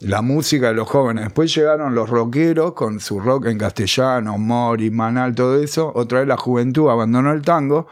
[0.01, 1.23] La música de los jóvenes.
[1.23, 5.91] Después llegaron los rockeros con su rock en castellano, Mori, Manal, todo eso.
[5.95, 7.87] Otra vez la juventud abandonó el tango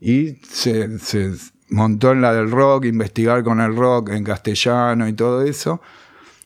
[0.00, 0.88] y se,
[1.68, 5.80] montó en la del rock, investigar con el rock en castellano y todo eso.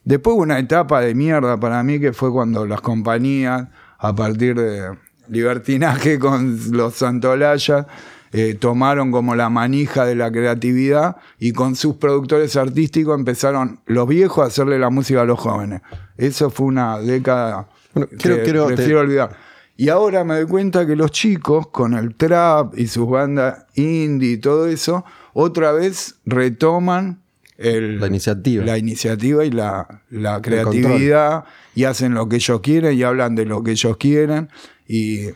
[0.05, 3.69] Después hubo una etapa de mierda para mí que fue cuando las compañías,
[3.99, 4.99] a partir de
[5.29, 7.87] libertinaje con los Santolayas,
[8.33, 14.09] eh, tomaron como la manija de la creatividad y con sus productores artísticos empezaron los
[14.09, 15.83] viejos a hacerle la música a los jóvenes.
[16.17, 19.54] Eso fue una década que prefiero olvidar.
[19.77, 24.33] Y ahora me doy cuenta que los chicos, con el trap y sus bandas indie
[24.33, 27.25] y todo eso, otra vez retoman
[27.57, 28.65] la iniciativa.
[28.65, 30.01] La iniciativa y la,
[30.43, 31.45] creatividad
[31.75, 34.49] y hacen lo que ellos quieren y hablan de lo que ellos quieren
[34.89, 35.29] y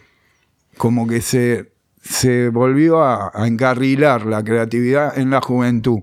[0.76, 6.00] como que se, se volvió a, encarrilar la creatividad en la juventud.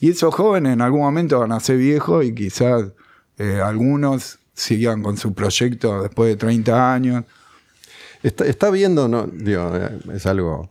[0.00, 2.84] Y esos jóvenes en algún momento van a ser viejos y quizás
[3.38, 7.24] eh, algunos sigan con su proyecto después de 30 años.
[8.26, 10.68] Está, viendo, no, digo, eh, es algo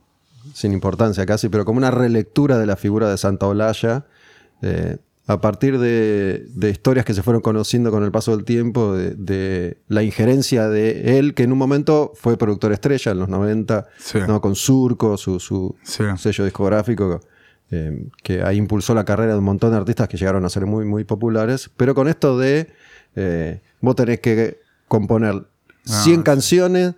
[0.54, 4.06] sin importancia casi, pero como una relectura de la figura de Santa Olalla,
[4.62, 9.78] eh, a partir de, historias que se fueron conociendo con el paso del tiempo, de,
[9.88, 13.88] la injerencia de él, que en un momento fue productor estrella en los 90,
[14.28, 14.42] ¿no?
[14.42, 17.22] con Surco, su, sello discográfico,
[17.72, 20.68] eh, que ahí impulsó la carrera de un montón de artistas que llegaron a ser
[20.68, 22.70] muy, muy populares, pero con esto de
[23.16, 25.48] eh, vos tenés que componer
[25.86, 26.94] 100 ah, canciones,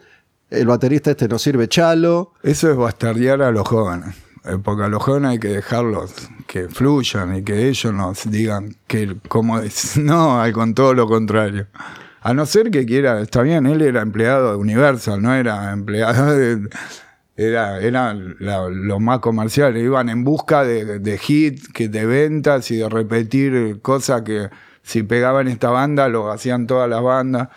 [0.50, 2.34] el baterista este no sirve chalo.
[2.44, 4.16] Eso es bastardear a los jóvenes.
[4.46, 6.14] Eh, porque a los jóvenes hay que dejarlos
[6.48, 9.98] que fluyan y que ellos nos digan que cómo es.
[10.08, 11.68] No, hay con todo lo contrario.
[12.22, 16.36] A no ser que quiera, está bien, él era empleado de Universal, no era empleado
[16.38, 16.70] de.
[17.40, 22.78] Era, era lo más comercial, iban en busca de, de hits, que de ventas y
[22.78, 24.50] de repetir cosas que
[24.88, 27.50] si pegaban esta banda lo hacían todas las bandas,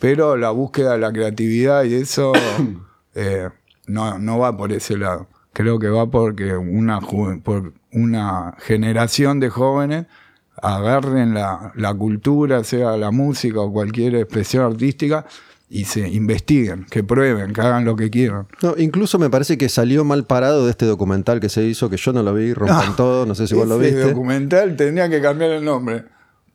[0.00, 2.32] pero la búsqueda de la creatividad y eso
[3.14, 3.48] eh,
[3.86, 5.28] no, no va por ese lado
[5.58, 10.06] creo que va porque una, por una generación de jóvenes
[10.62, 15.26] agarren la, cultura, sea la música o cualquier expresión artística,
[15.68, 18.46] y se investiguen, que prueben, que hagan lo que quieran.
[18.62, 21.96] No, incluso me parece que salió mal parado de este documental que se hizo, que
[21.96, 24.00] yo no lo vi, rompan todo, no sé si vos lo viste.
[24.00, 26.04] documental tenía que cambiar el nombre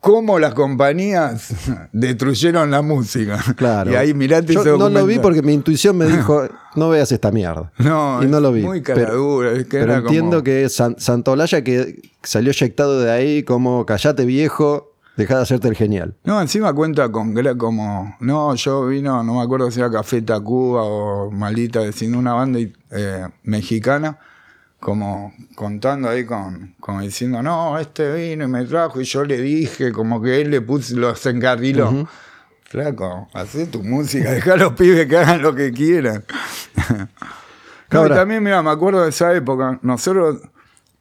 [0.04, 1.54] cómo las compañías
[1.94, 3.40] destruyeron la música.
[3.56, 3.90] Claro.
[3.90, 6.44] Y ahí mirate Yo no lo vi porque mi intuición me dijo,
[6.76, 7.72] no veas esta mierda.
[7.78, 8.64] No, y no lo vi.
[8.64, 9.52] Muy caradura.
[9.54, 15.44] Pero, pero entiendo que Santolaya que salió eyectado de ahí como callate viejo, deja de
[15.44, 16.16] hacerte el genial.
[16.26, 20.84] No, encima cuenta con como, no, yo vino, no me acuerdo si era Café Tacuba
[20.84, 24.20] o Malita, diciendo una banda eh, mexicana
[24.84, 29.42] como contando ahí con, como diciendo, no, este vino y me trajo y yo le
[29.42, 32.06] dije, como que él le puso, los encarriló.
[32.64, 36.26] Flaco, haz tu música, deja a los pibes que hagan lo que quieran.
[37.90, 40.42] también, mira, me acuerdo de esa época, nosotros,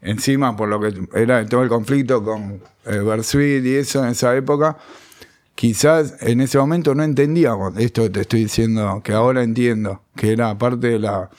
[0.00, 4.36] encima por lo que era todo el conflicto con eh, Bersuit y eso en esa
[4.36, 4.78] época,
[5.56, 10.32] quizás en ese momento no entendíamos esto que te estoy diciendo, que ahora entiendo, que
[10.32, 11.30] era parte de la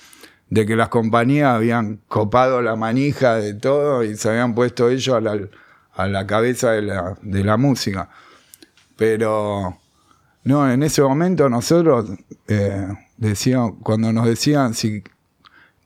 [0.53, 5.15] de que las compañías habían copado la manija de todo y se habían puesto ellos
[5.15, 5.39] a la,
[5.95, 8.09] a la cabeza de la, de la, música.
[8.95, 9.79] Pero
[10.43, 12.11] no, en ese momento nosotros
[12.47, 15.03] eh, decíamos, cuando nos decían si,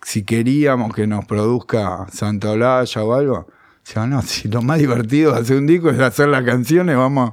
[0.02, 3.48] si queríamos que nos produzca Santa Olaya o algo,
[3.86, 7.32] decíamos, no, si lo más divertido de hacer un disco es hacer las canciones, vamos.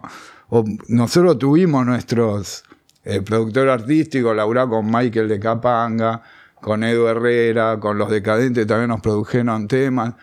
[0.51, 2.63] O nosotros tuvimos nuestros
[3.03, 6.23] eh, productor artístico, laburá con Michael de Capanga,
[6.65, 10.15] con Edu Herrera, con los decadentes también nos produjeron temas,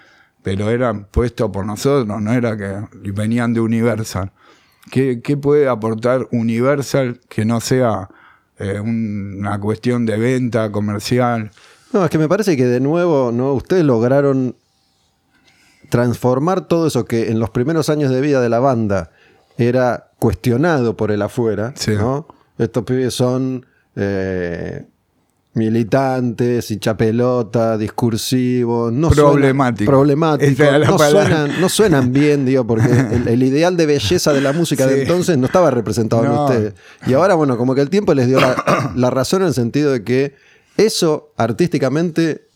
[0.42, 2.82] pero eran puestos por nosotros, no era que
[3.12, 4.32] venían de Universal.
[4.90, 8.10] ¿Qué, puede aportar Universal que no sea
[8.58, 11.52] eh, una cuestión de venta comercial?
[11.94, 13.54] No, es que me parece que de nuevo, ¿no?
[13.54, 14.56] Ustedes lograron
[15.90, 19.12] transformar todo eso que en los primeros años de vida de la banda
[19.60, 22.26] era cuestionado por el afuera, ¿no?
[22.58, 24.88] Estos pibes son eh,
[25.54, 29.92] militantes, hincha pelota, discursivos, no problemático.
[29.92, 30.64] problemático.
[31.60, 32.88] No suenan, bien, digo, porque
[33.28, 36.74] el, ideal de belleza de la música de entonces no estaba representado en ustedes.
[37.06, 38.40] Y ahora, bueno, como que el tiempo les dio
[38.96, 40.36] la, razón en el sentido de que
[40.78, 42.48] eso artísticamente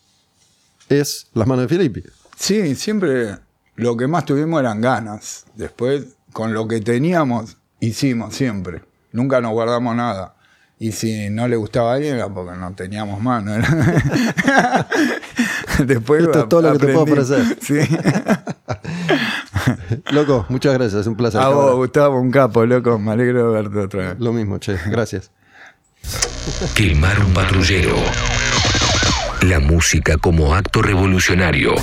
[0.87, 2.03] es las manos de Filippi.
[2.37, 3.37] Sí, siempre
[3.75, 5.45] lo que más tuvimos eran ganas.
[5.55, 8.83] Después, con lo que teníamos, hicimos siempre.
[9.11, 10.34] Nunca nos guardamos nada.
[10.85, 13.53] Y si no le gustaba a alguien era porque no teníamos mano.
[15.83, 17.57] Después Esto es todo lo que te puedo ofrecer.
[17.59, 17.79] Sí.
[20.11, 21.41] loco, muchas gracias, es un placer.
[21.41, 22.99] A vos, Gustavo, un capo, loco.
[22.99, 24.19] Me alegro de verte otra vez.
[24.19, 25.31] Lo mismo, che, gracias.
[26.75, 27.95] Quemar un patrullero.
[29.41, 31.73] La música como acto revolucionario.